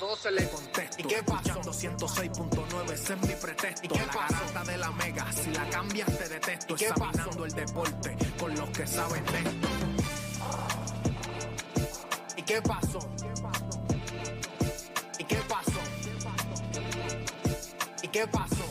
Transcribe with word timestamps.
12 0.00 0.30
le 0.30 0.48
contesto. 0.48 0.96
¿Y 0.98 1.04
qué 1.04 1.22
pasó? 1.22 1.60
106.9, 1.60 2.92
ese 2.92 3.12
es 3.12 3.20
mi 3.20 3.34
pretexto. 3.34 3.84
¿Y 3.84 3.88
qué 3.88 4.06
la 4.54 4.64
de 4.64 4.78
la 4.78 4.90
mega, 4.92 5.30
si 5.30 5.50
la 5.50 5.68
cambias 5.68 6.18
te 6.18 6.28
detesto. 6.28 6.74
Examinando 6.74 7.44
el 7.44 7.52
deporte 7.52 8.16
con 8.38 8.54
los 8.54 8.70
que 8.70 8.86
saben 8.86 9.24
de 9.26 9.38
esto. 9.38 9.68
¿Y 12.36 12.42
qué 12.42 12.62
pasó? 12.62 12.98
¿Y 15.18 15.24
qué 15.24 15.36
pasó? 15.46 15.80
¿Y 18.02 18.08
qué 18.08 18.26
pasó? 18.26 18.56
La 18.56 18.69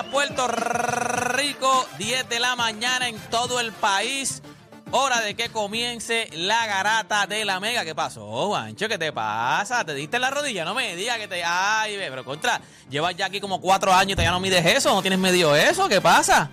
Puerto 0.00 0.48
Rico. 0.48 1.86
10 1.98 2.28
de 2.28 2.40
la 2.40 2.56
mañana 2.56 3.08
en 3.08 3.18
todo 3.30 3.60
el 3.60 3.72
país. 3.72 4.42
Hora 4.90 5.20
de 5.20 5.34
que 5.34 5.48
comience 5.48 6.28
la 6.32 6.66
garata 6.66 7.26
de 7.26 7.44
la 7.44 7.60
mega. 7.60 7.84
¿Qué 7.84 7.94
pasó, 7.94 8.48
Juancho? 8.48 8.88
¿Qué 8.88 8.98
te 8.98 9.12
pasa? 9.12 9.84
¿Te 9.84 9.94
diste 9.94 10.16
en 10.16 10.22
la 10.22 10.30
rodilla? 10.30 10.64
No 10.64 10.74
me 10.74 10.96
digas 10.96 11.18
que 11.18 11.28
te. 11.28 11.42
Ay, 11.44 11.96
ve, 11.96 12.08
pero 12.10 12.24
contra. 12.24 12.60
Llevas 12.90 13.16
ya 13.16 13.26
aquí 13.26 13.40
como 13.40 13.60
cuatro 13.60 13.92
años 13.92 14.12
y 14.12 14.14
todavía 14.14 14.32
no 14.32 14.40
mides 14.40 14.64
eso. 14.66 14.94
¿No 14.94 15.00
tienes 15.02 15.18
medio 15.18 15.54
eso? 15.56 15.88
¿Qué 15.88 16.00
pasa? 16.00 16.50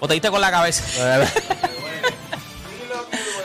¿O 0.00 0.08
te 0.08 0.14
diste 0.14 0.30
con 0.30 0.40
la 0.40 0.50
cabeza? 0.50 0.82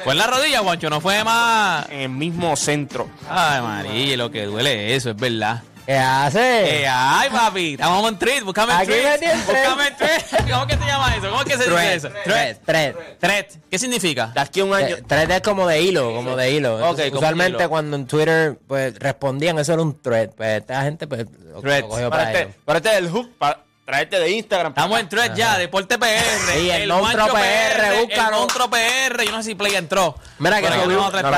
Fue 0.03 0.13
en 0.13 0.17
la 0.17 0.25
rodilla, 0.27 0.59
Juancho. 0.61 0.89
No 0.89 0.99
fue 0.99 1.23
más. 1.23 1.87
en 1.89 1.99
el 2.01 2.09
mismo 2.09 2.55
centro. 2.55 3.07
Ay, 3.29 3.61
María, 3.61 4.17
lo 4.17 4.31
que 4.31 4.45
duele 4.45 4.95
eso, 4.95 5.11
es 5.11 5.15
verdad. 5.15 5.61
¿Qué 5.85 5.97
hace? 5.97 6.81
Eh, 6.83 6.87
ay, 6.87 7.29
papi, 7.29 7.71
estamos 7.73 8.07
en 8.09 8.17
treat, 8.19 8.43
búscame 8.43 8.71
en 8.73 8.79
Aquí 8.79 8.87
treat. 8.91 9.11
me 9.11 9.17
tienes. 9.17 9.45
Búscame 9.47 9.87
en 9.87 9.95
treat. 9.97 10.49
¿Cómo 10.51 10.67
que 10.67 10.77
se 10.77 10.85
llama 10.85 11.15
eso? 11.15 11.29
¿Cómo 11.31 11.43
que 11.43 11.57
se 11.57 11.69
dice 11.69 11.93
eso? 11.95 12.09
Tres, 12.23 12.59
tres. 12.65 12.95
Thread. 13.19 13.45
¿Qué 13.69 13.79
significa? 13.79 14.27
De 14.27 14.39
aquí 14.41 14.59
a 14.61 14.65
un 14.65 14.73
año. 14.73 14.97
Thread 15.07 15.31
es 15.31 15.41
como 15.41 15.67
de 15.67 15.81
hilo, 15.81 16.13
como 16.13 16.35
de 16.35 16.51
hilo. 16.51 16.75
Ok, 16.75 16.81
Entonces, 16.81 17.05
como 17.09 17.19
usualmente 17.19 17.57
hilo. 17.63 17.69
cuando 17.69 17.95
en 17.97 18.05
Twitter 18.07 18.57
pues 18.67 18.97
respondían, 18.99 19.57
eso 19.59 19.73
era 19.73 19.81
un 19.81 20.01
thread. 20.01 20.29
Pues 20.37 20.59
esta 20.61 20.83
gente 20.83 21.07
pues 21.07 21.25
lo, 21.41 21.61
lo 21.61 21.87
cogió 21.89 22.09
Para 22.09 22.23
para 22.25 22.31
ellos. 22.31 22.41
este, 22.51 22.59
para 22.63 22.77
este 22.77 22.89
es 22.91 22.97
el 22.97 23.09
hook, 23.09 23.37
para 23.37 23.63
traerte 23.85 24.19
de 24.19 24.29
Instagram. 24.31 24.71
Estamos 24.71 24.99
en 24.99 25.09
Thread 25.09 25.35
ya, 25.35 25.57
Deporte 25.57 25.97
PR. 25.97 26.07
Sí, 26.53 26.69
el 26.69 26.87
Monstruo 26.89 27.27
PR, 27.27 27.87
El 27.99 28.05
búscalo. 28.05 28.37
Monstruo 28.37 28.69
PR. 28.69 29.25
Yo 29.25 29.31
no 29.31 29.37
sé 29.37 29.49
si 29.49 29.55
Play 29.55 29.75
entró. 29.75 30.15
Mira 30.39 30.61
que 30.61 30.67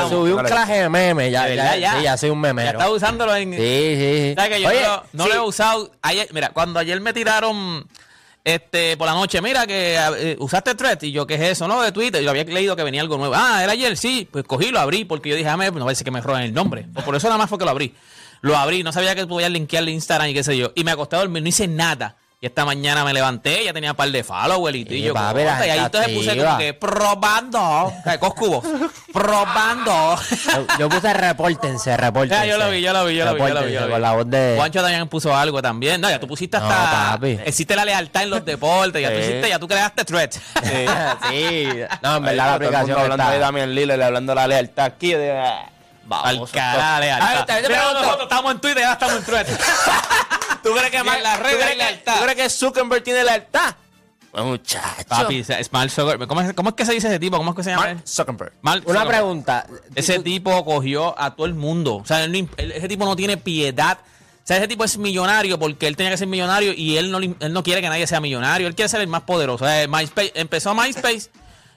subí, 0.10 0.32
un- 0.32 0.44
claje 0.44 0.82
de 0.84 0.90
meme, 0.90 1.32
ya, 1.32 1.48
ya, 1.50 1.76
ya. 1.78 1.98
sí, 1.98 2.04
ya 2.04 2.18
soy 2.18 2.30
un 2.30 2.38
Ya 2.44 2.54
memero. 2.54 2.80
está 2.80 2.90
usándolo 2.92 3.36
en. 3.36 3.54
Sí, 3.54 3.58
sí, 3.60 4.18
sí. 4.30 4.34
¿Sabes 4.36 4.52
que 4.52 4.62
yo 4.62 4.70
Oye, 4.70 4.82
no, 4.82 4.88
lo- 4.88 5.04
no 5.14 5.24
sí. 5.24 5.30
lo 5.30 5.36
he 5.36 5.40
usado? 5.40 5.92
Ayer, 6.02 6.28
mira, 6.32 6.50
cuando 6.50 6.80
ayer 6.80 7.00
me 7.02 7.14
tiraron 7.14 7.88
este 8.44 8.98
por 8.98 9.08
la 9.08 9.14
noche, 9.14 9.42
mira 9.42 9.66
que 9.66 9.96
eh, 10.18 10.36
usaste 10.40 10.76
Thread 10.76 11.02
y 11.04 11.12
yo, 11.14 11.26
¿qué 11.26 11.36
es 11.36 11.42
eso? 11.42 11.68
No, 11.68 11.82
de 11.82 11.92
Twitter. 11.94 12.22
Yo 12.22 12.30
había 12.30 12.44
leído 12.44 12.76
que 12.76 12.84
venía 12.84 13.02
algo 13.02 13.18
nuevo. 13.18 13.34
Ah, 13.36 13.62
era 13.64 13.72
ayer, 13.72 13.96
sí. 13.98 14.28
Pues 14.32 14.44
cogí, 14.46 14.70
lo 14.70 14.80
abrí 14.80 15.06
porque 15.06 15.30
yo 15.30 15.36
dije, 15.36 15.50
ah, 15.50 15.58
me- 15.58 15.72
no 15.72 15.86
parece 15.86 16.04
que 16.04 16.12
me 16.12 16.20
roben 16.22 16.44
el 16.44 16.54
nombre. 16.54 16.86
Pues 16.94 17.06
por 17.06 17.16
eso 17.16 17.28
nada 17.28 17.38
más 17.38 17.50
fue 17.50 17.58
que 17.58 17.66
lo 17.66 17.72
abrí. 17.72 17.96
Lo 18.42 18.58
abrí, 18.58 18.84
no 18.84 18.92
sabía 18.92 19.16
que 19.16 19.26
podía 19.26 19.48
linkearle 19.48 19.92
Instagram 19.92 20.28
y 20.28 20.34
qué 20.34 20.44
sé 20.44 20.58
yo. 20.58 20.74
Y 20.76 20.84
me 20.84 20.92
acosté 20.92 21.16
a 21.16 21.20
dormir, 21.20 21.42
no 21.42 21.48
hice 21.48 21.66
nada. 21.70 22.18
Y 22.44 22.48
esta 22.48 22.66
mañana 22.66 23.06
me 23.06 23.14
levanté, 23.14 23.64
ya 23.64 23.72
tenía 23.72 23.92
un 23.92 23.96
par 23.96 24.12
de 24.12 24.22
followers 24.22 24.76
y, 24.76 24.84
Sí, 24.84 25.02
yo, 25.02 25.14
y 25.14 25.70
ahí 25.70 25.80
entonces 25.80 26.12
puse 26.14 26.36
como 26.38 26.58
que 26.58 26.74
probando. 26.74 27.62
O 27.62 27.94
sea, 28.04 28.20
Coscubo. 28.20 28.62
probando. 29.14 30.18
Yo, 30.52 30.68
yo 30.78 30.90
puse 30.90 31.14
repórtense, 31.14 31.96
repórtense. 31.96 32.46
Ya, 32.46 32.46
yo 32.46 32.58
lo 32.58 32.70
vi, 32.70 32.82
yo 32.82 32.92
lo 32.92 33.06
vi, 33.06 33.16
yo 33.16 33.24
lo 33.24 33.36
vi, 33.36 33.40
yo 33.40 33.48
lo 33.54 33.64
vi, 33.64 33.72
yo 33.72 33.80
lo 33.80 33.86
vi. 33.86 33.92
Con 33.94 34.02
la 34.02 34.12
voz 34.12 34.30
de... 34.30 34.56
Juancho 34.58 34.82
también 34.82 35.08
puso 35.08 35.34
algo 35.34 35.62
también. 35.62 36.02
No, 36.02 36.10
ya 36.10 36.20
tú 36.20 36.28
pusiste 36.28 36.60
No, 36.60 36.70
hasta. 36.70 37.14
papi. 37.14 37.40
Existe 37.46 37.78
la 37.78 37.86
lealtad 37.86 38.24
en 38.24 38.32
los 38.32 38.44
deportes. 38.44 39.02
Ya 39.02 39.08
tú 39.08 39.16
Sí. 39.16 39.22
hiciste, 39.22 39.48
ya 39.48 39.58
tú 39.60 39.68
creaste 39.70 40.04
thread. 40.04 40.32
sí. 41.30 41.70
No, 42.02 42.18
en 42.18 42.24
verdad 42.24 42.36
la 42.36 42.44
todo 42.44 42.56
el 42.58 42.66
aplicación 42.66 42.88
mundo 42.90 43.02
hablando 43.14 43.30
de 43.32 43.40
Damian 43.40 43.74
Lillard, 43.74 44.02
hablando 44.02 44.32
de 44.34 44.36
la 44.36 44.48
lealtad 44.48 44.84
aquí. 44.88 45.14
De, 45.14 45.32
Al 45.32 45.70
Vamos, 46.04 46.52
carajo, 46.52 47.00
lealtad. 47.00 47.28
Ay, 47.30 47.38
también 47.46 47.62
te 47.64 47.70
pregunto. 47.74 48.02
nosotros 48.02 48.24
estamos 48.24 48.52
en 48.52 48.60
Twitter, 48.60 48.80
ya 48.84 48.92
estamos 48.92 49.16
en 49.16 49.24
thread. 49.24 49.48
¿Tú 50.64 50.72
crees 50.74 50.90
que 50.92 51.04
más 51.04 51.18
en 51.18 51.24
las 51.24 51.38
¿Tú 51.38 51.44
crees, 51.44 51.76
que? 51.76 52.12
¿Tú 52.12 52.24
crees 52.24 52.36
que 52.36 52.50
Zuckerberg 52.50 53.04
tiene 53.04 53.24
lealtad? 53.24 53.76
Pues 54.32 54.44
muchacho. 54.46 55.04
Papi, 55.08 55.42
o 55.42 55.44
sea, 55.44 55.64
Smart 55.64 55.92
Zuckerberg. 55.92 56.28
¿Cómo 56.28 56.42
es, 56.42 56.54
¿Cómo 56.54 56.70
es 56.70 56.76
que 56.76 56.86
se 56.86 56.94
dice 56.94 57.08
ese 57.08 57.20
tipo? 57.20 57.38
¿Cómo 57.38 57.52
es 57.52 57.56
que 57.58 57.64
se 57.64 57.70
llama? 57.70 57.86
Mark 57.86 58.02
Zuckerberg. 58.08 58.54
Mark 58.62 58.84
Una 58.88 59.06
pregunta. 59.06 59.68
Ese 59.94 60.20
tipo 60.20 60.66
cogió 60.66 61.14
a 61.20 61.36
todo 61.36 61.46
el 61.46 61.54
mundo. 61.54 61.98
O 61.98 62.06
sea, 62.06 62.24
él 62.24 62.32
no 62.32 62.38
imp- 62.40 62.54
él- 62.58 62.72
ese 62.72 62.88
tipo 62.88 63.06
no 63.06 63.16
tiene 63.16 63.38
piedad. 63.38 64.00
O 64.02 64.46
sea, 64.46 64.58
ese 64.58 64.68
tipo 64.68 64.84
es 64.84 64.98
millonario 64.98 65.60
porque 65.60 65.86
él 65.88 65.96
tenía 65.96 66.12
que 66.12 66.18
ser 66.18 66.28
millonario 66.28 66.74
y 66.74 66.98
él 66.98 67.12
no, 67.12 67.20
le- 67.20 67.36
él 67.40 67.54
no 67.54 67.62
quiere 67.64 67.82
que 67.82 67.90
nadie 67.90 68.08
sea 68.08 68.20
millonario. 68.20 68.68
Él 68.68 68.74
quiere 68.76 68.90
ser 68.90 69.02
el 69.02 69.08
más 69.08 69.22
poderoso. 69.22 69.70
Eh, 69.70 69.88
MySpace, 69.88 70.32
empezó 70.36 70.74
MySpace. 70.74 71.30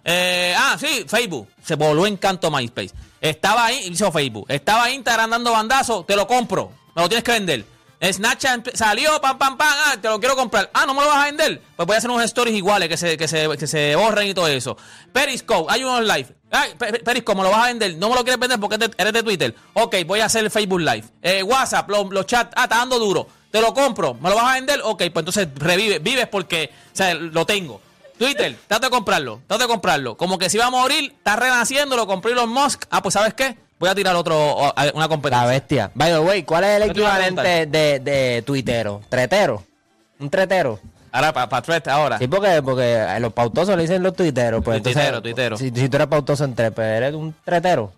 Eh, 0.05 0.55
ah, 0.57 0.77
sí, 0.81 1.05
Facebook. 1.07 1.49
Se 1.63 1.75
volvió 1.75 2.07
encanto 2.07 2.51
MySpace. 2.51 2.93
Estaba 3.21 3.67
ahí, 3.67 3.89
hizo 3.89 4.11
Facebook. 4.11 4.47
Estaba 4.49 4.91
Instagram 4.91 5.29
dando 5.31 5.53
bandazo. 5.53 6.05
Te 6.05 6.17
lo 6.17 6.27
compro. 6.27 6.73
Me 6.95 7.03
lo 7.03 7.09
tienes 7.09 7.23
que 7.25 7.33
vender. 7.33 7.65
Snapchat 8.03 8.75
salió, 8.75 9.21
pam, 9.21 9.39
pam, 9.39 9.57
pam. 9.57 9.69
Ah, 9.87 9.97
te 10.01 10.09
lo 10.09 10.21
quiero 10.21 10.37
comprar. 10.37 10.71
Ah, 10.75 10.85
no 10.87 10.95
me 10.95 11.01
lo 11.01 11.09
vas 11.09 11.19
a 11.19 11.25
vender. 11.27 11.63
Pues 11.77 11.87
voy 11.87 11.95
a 11.95 11.99
hacer 11.99 12.11
unos 12.11 12.25
stories 12.25 12.55
iguales 12.55 12.89
que 12.89 12.97
se, 12.97 13.17
que 13.17 13.27
se, 13.27 13.49
que 13.57 13.67
se 13.67 13.97
borren 13.97 14.29
y 14.29 14.35
todo 14.35 14.49
eso. 14.49 14.77
Periscope, 15.13 15.73
hay 15.73 15.83
unos 15.85 16.03
live. 16.03 16.27
Ay, 16.51 16.75
Pe- 16.79 16.93
Pe- 16.93 16.99
Periscope, 17.01 17.37
me 17.39 17.43
lo 17.45 17.51
vas 17.51 17.65
a 17.65 17.67
vender. 17.67 17.95
No 17.97 18.09
me 18.11 18.15
lo 18.15 18.23
quieres 18.23 18.39
vender 18.39 18.61
porque 18.61 18.77
eres 18.99 19.13
de- 19.13 19.23
Twitter. 19.23 19.55
Ok, 19.75 19.97
voy 20.07 20.21
a 20.21 20.27
hacer 20.27 20.45
el 20.45 20.51
Facebook 20.51 20.81
Live. 20.81 21.05
Eh, 21.23 21.43
WhatsApp, 21.43 21.89
lo- 21.91 22.05
los 22.11 22.27
chats. 22.27 22.53
Ah, 22.57 22.65
está 22.65 22.77
dando 22.77 22.99
duro. 22.99 23.27
Te 23.51 23.61
lo 23.61 23.73
compro. 23.73 24.15
¿Me 24.15 24.29
lo 24.29 24.37
vas 24.37 24.45
a 24.51 24.55
vender? 24.55 24.81
Ok, 24.85 24.99
pues 25.13 25.17
entonces 25.23 25.49
revive. 25.57 25.99
Vives 25.99 26.29
porque, 26.29 26.71
lo 27.33 27.47
tengo. 27.47 27.81
Twitter, 28.19 28.57
trata 28.67 28.87
de 28.87 28.91
comprarlo. 28.91 29.41
Trata 29.47 29.65
de 29.65 29.69
comprarlo. 29.69 30.17
Como 30.17 30.39
que 30.39 30.49
si 30.51 30.59
va 30.59 30.67
a 30.67 30.71
morir, 30.71 31.13
está 31.17 31.37
renaciendo, 31.37 31.97
lo 31.97 32.07
compré 32.07 32.33
Elon 32.33 32.49
Musk. 32.49 32.85
Ah, 32.91 33.03
pues 33.03 33.13
¿sabes 33.15 33.35
qué? 33.35 33.57
Voy 33.79 33.89
a 33.91 33.95
tirar 33.95 34.17
otro, 34.17 34.73
una 34.95 35.03
La 35.03 35.09
competencia. 35.09 35.47
bestia. 35.47 35.91
By 35.95 36.11
the 36.13 36.19
way, 36.19 36.43
¿cuál 36.45 36.65
es 36.65 36.83
el 36.83 36.91
equivalente 36.91 37.67
de, 37.67 38.01
de 38.01 38.43
tuitero? 38.47 39.03
¿Tretero? 39.09 39.63
¿Un 40.19 40.31
tretero? 40.31 40.81
Ahora, 41.13 41.33
para 41.33 41.49
pa 41.49 41.63
Thread, 41.63 41.89
ahora. 41.89 42.19
Sí, 42.19 42.27
porque, 42.27 42.61
porque 42.63 42.97
a 42.97 43.19
los 43.21 43.33
pautosos 43.33 43.75
le 43.77 43.83
dicen 43.83 44.03
los 44.03 44.15
tuiteros. 44.15 44.63
Pues 44.65 44.79
entonces, 44.79 45.01
Tuitero, 45.03 45.23
tuitero. 45.23 45.57
Si, 45.57 45.71
si 45.71 45.89
tú 45.89 45.97
eres 45.97 46.09
pautoso 46.09 46.45
en 46.45 46.55
tres, 46.55 46.73
pues 46.75 46.87
eres 46.89 47.15
un 47.15 47.35
tretero. 47.45 47.93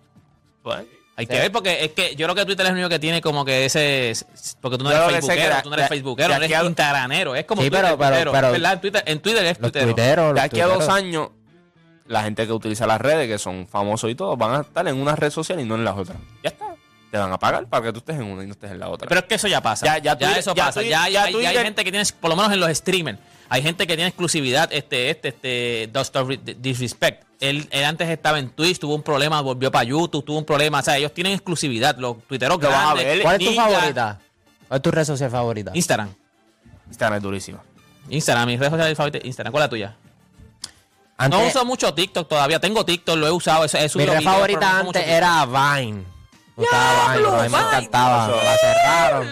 Pues, 0.63 0.85
hay 1.17 1.27
que 1.27 1.35
ver 1.39 1.51
porque 1.51 1.85
es 1.85 1.93
que 1.93 2.15
yo 2.15 2.27
creo 2.27 2.35
que 2.37 2.45
Twitter 2.45 2.67
es 2.67 2.71
el 2.71 2.75
único 2.77 2.89
que 2.89 2.99
tiene 3.01 3.21
como 3.21 3.45
que 3.45 3.65
ese 3.65 4.13
porque 4.61 4.79
tú 4.79 4.85
no 4.85 4.91
eres 4.93 5.03
que 5.03 5.13
facebookero, 5.15 5.63
tú 5.65 5.69
no 5.71 5.75
eres 5.75 5.85
de- 5.91 5.97
facebookero, 5.97 6.29
de 6.29 6.45
eres 6.47 6.57
a- 6.59 6.65
instagranero, 6.65 7.35
es 7.35 7.45
como 7.45 7.63
Sí, 7.63 7.71
Twitter, 7.71 7.87
pero- 7.99 8.31
pero- 8.33 8.53
verdad, 8.53 8.73
en 8.75 8.81
Twitter, 8.81 9.03
en 9.05 9.21
Twitter 9.21 9.45
es 9.47 9.59
Los 9.59 9.73
tuitero. 9.73 9.87
tuiteros. 9.87 10.35
De 10.35 10.41
aquí 10.41 10.61
a 10.61 10.67
dos 10.67 10.89
años, 10.89 11.31
la 12.09 12.23
gente 12.23 12.47
que 12.47 12.53
utiliza 12.53 12.87
las 12.87 13.01
redes, 13.01 13.29
que 13.29 13.39
son 13.39 13.67
famosos 13.69 14.11
y 14.11 14.15
todo, 14.15 14.37
van 14.37 14.55
a 14.55 14.61
estar 14.63 14.87
en 14.89 14.97
una 14.97 15.15
red 15.15 15.31
social 15.31 15.61
y 15.61 15.65
no 15.65 15.75
en 15.77 15.85
la 15.85 15.95
otra. 15.95 16.17
Ya 16.43 16.51
está. 16.51 16.67
Te 17.11 17.17
van 17.17 17.33
a 17.33 17.39
pagar 17.39 17.67
para 17.69 17.85
que 17.85 17.93
tú 17.93 17.99
estés 18.01 18.17
en 18.17 18.25
una 18.25 18.43
y 18.45 18.47
no 18.47 18.53
estés 18.53 18.71
en 18.71 18.79
la 18.81 18.89
otra. 18.89 19.09
Pero 19.09 19.21
es 19.21 19.27
que 19.27 19.35
eso 19.37 19.49
ya 19.49 19.63
pasa. 19.63 19.87
Ya- 19.87 19.97
Ya, 19.99 20.03
ya 20.03 20.19
Twitter- 20.19 20.39
eso 20.39 20.55
ya 20.55 20.65
pasa. 20.67 20.81
Twitter- 20.81 20.91
ya, 20.91 21.03
hay- 21.05 21.13
ya 21.15 21.23
hay- 21.25 21.33
ya 21.33 21.39
hay 21.39 21.45
Twitter- 21.47 21.65
gente 21.65 21.85
que 21.85 21.91
tiene, 21.91 22.07
por 22.21 22.29
lo 22.31 22.37
menos 22.37 22.53
en 22.53 22.61
los 22.61 22.71
streamers, 22.77 23.19
hay 23.49 23.63
gente 23.63 23.87
que 23.87 23.95
tiene 23.95 24.09
exclusividad. 24.09 24.71
Este, 24.73 25.09
este, 25.11 25.29
este, 25.29 25.89
Doctor 25.93 26.39
Disrespect. 26.61 27.25
Él, 27.41 27.67
él 27.71 27.85
antes 27.85 28.09
estaba 28.11 28.39
en 28.39 28.51
Twitch, 28.51 28.79
tuvo 28.79 28.95
un 28.95 29.03
problema, 29.03 29.41
volvió 29.41 29.71
para 29.71 29.85
YouTube, 29.85 30.23
tuvo 30.25 30.37
un 30.39 30.45
problema. 30.45 30.81
O 30.81 30.83
sea, 30.83 30.99
ellos 30.99 31.15
tienen 31.15 31.33
exclusividad. 31.33 31.97
Los 31.97 32.23
tuiteros 32.27 32.61
Lo 32.61 32.69
vas 32.69 32.91
a 32.91 32.95
ver. 32.95 33.23
¿Cuál 33.23 33.35
es 33.37 33.39
tu 33.47 33.51
Ninja, 33.53 33.69
favorita? 33.69 34.19
¿Cuál 34.67 34.79
es 34.79 34.83
tu 34.83 34.91
red 34.91 35.05
social 35.05 35.31
favorita? 35.31 35.71
Instagram. 35.75 36.09
Instagram 36.89 37.17
es 37.19 37.23
durísimo. 37.23 37.61
Instagram, 38.11 38.47
mi 38.49 38.57
red 38.59 38.71
social 38.71 38.97
favorita, 38.97 39.27
Instagram. 39.27 39.53
¿Cuál 39.53 39.63
es 39.63 39.65
la 39.67 39.71
tuya? 39.71 39.97
Antes, 41.19 41.41
no 41.41 41.47
uso 41.47 41.65
mucho 41.65 41.93
TikTok 41.93 42.29
todavía. 42.29 42.61
Tengo 42.61 42.85
TikTok, 42.85 43.17
lo 43.17 43.27
he 43.27 43.31
usado. 43.33 43.65
He, 43.67 43.69
he 43.85 43.89
mi 43.97 44.07
red 44.07 44.23
favorita 44.23 44.79
antes 44.81 45.07
era 45.07 45.45
Vine. 45.47 46.05
Me 46.57 46.65
gustaba 46.65 47.13
Vine, 47.15 47.19
¡Diablo, 47.19 47.29
pero 47.31 47.41
a 47.41 47.43
mí 47.43 47.49
me 47.51 47.59
Vine! 47.59 47.69
encantaba. 47.69 48.29
La 48.29 48.57
cerraron. 48.57 49.29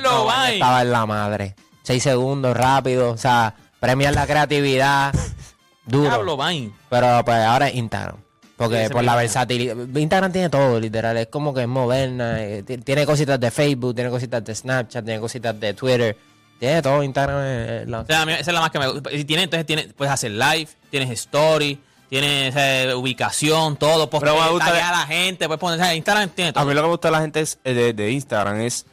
Estaba 0.53 0.83
en 0.83 0.93
la 0.93 1.07
madre. 1.07 1.57
Seis 1.83 2.03
segundos, 2.03 2.57
rápido. 2.57 3.11
O 3.13 3.17
sea, 3.17 3.55
premian 3.81 4.15
la 4.15 4.27
creatividad. 4.27 5.15
Duro. 5.87 6.09
Diablo, 6.11 6.37
Vine. 6.37 6.73
Pero 6.91 7.25
pues 7.25 7.37
ahora 7.45 7.69
es 7.69 7.75
Instagram. 7.77 8.17
Porque 8.57 8.87
Sí, 8.89 8.93
por 8.93 9.05
la 9.05 9.15
versatilidad. 9.15 9.77
Instagram 9.95 10.33
tiene 10.33 10.49
todo, 10.49 10.81
literal. 10.81 11.17
Es 11.19 11.27
como 11.29 11.53
que 11.55 11.61
es 11.63 11.69
moderna. 11.69 12.43
eh, 12.43 12.63
ti- 12.63 12.79
Tiene 12.79 13.05
cositas 13.07 13.39
de 13.39 13.51
Facebook, 13.51 13.95
tiene 13.95 14.09
cositas 14.11 14.43
de 14.45 14.55
Snapchat, 14.55 15.05
tiene 15.05 15.21
cositas 15.21 15.61
de 15.61 15.75
Twitter. 15.75 16.17
Tiene 16.59 16.81
todo. 16.83 17.03
Instagram 17.03 17.45
es- 17.45 17.71
es 17.83 17.89
la- 17.89 18.01
O 18.01 18.07
sea, 18.07 18.23
a 18.23 18.27
mí 18.27 18.33
esa 18.33 18.41
es 18.51 18.55
la 18.55 18.61
más 18.61 18.71
que 18.71 18.79
me 18.79 18.89
gusta. 18.89 19.13
Y 19.13 19.25
tiene, 19.25 19.43
entonces 19.45 19.67
tiene, 19.67 19.85
puedes 19.97 20.13
hacer 20.13 20.31
live, 20.31 20.69
tienes 20.91 21.11
story, 21.11 21.79
tienes 22.09 22.55
eh, 22.57 22.93
ubicación, 22.95 23.77
todo, 23.77 24.09
Pero 24.09 24.41
me 24.41 24.51
gusta- 24.51 24.89
a 24.89 24.93
la 24.93 25.07
gente, 25.07 25.47
puedes 25.47 25.61
poner, 25.61 25.79
o 25.81 25.83
sea, 25.85 25.95
Instagram 25.95 26.31
tiene 26.31 26.51
A 26.51 26.53
todo. 26.55 26.65
mí 26.65 26.73
lo 26.75 26.81
que 26.81 26.87
me 26.87 26.91
gusta 26.93 27.09
de 27.09 27.13
la 27.13 27.21
gente 27.21 27.41
es, 27.41 27.59
eh, 27.65 27.75
de, 27.75 27.93
de 27.93 28.11
Instagram 28.11 28.61
es. 28.61 28.87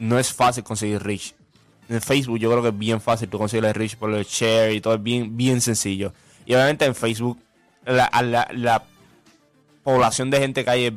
No 0.00 0.18
es 0.18 0.32
fácil 0.32 0.62
conseguir 0.64 1.02
reach. 1.02 1.34
En 1.88 2.00
Facebook 2.00 2.38
yo 2.38 2.50
creo 2.50 2.62
que 2.62 2.68
es 2.68 2.78
bien 2.78 3.00
fácil 3.00 3.28
tú 3.28 3.38
conseguir 3.38 3.64
el 3.64 3.74
reach 3.74 3.96
por 3.96 4.12
el 4.14 4.24
share 4.24 4.72
y 4.72 4.80
todo 4.80 4.94
es 4.94 5.02
bien, 5.02 5.36
bien 5.36 5.60
sencillo. 5.60 6.12
Y 6.46 6.54
obviamente 6.54 6.84
en 6.84 6.94
Facebook 6.94 7.38
la, 7.84 8.04
a 8.04 8.22
la, 8.22 8.48
la 8.52 8.82
población 9.82 10.30
de 10.30 10.38
gente 10.38 10.64
que 10.64 10.70
hay 10.70 10.84
es 10.86 10.92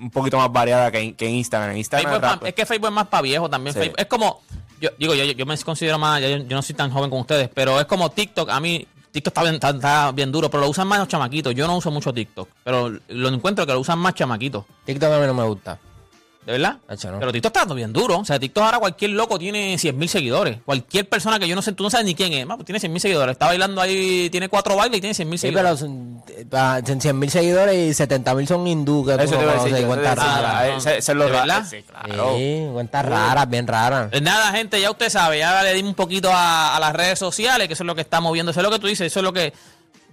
un 0.00 0.10
poquito 0.10 0.38
más 0.38 0.52
variada 0.52 0.90
que 0.90 0.98
en, 1.00 1.14
que 1.14 1.26
en 1.28 1.34
Instagram. 1.36 1.70
En 1.72 1.76
Instagram 1.78 2.14
es, 2.14 2.20
rápido. 2.20 2.40
más- 2.40 2.48
es 2.48 2.54
que 2.54 2.66
Facebook 2.66 2.88
es 2.88 2.94
más 2.94 3.06
para 3.08 3.22
viejo 3.22 3.50
también. 3.50 3.74
Sí. 3.74 3.80
Facebook- 3.80 3.98
es 4.00 4.06
como, 4.06 4.40
yo 4.80 4.90
digo, 4.98 5.14
yo, 5.14 5.24
yo 5.24 5.46
me 5.46 5.56
considero 5.58 5.98
más, 5.98 6.20
yo, 6.20 6.38
no 6.38 6.62
soy 6.62 6.74
tan 6.74 6.90
joven 6.90 7.10
como 7.10 7.22
ustedes, 7.22 7.48
pero 7.52 7.80
es 7.80 7.86
como 7.86 8.10
TikTok. 8.10 8.50
A 8.50 8.60
mí, 8.60 8.86
TikTok 9.12 9.32
está 9.32 9.42
bien, 9.42 9.54
está, 9.54 9.70
está 9.70 10.12
bien 10.12 10.30
duro, 10.32 10.50
pero 10.50 10.62
lo 10.62 10.70
usan 10.70 10.88
más 10.88 10.98
los 10.98 11.08
chamaquitos. 11.08 11.54
Yo 11.54 11.66
no 11.66 11.76
uso 11.76 11.90
mucho 11.90 12.12
TikTok, 12.12 12.48
pero 12.64 12.90
lo 13.08 13.28
encuentro 13.28 13.66
que 13.66 13.72
lo 13.72 13.80
usan 13.80 13.98
más 13.98 14.14
chamaquitos. 14.14 14.64
TikTok 14.84 15.12
a 15.12 15.18
mí 15.18 15.26
no 15.26 15.34
me 15.34 15.44
gusta. 15.44 15.78
¿De 16.46 16.52
verdad? 16.52 16.76
No. 16.88 17.18
Pero 17.18 17.32
TikTok 17.32 17.50
está 17.50 17.60
dando 17.60 17.74
bien 17.74 17.92
duro. 17.92 18.18
O 18.20 18.24
sea, 18.24 18.38
TikTok 18.38 18.62
ahora 18.62 18.78
cualquier 18.78 19.10
loco 19.10 19.36
tiene 19.36 19.76
100 19.78 19.98
mil 19.98 20.08
seguidores. 20.08 20.58
Cualquier 20.64 21.08
persona 21.08 21.40
que 21.40 21.48
yo 21.48 21.56
no 21.56 21.60
sé, 21.62 21.72
tú 21.72 21.82
no 21.82 21.90
sabes 21.90 22.06
ni 22.06 22.14
quién 22.14 22.32
es. 22.34 22.46
ma, 22.46 22.54
pues 22.56 22.66
tiene 22.66 22.78
100 22.78 22.92
mil 22.92 23.00
seguidores. 23.02 23.32
Está 23.32 23.46
bailando 23.46 23.80
ahí, 23.80 24.30
tiene 24.30 24.48
cuatro 24.48 24.76
bailes 24.76 24.98
y 24.98 25.00
tiene 25.00 25.14
100 25.14 25.28
mil 25.28 25.38
Sí, 25.40 25.48
seguidores. 25.48 25.72
pero 25.72 25.76
son, 25.76 26.22
eh, 26.28 26.46
pa- 26.48 26.80
son 26.86 27.00
100 27.00 27.18
mil 27.18 27.30
seguidores 27.30 27.74
y 27.76 27.92
70 27.94 28.32
mil 28.36 28.46
son 28.46 28.64
hindú. 28.64 29.04
Que 29.04 29.14
Eso 29.14 29.24
no 29.24 29.38
te 29.38 29.42
iba 29.42 29.52
a 29.60 29.64
decir. 29.64 29.86
cuentas 29.88 30.16
raras. 30.16 30.86
ah, 30.86 30.94
es 30.94 31.08
lo 31.08 31.24
¿De 31.24 31.30
raro. 31.32 31.46
verdad? 31.46 31.66
Sí, 31.68 31.82
claro. 31.82 32.36
Sí, 32.36 32.66
cuentas 32.72 33.04
raras, 33.06 33.50
bien 33.50 33.66
raras. 33.66 34.08
Pues 34.12 34.22
nada, 34.22 34.52
gente, 34.52 34.80
ya 34.80 34.90
usted 34.92 35.10
sabe, 35.10 35.40
ya 35.40 35.64
le 35.64 35.74
dimos 35.74 35.88
un 35.90 35.94
poquito 35.96 36.30
a, 36.32 36.76
a 36.76 36.78
las 36.80 36.92
redes 36.92 37.18
sociales, 37.18 37.66
que 37.66 37.74
eso 37.74 37.82
es 37.82 37.86
lo 37.88 37.96
que 37.96 38.02
está 38.02 38.20
moviendo. 38.20 38.52
Eso 38.52 38.60
es 38.60 38.64
lo 38.64 38.70
que 38.70 38.78
tú 38.78 38.86
dices, 38.86 39.08
eso 39.08 39.18
es 39.18 39.24
lo 39.24 39.32
que. 39.32 39.52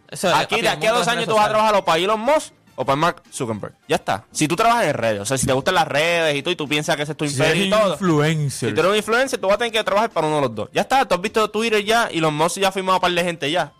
eso 0.10 0.34
Aquí, 0.34 0.56
papi, 0.56 0.62
de 0.64 0.70
aquí 0.70 0.88
a 0.88 0.94
dos 0.94 1.08
años 1.08 1.26
tú 1.28 1.36
vas 1.36 1.46
a 1.46 1.50
trabajar 1.50 1.76
o 1.76 1.86
para 1.86 2.00
Elon 2.00 2.20
Musk 2.20 2.54
o 2.76 2.86
para 2.86 2.96
Mark 2.96 3.24
Zuckerberg. 3.32 3.74
Ya 3.88 3.98
está. 3.98 4.26
Si 4.32 4.48
tú 4.48 4.56
trabajas 4.56 4.86
en 4.86 4.94
redes, 4.94 5.22
o 5.22 5.26
sea, 5.26 5.38
si 5.38 5.46
te 5.46 5.54
gustan 5.54 5.76
las 5.76 5.88
redes 5.88 6.36
y 6.36 6.44
tú, 6.44 6.50
y 6.50 6.56
tú 6.56 6.68
piensas 6.68 6.96
que 6.96 7.04
ese 7.04 7.12
es 7.12 7.18
tu 7.18 7.26
imperio 7.26 7.66
y 7.66 7.70
todo. 7.70 7.94
influencer. 7.94 8.70
Si 8.70 8.76
tú 8.76 8.82
eres 8.82 8.92
un 8.92 8.98
influencer, 8.98 9.40
tú 9.40 9.48
vas 9.48 9.56
a 9.56 9.58
tener 9.60 9.74
que 9.74 9.84
trabajar 9.84 10.10
para 10.10 10.28
uno 10.28 10.38
de 10.38 10.42
los 10.44 10.56
dos. 10.56 10.70
Ya 10.74 10.82
está, 10.82 11.06
tú 11.06 11.16
has 11.16 11.22
visto 11.22 11.50
Twitter 11.50 11.84
ya 11.84 12.10
y 12.12 12.20
los 12.20 12.32
Musk 12.34 12.60
ya 12.60 12.70
ha 12.70 12.72
firmado 12.72 12.98
a 12.98 13.02
par 13.02 13.12
de 13.12 13.24
gente 13.24 13.50
ya. 13.52 13.74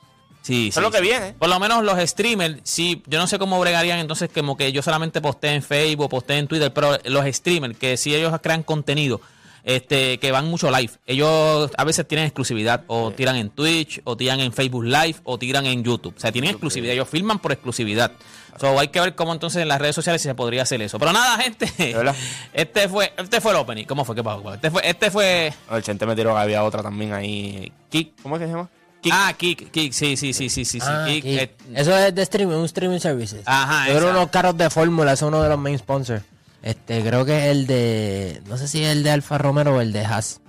Sí, 0.44 0.68
Eso 0.68 0.82
es 0.82 0.84
lo 0.84 0.92
que 0.92 1.00
viene. 1.00 1.34
Por 1.40 1.48
lo 1.48 1.58
menos 1.58 1.86
los 1.86 1.98
streamers, 2.00 2.58
sí, 2.64 3.02
yo 3.08 3.18
no 3.18 3.28
sé 3.28 3.40
cómo 3.40 3.60
bregarían 3.62 4.00
entonces 4.00 4.30
como 4.34 4.58
que 4.58 4.74
yo 4.74 4.82
solamente 4.82 5.22
posté 5.22 5.54
en 5.56 5.64
Facebook, 5.64 6.10
posté 6.10 6.38
en 6.38 6.48
Twitter, 6.48 6.72
pero 6.74 6.98
los 7.06 7.26
streamers, 7.34 7.78
que 7.78 7.96
si 7.96 8.14
ellos 8.14 8.34
crean 8.42 8.62
contenido, 8.62 9.22
este, 9.64 10.20
que 10.20 10.32
van 10.34 10.48
mucho 10.48 10.70
live, 10.70 10.92
ellos 11.06 11.72
a 11.78 11.84
veces 11.86 12.06
tienen 12.06 12.26
exclusividad, 12.26 12.84
o 12.88 13.12
tiran 13.12 13.38
en 13.38 13.52
Twitch, 13.52 14.02
o 14.04 14.18
tiran 14.18 14.42
en 14.42 14.52
Facebook 14.52 14.84
Live, 14.84 15.16
o 15.24 15.38
tiran 15.40 15.66
en 15.66 15.82
YouTube. 15.82 16.14
O 16.18 16.20
sea, 16.20 16.34
tienen 16.34 16.52
exclusividad, 16.52 16.94
ellos 16.94 17.08
filman 17.08 17.40
por 17.40 17.54
exclusividad. 17.54 18.12
So, 18.60 18.80
hay 18.80 18.90
que 18.90 19.00
ver 19.00 19.16
cómo 19.16 19.34
entonces 19.34 19.62
en 19.62 19.68
las 19.68 19.80
redes 19.80 19.96
sociales 19.96 20.22
si 20.22 20.28
se 20.28 20.36
podría 20.36 20.62
hacer 20.64 20.82
eso. 20.82 21.00
Pero 21.00 21.12
nada, 21.12 21.38
gente. 21.40 21.72
verdad? 21.94 22.16
Este 22.54 22.88
fue, 22.88 23.12
este 23.18 23.42
fue 23.42 23.52
el 23.52 23.58
opening. 23.58 23.86
¿Cómo 23.86 24.06
fue? 24.06 24.16
¿Qué 24.16 24.24
pasó? 24.24 24.54
Este 24.54 24.70
fue, 24.72 24.88
este 24.88 25.12
fue. 25.12 25.54
El 25.72 25.84
Chente 25.84 26.06
me 26.06 26.16
tiró 26.16 26.34
que 26.36 26.42
había 26.42 26.64
otra 26.64 26.84
también 26.84 27.14
ahí. 27.14 27.72
Kik, 27.90 28.22
¿cómo 28.22 28.36
es 28.36 28.42
que 28.42 28.46
se 28.48 28.52
llama? 28.54 28.70
Ah, 29.12 29.34
Kik, 29.36 29.72
Kik, 29.72 29.92
sí, 29.92 30.16
sí, 30.16 30.34
sí, 30.34 30.50
sí, 30.50 30.66
sí, 30.66 30.80
sí. 30.80 30.88
Ah, 30.88 31.06
eh, 31.10 31.56
Eso 31.76 31.98
es 31.98 32.16
de 32.16 32.22
streaming, 32.22 32.56
un 32.56 32.66
streaming 32.66 33.00
services. 33.00 33.42
Ajá, 33.46 33.90
Yo 33.90 33.98
creo 33.98 34.12
unos 34.12 34.30
carros 34.30 34.58
de 34.58 34.70
fórmula, 34.70 35.14
es 35.14 35.22
uno 35.22 35.42
de 35.42 35.50
los 35.50 35.60
main 35.60 35.78
sponsors. 35.78 36.24
Este, 36.62 37.02
creo 37.04 37.26
que 37.26 37.38
es 37.38 37.44
el 37.52 37.68
de, 37.68 38.42
no 38.48 38.58
sé 38.58 38.70
si 38.70 38.84
es 38.84 38.92
el 38.92 39.04
de 39.04 39.12
Alfa 39.12 39.38
Romero 39.38 39.76
o 39.76 39.82
el 39.82 39.92
de 39.92 40.06
Haas. 40.06 40.40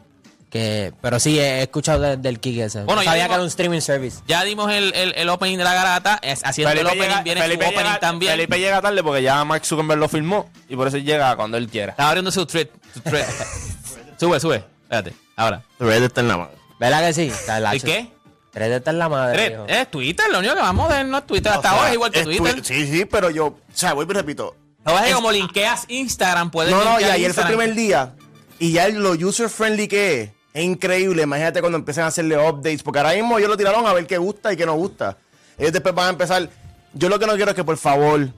Que, 0.55 0.93
pero 1.01 1.19
sí, 1.19 1.37
he 1.37 1.62
escuchado 1.62 2.01
de- 2.01 2.17
del 2.17 2.39
Kick 2.39 2.59
ese. 2.61 2.85
Bueno, 2.85 3.01
No 3.01 3.03
ya 3.03 3.11
sabía 3.11 3.27
que 3.27 3.33
era 3.35 3.43
un 3.43 3.49
streaming 3.49 3.81
service. 3.81 4.21
Ya 4.29 4.45
dimos 4.45 4.71
el, 4.71 4.95
el, 4.95 5.12
el 5.17 5.29
opening 5.29 5.59
de 5.59 5.65
la 5.65 5.75
garata. 5.75 6.21
es- 6.23 6.45
haciendo 6.45 6.71
el 6.81 6.87
opening 6.87 7.03
llega, 7.09 7.23
viene 7.23 7.41
Felipe 7.43 7.65
su 7.65 7.71
opening 7.71 7.87
llega- 7.89 7.99
también. 7.99 8.33
Felipe 8.35 8.61
llega 8.61 8.81
tarde 8.81 9.03
porque 9.03 9.21
ya 9.25 9.45
Mark 9.45 9.67
Zuckerberg 9.67 9.99
lo 9.99 10.09
filmó 10.09 10.49
y 10.69 10.77
por 10.77 10.87
eso 10.87 10.99
llega 10.99 11.35
cuando 11.35 11.56
él 11.56 11.67
quiera. 11.69 11.91
Está 11.91 12.06
abriendo 12.09 12.31
su 12.31 12.47
thread. 12.47 12.69
Su 12.95 13.01
thread. 13.01 13.27
sube, 14.17 14.39
sube. 14.39 14.65
Espérate. 14.85 15.12
Ahora. 15.35 15.62
Red 15.81 16.05
está 16.05 16.21
en 16.21 16.29
la 16.29 16.37
mano. 16.37 16.51
¿Verdad 16.79 17.00
que 17.05 17.12
sí? 17.15 17.23
Está 17.27 17.75
¿Y 17.75 17.81
qué? 17.81 18.12
Tres 18.53 18.69
de 18.69 18.77
esta 18.77 18.93
en 18.93 18.99
la 19.00 19.09
madre. 19.09 19.50
Thread. 19.50 19.71
Es 19.71 19.91
Twitter. 19.91 20.27
Lo 20.31 20.39
único 20.39 20.55
que 20.55 20.61
vamos 20.61 20.89
a 20.89 20.95
ver 20.99 21.07
no 21.07 21.19
es 21.19 21.27
Twitter. 21.27 21.50
Hasta 21.50 21.59
O 21.59 21.62
sea, 21.62 21.71
ahora 21.73 21.89
es 21.89 21.95
igual 21.95 22.12
que 22.12 22.19
es 22.21 22.25
Twitter. 22.27 22.57
Twi- 22.62 22.65
Sí, 22.65 22.87
sí, 22.87 23.05
pero 23.07 23.29
yo, 23.31 23.47
o 23.47 23.59
sea, 23.73 23.93
vuelvo 23.95 24.12
y 24.12 24.15
repito. 24.15 24.55
Pasa 24.85 25.00
es 25.00 25.09
que 25.09 25.15
como 25.15 25.33
linkeas 25.33 25.85
Instagram, 25.89 26.53
puedes 26.53 26.71
No, 26.73 26.85
no, 26.85 27.00
y 27.00 27.05
ayer 27.05 27.35
fue 27.35 27.43
el 27.43 27.49
primer 27.49 27.75
día. 27.75 28.15
Y 28.61 28.71
ya 28.71 28.89
lo 28.91 29.11
user 29.15 29.49
friendly 29.49 29.89
que 29.89 30.21
es. 30.23 30.31
Es 30.55 30.65
increíble. 30.65 31.23
Imagínate 31.25 31.61
cuando 31.61 31.77
empiecen 31.77 32.05
a 32.05 32.06
hacerle 32.06 32.39
updates. 32.39 32.83
Porque 32.83 33.01
ahora 33.01 33.12
mismo 33.12 33.37
ellos 33.37 33.51
lo 33.51 33.56
tiraron 33.56 33.87
a 33.87 33.93
ver 33.93 34.06
qué 34.06 34.17
gusta 34.17 34.53
y 34.53 34.56
qué 34.56 34.65
no 34.65 34.75
gusta. 34.75 35.17
Ellos 35.59 35.73
después 35.73 35.95
van 35.95 36.06
a 36.06 36.11
empezar. 36.11 36.49
Yo 36.95 37.09
lo 37.09 37.19
que 37.19 37.27
no 37.27 37.35
quiero 37.35 37.51
es 37.51 37.55
que 37.56 37.65
por 37.65 37.77
favor, 37.77 38.29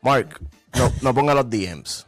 Mark, 0.00 0.40
no, 0.74 0.90
no 1.02 1.12
ponga 1.14 1.34
los 1.34 1.50
DMs. 1.50 2.06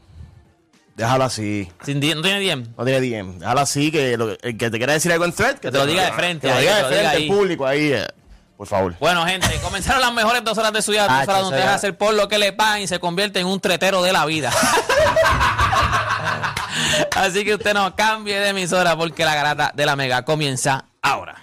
Déjalo 0.95 1.25
así. 1.25 1.69
Sin 1.85 2.01
di- 2.01 2.15
no 2.15 2.23
tiene 2.23 2.41
DM. 2.41 2.69
No 2.79 2.85
tiene 2.85 3.01
DM. 3.01 3.39
Déjalo 3.41 3.61
así. 3.61 3.91
Que 3.93 4.17
lo- 4.17 4.31
el 4.41 4.57
que 4.57 4.71
te 4.71 4.79
quiera 4.79 4.93
decir 4.95 5.13
algo 5.13 5.25
en 5.27 5.33
thread, 5.33 5.59
que 5.59 5.71
te 5.71 5.77
lo 5.77 5.85
diga 5.85 6.05
de 6.07 6.13
frente, 6.13 6.47
Que 6.49 6.55
lo 6.55 6.61
diga 6.61 6.77
de 6.79 6.85
frente 6.85 7.07
al 7.09 7.27
público 7.27 7.67
ahí. 7.67 7.93
eh. 7.93 8.07
Por 8.57 8.67
favor. 8.67 8.95
Bueno, 9.01 9.27
gente, 9.27 9.47
comenzaron 9.63 10.01
las 10.01 10.15
mejores 10.15 10.43
dos 10.43 10.57
horas 10.57 10.73
de 10.73 10.81
su 10.81 10.93
vida, 10.93 11.03
dos 11.03 11.11
Ah, 11.13 11.25
horas 11.25 11.43
donde 11.43 11.57
deja 11.59 11.75
hacer 11.75 11.99
por 11.99 12.15
lo 12.15 12.29
que 12.29 12.39
le 12.39 12.55
pagan 12.55 12.81
y 12.81 12.87
se 12.87 12.99
convierte 12.99 13.41
en 13.41 13.47
un 13.47 13.61
tretero 13.61 14.01
de 14.03 14.13
la 14.15 14.25
vida. 14.25 14.51
Así 17.17 17.45
que 17.45 17.55
usted 17.55 17.75
no 17.75 17.95
cambie 17.95 18.39
de 18.41 18.49
emisora 18.51 18.97
porque 18.97 19.25
la 19.25 19.35
garata 19.35 19.73
de 19.75 19.87
la 19.87 19.97
mega 19.97 20.25
comienza 20.25 20.85
ahora. 21.03 21.43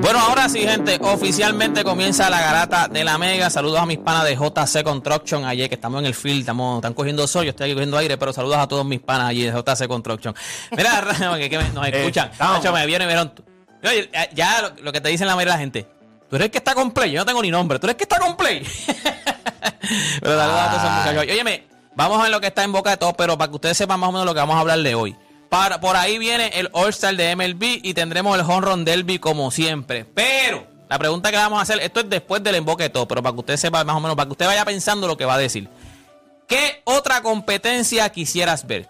Bueno, 0.00 0.18
ahora 0.18 0.48
sí, 0.48 0.60
gente, 0.60 0.98
oficialmente 1.02 1.84
comienza 1.84 2.30
la 2.30 2.40
garata 2.40 2.88
de 2.88 3.04
la 3.04 3.18
mega. 3.18 3.50
Saludos 3.50 3.80
a 3.80 3.86
mis 3.86 3.98
panas 3.98 4.24
de 4.24 4.34
JC 4.34 4.82
Construction 4.82 5.44
ayer, 5.44 5.68
que 5.68 5.74
estamos 5.74 6.00
en 6.00 6.06
el 6.06 6.14
field, 6.14 6.40
estamos, 6.40 6.76
están 6.76 6.94
cogiendo 6.94 7.26
sol, 7.28 7.44
yo 7.44 7.50
estoy 7.50 7.66
aquí 7.66 7.74
cogiendo 7.74 7.98
aire, 7.98 8.16
pero 8.16 8.32
saludos 8.32 8.56
a 8.56 8.66
todos 8.66 8.84
mis 8.86 9.00
panas 9.00 9.28
allí 9.28 9.42
de 9.44 9.52
JC 9.52 9.86
Construction. 9.86 10.34
Mira, 10.76 11.04
que, 11.38 11.50
que 11.50 11.58
me- 11.58 11.68
nos 11.70 11.86
escuchan. 11.86 12.30
estamos. 12.32 12.56
Nacho, 12.58 12.72
me 12.72 12.86
vieron 12.86 13.04
y 13.04 13.08
vieron. 13.12 13.32
Eh, 13.82 14.10
ya 14.34 14.62
lo, 14.62 14.82
lo 14.84 14.92
que 14.92 15.00
te 15.02 15.10
dicen 15.10 15.26
la 15.26 15.34
mayoría 15.36 15.52
de 15.52 15.58
la 15.58 15.60
gente. 15.60 15.86
Tú 16.30 16.36
eres 16.36 16.46
el 16.46 16.50
que 16.50 16.58
está 16.58 16.74
con 16.74 16.92
play, 16.92 17.12
yo 17.12 17.20
no 17.20 17.26
tengo 17.26 17.42
ni 17.42 17.50
nombre. 17.50 17.78
Tú 17.78 17.86
eres 17.86 17.94
el 17.94 17.98
que 17.98 18.04
está 18.04 18.18
con 18.18 18.36
play. 18.36 18.60
pero 20.20 20.38
saludos 20.38 20.60
a 20.60 20.70
todos 20.70 20.82
esos 20.82 20.96
muchachos. 20.96 21.22
Óyeme, 21.30 21.66
vamos 21.94 22.18
a 22.18 22.22
ver 22.22 22.30
lo 22.30 22.40
que 22.40 22.46
está 22.46 22.64
en 22.64 22.72
boca 22.72 22.90
de 22.90 22.96
todos, 22.96 23.14
pero 23.18 23.36
para 23.36 23.50
que 23.50 23.56
ustedes 23.56 23.76
sepan 23.76 24.00
más 24.00 24.08
o 24.08 24.12
menos 24.12 24.24
lo 24.26 24.32
que 24.32 24.40
vamos 24.40 24.56
a 24.56 24.60
hablar 24.60 24.78
de 24.78 24.94
hoy. 24.94 25.14
Para, 25.50 25.80
por 25.80 25.96
ahí 25.96 26.16
viene 26.16 26.52
el 26.54 26.70
All-Star 26.72 27.16
de 27.16 27.34
MLB 27.34 27.80
y 27.82 27.92
tendremos 27.92 28.38
el 28.38 28.44
Home 28.46 28.60
Run 28.60 29.18
como 29.18 29.50
siempre. 29.50 30.04
Pero 30.04 30.64
la 30.88 30.98
pregunta 30.98 31.30
que 31.30 31.36
vamos 31.36 31.58
a 31.58 31.62
hacer, 31.62 31.80
esto 31.80 32.00
es 32.00 32.08
después 32.08 32.42
del 32.42 32.54
emboque 32.54 32.88
todo, 32.88 33.06
pero 33.08 33.20
para 33.22 33.34
que 33.34 33.40
usted 33.40 33.56
sepa 33.56 33.82
más 33.82 33.96
o 33.96 34.00
menos, 34.00 34.16
para 34.16 34.26
que 34.26 34.32
usted 34.32 34.46
vaya 34.46 34.64
pensando 34.64 35.08
lo 35.08 35.16
que 35.16 35.24
va 35.24 35.34
a 35.34 35.38
decir. 35.38 35.68
¿Qué 36.46 36.82
otra 36.84 37.20
competencia 37.22 38.08
quisieras 38.10 38.66
ver? 38.66 38.88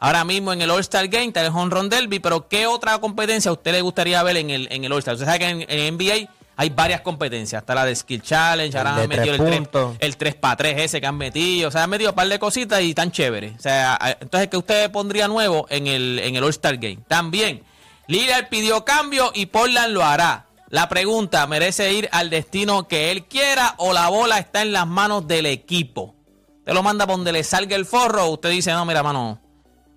Ahora 0.00 0.24
mismo 0.24 0.52
en 0.52 0.60
el 0.60 0.70
All-Star 0.70 1.08
Game 1.08 1.26
está 1.26 1.40
el 1.40 1.52
Home 1.52 1.74
Run 1.74 1.90
pero 2.22 2.46
¿qué 2.46 2.66
otra 2.66 2.98
competencia 2.98 3.50
a 3.50 3.52
usted 3.52 3.72
le 3.72 3.80
gustaría 3.80 4.22
ver 4.22 4.36
en 4.36 4.50
el, 4.50 4.68
en 4.70 4.84
el 4.84 4.92
All-Star? 4.92 5.14
Usted 5.14 5.26
sabe 5.26 5.38
que 5.38 5.66
en 5.68 5.94
NBA 5.96 6.28
hay 6.62 6.70
varias 6.70 7.00
competencias. 7.00 7.60
Está 7.60 7.74
la 7.74 7.84
de 7.84 7.94
Skill 7.96 8.22
Challenge, 8.22 8.78
ahora 8.78 8.94
han 8.94 9.08
metido 9.08 9.34
el 9.34 9.40
3, 9.40 9.56
puntos. 9.58 9.96
el 9.98 10.16
3 10.16 10.34
para 10.36 10.56
3 10.56 10.80
ese 10.82 11.00
que 11.00 11.06
han 11.08 11.16
metido. 11.16 11.68
O 11.68 11.72
sea, 11.72 11.82
han 11.82 11.90
metido 11.90 12.10
un 12.10 12.16
par 12.16 12.28
de 12.28 12.38
cositas 12.38 12.80
y 12.82 12.94
tan 12.94 13.10
chévere. 13.10 13.54
O 13.58 13.60
sea, 13.60 13.98
entonces, 14.20 14.48
¿qué 14.48 14.56
usted 14.56 14.90
pondría 14.92 15.26
nuevo 15.26 15.66
en 15.70 15.88
el, 15.88 16.20
en 16.20 16.36
el 16.36 16.44
All-Star 16.44 16.76
Game? 16.76 16.98
También, 17.08 17.64
Lillard 18.06 18.48
pidió 18.48 18.84
cambio 18.84 19.32
y 19.34 19.46
Portland 19.46 19.92
lo 19.92 20.04
hará. 20.04 20.46
La 20.68 20.88
pregunta, 20.88 21.46
¿merece 21.48 21.92
ir 21.92 22.08
al 22.12 22.30
destino 22.30 22.86
que 22.86 23.10
él 23.10 23.24
quiera 23.24 23.74
o 23.78 23.92
la 23.92 24.08
bola 24.08 24.38
está 24.38 24.62
en 24.62 24.72
las 24.72 24.86
manos 24.86 25.26
del 25.26 25.46
equipo? 25.46 26.14
Te 26.64 26.72
lo 26.72 26.84
manda 26.84 27.08
por 27.08 27.16
donde 27.16 27.32
le 27.32 27.42
salga 27.42 27.74
el 27.74 27.86
forro. 27.86 28.28
Usted 28.28 28.50
dice, 28.50 28.70
no, 28.70 28.84
mira, 28.84 29.02
mano, 29.02 29.40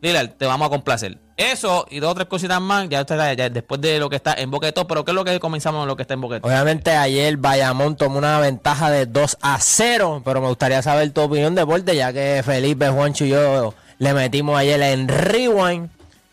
Lillard, 0.01 0.31
te 0.31 0.47
vamos 0.47 0.65
a 0.65 0.69
complacer. 0.71 1.19
Eso 1.37 1.85
y 1.89 1.99
dos 1.99 2.11
o 2.11 2.15
tres 2.15 2.27
cositas 2.27 2.61
más, 2.61 2.87
ya 2.87 3.01
usted 3.01 3.35
ya 3.35 3.49
después 3.49 3.81
de 3.81 3.99
lo 3.99 4.09
que 4.09 4.15
está 4.15 4.33
en 4.35 4.49
todo, 4.49 4.87
pero 4.87 5.03
¿qué 5.03 5.11
es 5.11 5.15
lo 5.15 5.25
que 5.25 5.37
comenzamos 5.41 5.81
en 5.83 5.87
lo 5.89 5.95
que 5.97 6.03
está 6.03 6.13
en 6.13 6.21
todo? 6.21 6.39
Obviamente 6.43 6.91
ayer 6.91 7.35
Bayamón 7.35 7.97
tomó 7.97 8.17
una 8.19 8.39
ventaja 8.39 8.89
de 8.89 9.05
2 9.05 9.37
a 9.41 9.57
0, 9.59 10.21
pero 10.23 10.39
me 10.39 10.47
gustaría 10.47 10.81
saber 10.81 11.11
tu 11.11 11.21
opinión 11.21 11.53
de 11.53 11.61
deporte, 11.61 11.93
ya 11.93 12.13
que 12.13 12.41
Felipe, 12.45 12.87
Juancho 12.87 13.25
y 13.25 13.29
yo 13.29 13.73
le 13.97 14.13
metimos 14.13 14.57
ayer 14.57 14.81
en 14.81 15.09
Rewind. 15.09 15.89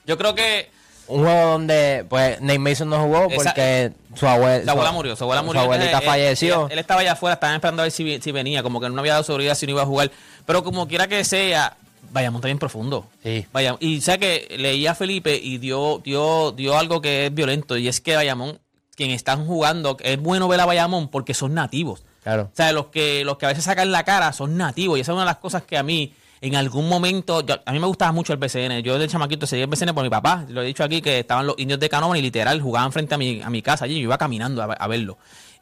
Yo 0.07 0.17
creo 0.19 0.35
que 0.37 0.71
Un 1.09 1.25
juego 1.25 1.51
donde 1.51 2.07
pues 2.09 2.41
Nate 2.41 2.59
Mason 2.61 2.89
no 2.89 3.03
jugó 3.03 3.27
Esa- 3.29 3.35
porque 3.51 3.93
su 4.15 4.27
abuela, 4.27 4.65
Su 4.65 4.71
abuela 4.71 4.93
murió, 4.93 5.17
su 5.17 5.25
abuela 5.25 5.43
murió. 5.43 5.63
abuelita 5.63 5.99
él- 5.99 6.05
falleció. 6.05 6.67
Él, 6.67 6.73
él 6.73 6.79
estaba 6.79 7.01
allá 7.01 7.13
afuera, 7.13 7.35
estaban 7.35 7.57
esperando 7.57 7.83
a 7.83 7.85
ver 7.87 7.93
si, 7.93 8.21
si 8.23 8.31
venía, 8.31 8.63
como 8.63 8.81
que 8.81 8.89
no 8.89 9.01
había 9.01 9.13
dado 9.15 9.25
seguridad 9.25 9.57
si 9.57 9.67
no 9.67 9.73
iba 9.73 9.83
a 9.83 9.87
jugar. 9.87 10.11
Pero 10.47 10.63
como 10.63 10.87
quiera 10.87 11.09
que 11.09 11.25
sea, 11.25 11.77
Bayamón 12.13 12.39
está 12.41 12.47
bien 12.49 12.59
profundo. 12.59 13.07
Sí. 13.23 13.47
Bayamón- 13.53 13.79
y 13.81 14.01
sé 14.01 14.19
que 14.19 14.55
leía 14.59 14.93
a 14.93 14.95
Felipe 14.95 15.35
y 15.43 15.59
dio, 15.59 16.01
dio, 16.05 16.53
dio 16.53 16.79
algo 16.79 17.01
que 17.01 17.27
es 17.27 17.35
violento, 17.35 17.77
y 17.77 17.89
es 17.89 18.01
que 18.01 18.15
Bayamón, 18.17 18.59
quien 18.95 19.11
están 19.11 19.47
jugando, 19.47 19.97
es 20.01 20.21
bueno 20.21 20.47
ver 20.49 20.61
a 20.61 20.67
Bayamón 20.67 21.09
porque 21.09 21.35
son 21.35 21.55
nativos. 21.55 22.05
Claro. 22.23 22.43
O 22.53 22.57
sea, 22.57 22.73
los 22.73 22.87
que, 22.87 23.25
los 23.25 23.37
que 23.39 23.47
a 23.47 23.49
veces 23.49 23.65
sacan 23.65 23.91
la 23.91 24.05
cara 24.05 24.33
son 24.33 24.57
nativos. 24.57 24.97
Y 24.99 25.01
esa 25.01 25.11
es 25.13 25.15
una 25.15 25.23
de 25.25 25.31
las 25.31 25.39
cosas 25.39 25.63
que 25.65 25.77
a 25.77 25.83
mí, 25.83 26.13
en 26.41 26.55
algún 26.55 26.89
momento, 26.89 27.41
yo- 27.45 27.57
a 27.65 27.73
mí 27.73 27.81
me 27.81 27.87
gustaba 27.87 28.13
mucho 28.13 28.33
el 28.33 28.39
BCN. 28.39 28.83
Yo 28.83 28.99
de 28.99 29.09
chamaquito 29.09 29.47
seguía 29.47 29.65
el 29.65 29.71
BCN 29.71 29.93
por 29.95 30.05
mi 30.05 30.11
papá. 30.11 30.45
Lo 30.49 30.63
he 30.63 30.67
dicho 30.67 30.85
aquí 30.85 31.01
que 31.03 31.19
estaban 31.21 31.47
los 31.47 31.57
indios 31.59 31.81
de 31.81 31.89
Canóman 31.89 32.19
y 32.19 32.23
literal 32.23 32.61
jugaban 32.61 32.93
frente 32.93 33.15
a 33.15 33.19
mi, 33.19 33.41
a 33.43 33.51
mi 33.51 33.61
casa 33.63 33.87
allí. 33.87 33.95
Yo 33.97 34.03
iba 34.03 34.19
caminando 34.19 34.63
a, 34.63 34.67
a 34.67 34.87
verlo. 34.87 35.19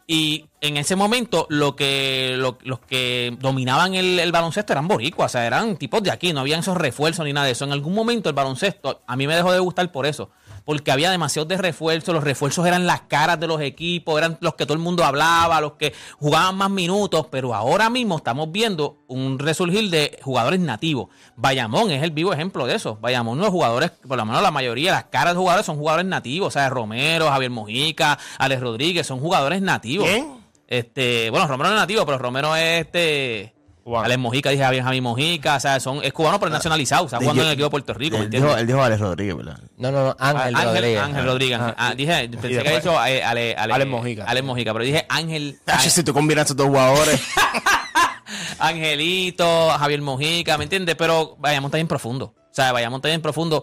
Y 0.06 0.46
en 0.60 0.76
ese 0.76 0.96
momento, 0.96 1.46
lo 1.50 1.76
que, 1.76 2.34
lo- 2.36 2.58
los 2.62 2.80
que 2.80 3.36
dominaban 3.40 3.94
el, 3.94 4.18
el 4.18 4.32
baloncesto 4.32 4.72
eran 4.72 4.88
boricuas, 4.88 5.30
o 5.30 5.32
sea, 5.32 5.46
eran 5.46 5.76
tipos 5.76 6.02
de 6.02 6.10
aquí, 6.10 6.32
no 6.32 6.40
habían 6.40 6.60
esos 6.60 6.76
refuerzos 6.76 7.24
ni 7.24 7.32
nada 7.32 7.46
de 7.46 7.52
eso. 7.52 7.64
En 7.64 7.72
algún 7.72 7.94
momento 7.94 8.28
el 8.28 8.34
baloncesto 8.34 9.02
a 9.06 9.16
mí 9.16 9.26
me 9.26 9.36
dejó 9.36 9.52
de 9.52 9.60
gustar 9.60 9.90
por 9.92 10.06
eso, 10.06 10.30
porque 10.64 10.90
había 10.90 11.10
demasiados 11.10 11.48
de 11.48 11.56
refuerzos, 11.56 12.14
los 12.14 12.24
refuerzos 12.24 12.66
eran 12.66 12.86
las 12.86 13.02
caras 13.02 13.38
de 13.40 13.46
los 13.46 13.60
equipos, 13.60 14.18
eran 14.18 14.38
los 14.40 14.54
que 14.54 14.64
todo 14.64 14.74
el 14.74 14.80
mundo 14.80 15.04
hablaba, 15.04 15.60
los 15.60 15.72
que 15.72 15.92
jugaban 16.18 16.56
más 16.56 16.70
minutos, 16.70 17.26
pero 17.30 17.54
ahora 17.54 17.90
mismo 17.90 18.16
estamos 18.16 18.50
viendo 18.52 18.98
un 19.08 19.38
resurgir 19.38 19.90
de 19.90 20.18
jugadores 20.22 20.60
nativos. 20.60 21.08
Bayamón 21.36 21.90
es 21.90 22.02
el 22.02 22.10
vivo 22.10 22.32
ejemplo 22.32 22.66
de 22.66 22.74
eso. 22.74 22.98
Bayamón, 23.00 23.38
los 23.38 23.48
jugadores, 23.48 23.90
por 23.90 24.16
lo 24.16 24.24
menos 24.24 24.42
la 24.42 24.50
mayoría, 24.50 24.92
las 24.92 25.04
caras 25.04 25.34
de 25.34 25.38
jugadores 25.38 25.66
son 25.66 25.76
jugadores 25.76 26.06
nativos, 26.06 26.48
o 26.48 26.50
sea, 26.50 26.68
Romero, 26.68 27.28
Javier 27.28 27.50
Mojica, 27.50 28.18
Alex 28.38 28.60
Rodríguez, 28.60 29.06
son 29.06 29.20
jugadores 29.20 29.62
nativos. 29.62 30.08
¿Quién? 30.08 30.40
Este, 30.66 31.30
bueno, 31.30 31.48
Romero 31.48 31.70
no 31.70 31.76
es 31.76 31.80
nativo, 31.80 32.06
pero 32.06 32.18
Romero 32.18 32.54
es 32.54 32.82
este. 32.82 33.59
Cubano. 33.82 34.04
Alex 34.04 34.18
Mojica, 34.18 34.50
dije 34.50 34.62
Javier 34.62 34.82
Javi 34.84 35.00
Mojica, 35.00 35.56
o 35.56 35.60
sea, 35.60 35.80
son, 35.80 36.02
es 36.04 36.12
cubano 36.12 36.38
pero 36.38 36.48
es 36.48 36.54
nacionalizado, 36.54 37.04
o 37.04 37.08
sea, 37.08 37.18
jugando 37.18 37.42
en 37.42 37.48
el 37.48 37.54
equipo 37.54 37.66
de 37.66 37.70
Puerto 37.70 37.94
Rico, 37.94 38.18
¿me 38.18 38.24
Él 38.24 38.30
dijo, 38.30 38.42
entiendes? 38.44 38.60
él 38.62 38.66
dijo 38.66 38.82
Alex 38.82 39.00
Rodríguez, 39.00 39.36
¿verdad? 39.36 39.58
No, 39.76 39.90
no, 39.90 40.04
no, 40.04 40.16
Ángel, 40.18 40.54
Ángel 40.54 40.68
Rodríguez. 40.74 41.00
Ángel 41.00 41.24
Rodríguez. 41.26 41.58
Ah, 41.76 41.94
dije, 41.96 42.28
pensé 42.28 42.48
que 42.48 42.58
había 42.60 42.76
dicho 42.76 42.92
eh, 43.06 43.24
Ale, 43.24 43.54
Ale, 43.56 43.72
Alex 43.74 43.90
Mojica. 43.90 44.24
Alex 44.24 44.46
Mojica, 44.46 44.72
pero 44.72 44.84
dije 44.84 45.06
Ángel. 45.08 45.58
Tacho, 45.64 45.90
si 45.90 46.02
tú 46.04 46.12
combinas 46.12 46.42
estos 46.42 46.56
dos 46.56 46.66
jugadores. 46.68 47.20
Angelito, 48.58 49.70
Javier 49.70 50.02
Mojica, 50.02 50.58
¿me 50.58 50.64
entiendes? 50.64 50.94
Pero 50.96 51.36
Bayamón 51.38 51.68
está 51.68 51.78
bien 51.78 51.88
profundo. 51.88 52.34
O 52.36 52.54
sea, 52.54 52.72
Bayamón 52.72 52.98
está 52.98 53.08
bien 53.08 53.22
profundo. 53.22 53.62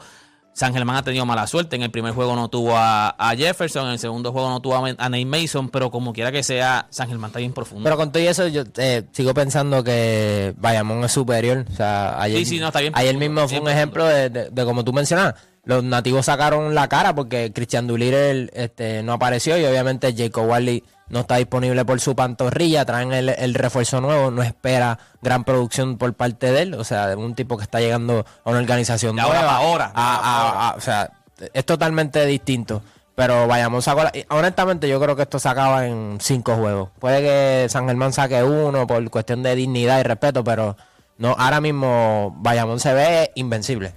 San 0.57 0.73
Germán 0.73 0.95
ha 0.95 1.03
tenido 1.03 1.23
mala 1.23 1.45
suerte. 1.45 1.75
En 1.75 1.83
el 1.83 1.91
primer 1.91 2.13
juego 2.13 2.35
no 2.35 2.49
tuvo 2.49 2.75
a, 2.75 3.09
a 3.09 3.35
Jefferson, 3.35 3.85
en 3.85 3.91
el 3.93 3.99
segundo 3.99 4.31
juego 4.31 4.49
no 4.49 4.59
tuvo 4.59 4.75
a, 4.75 4.87
a 4.89 5.09
Nate 5.09 5.23
Mason, 5.25 5.69
pero 5.69 5.91
como 5.91 6.13
quiera 6.13 6.31
que 6.31 6.41
sea, 6.41 6.87
San 6.89 7.07
Germán 7.09 7.29
está 7.29 7.37
bien 7.37 7.53
profundo. 7.53 7.83
Pero 7.83 7.95
con 7.95 8.11
todo 8.11 8.23
y 8.23 8.25
eso, 8.25 8.47
yo 8.47 8.63
eh, 8.77 9.03
sigo 9.11 9.35
pensando 9.35 9.83
que 9.83 10.55
Bayamón 10.57 11.03
es 11.03 11.11
superior. 11.11 11.63
O 11.71 11.75
sea, 11.75 12.19
ayer, 12.19 12.39
Sí, 12.39 12.45
sí, 12.45 12.59
no, 12.59 12.67
está 12.67 12.79
bien 12.79 12.91
ayer 12.95 13.11
profundo, 13.15 13.41
mismo 13.43 13.47
fue 13.47 13.59
un 13.59 13.69
ejemplo 13.69 14.05
de, 14.05 14.29
de- 14.31 14.49
de 14.49 14.65
como 14.65 14.83
tú 14.83 14.93
mencionabas. 14.93 15.35
Los 15.63 15.83
nativos 15.83 16.25
sacaron 16.25 16.73
la 16.73 16.87
cara 16.87 17.13
porque 17.13 17.51
Christian 17.53 17.85
Doolittle 17.85 18.49
este, 18.53 19.03
no 19.03 19.13
apareció 19.13 19.59
y 19.59 19.65
obviamente 19.65 20.11
Jacob 20.17 20.49
Wally 20.49 20.83
no 21.09 21.21
está 21.21 21.35
disponible 21.37 21.83
por 21.85 21.99
su 21.99 22.15
pantorrilla. 22.15 22.85
Traen 22.85 23.13
el, 23.13 23.29
el 23.29 23.53
refuerzo 23.53 24.01
nuevo, 24.01 24.31
no 24.31 24.43
espera 24.43 24.99
gran 25.21 25.43
producción 25.43 25.97
por 25.97 26.13
parte 26.13 26.51
de 26.51 26.61
él. 26.63 26.73
O 26.73 26.83
sea, 26.83 27.07
de 27.07 27.15
un 27.15 27.35
tipo 27.35 27.57
que 27.57 27.63
está 27.63 27.79
llegando 27.79 28.25
a 28.43 28.49
una 28.49 28.59
organización 28.59 29.15
De 29.15 29.21
ahora 29.21 29.39
nueva. 29.39 29.55
ahora, 29.57 29.91
a- 29.93 30.15
ahora 30.15 30.59
a- 30.59 30.69
a- 30.69 30.75
o 30.75 30.81
sea, 30.81 31.11
es 31.53 31.65
totalmente 31.65 32.25
distinto. 32.25 32.81
Pero 33.15 33.47
Bayamón 33.47 33.81
sacó 33.81 34.03
la- 34.03 34.11
Honestamente, 34.29 34.87
yo 34.87 34.99
creo 35.01 35.15
que 35.15 35.23
esto 35.23 35.39
se 35.39 35.49
acaba 35.49 35.87
en 35.87 36.19
cinco 36.21 36.55
juegos. 36.55 36.89
Puede 36.99 37.21
que 37.21 37.67
San 37.69 37.87
Germán 37.87 38.13
saque 38.13 38.43
uno 38.43 38.85
por 38.85 39.09
cuestión 39.09 39.41
de 39.41 39.55
dignidad 39.55 39.99
y 39.99 40.03
respeto, 40.03 40.43
pero 40.43 40.77
no 41.17 41.35
ahora 41.39 41.59
mismo 41.59 42.35
Bayamón 42.39 42.79
se 42.79 42.93
ve 42.93 43.31
invencible. 43.33 43.95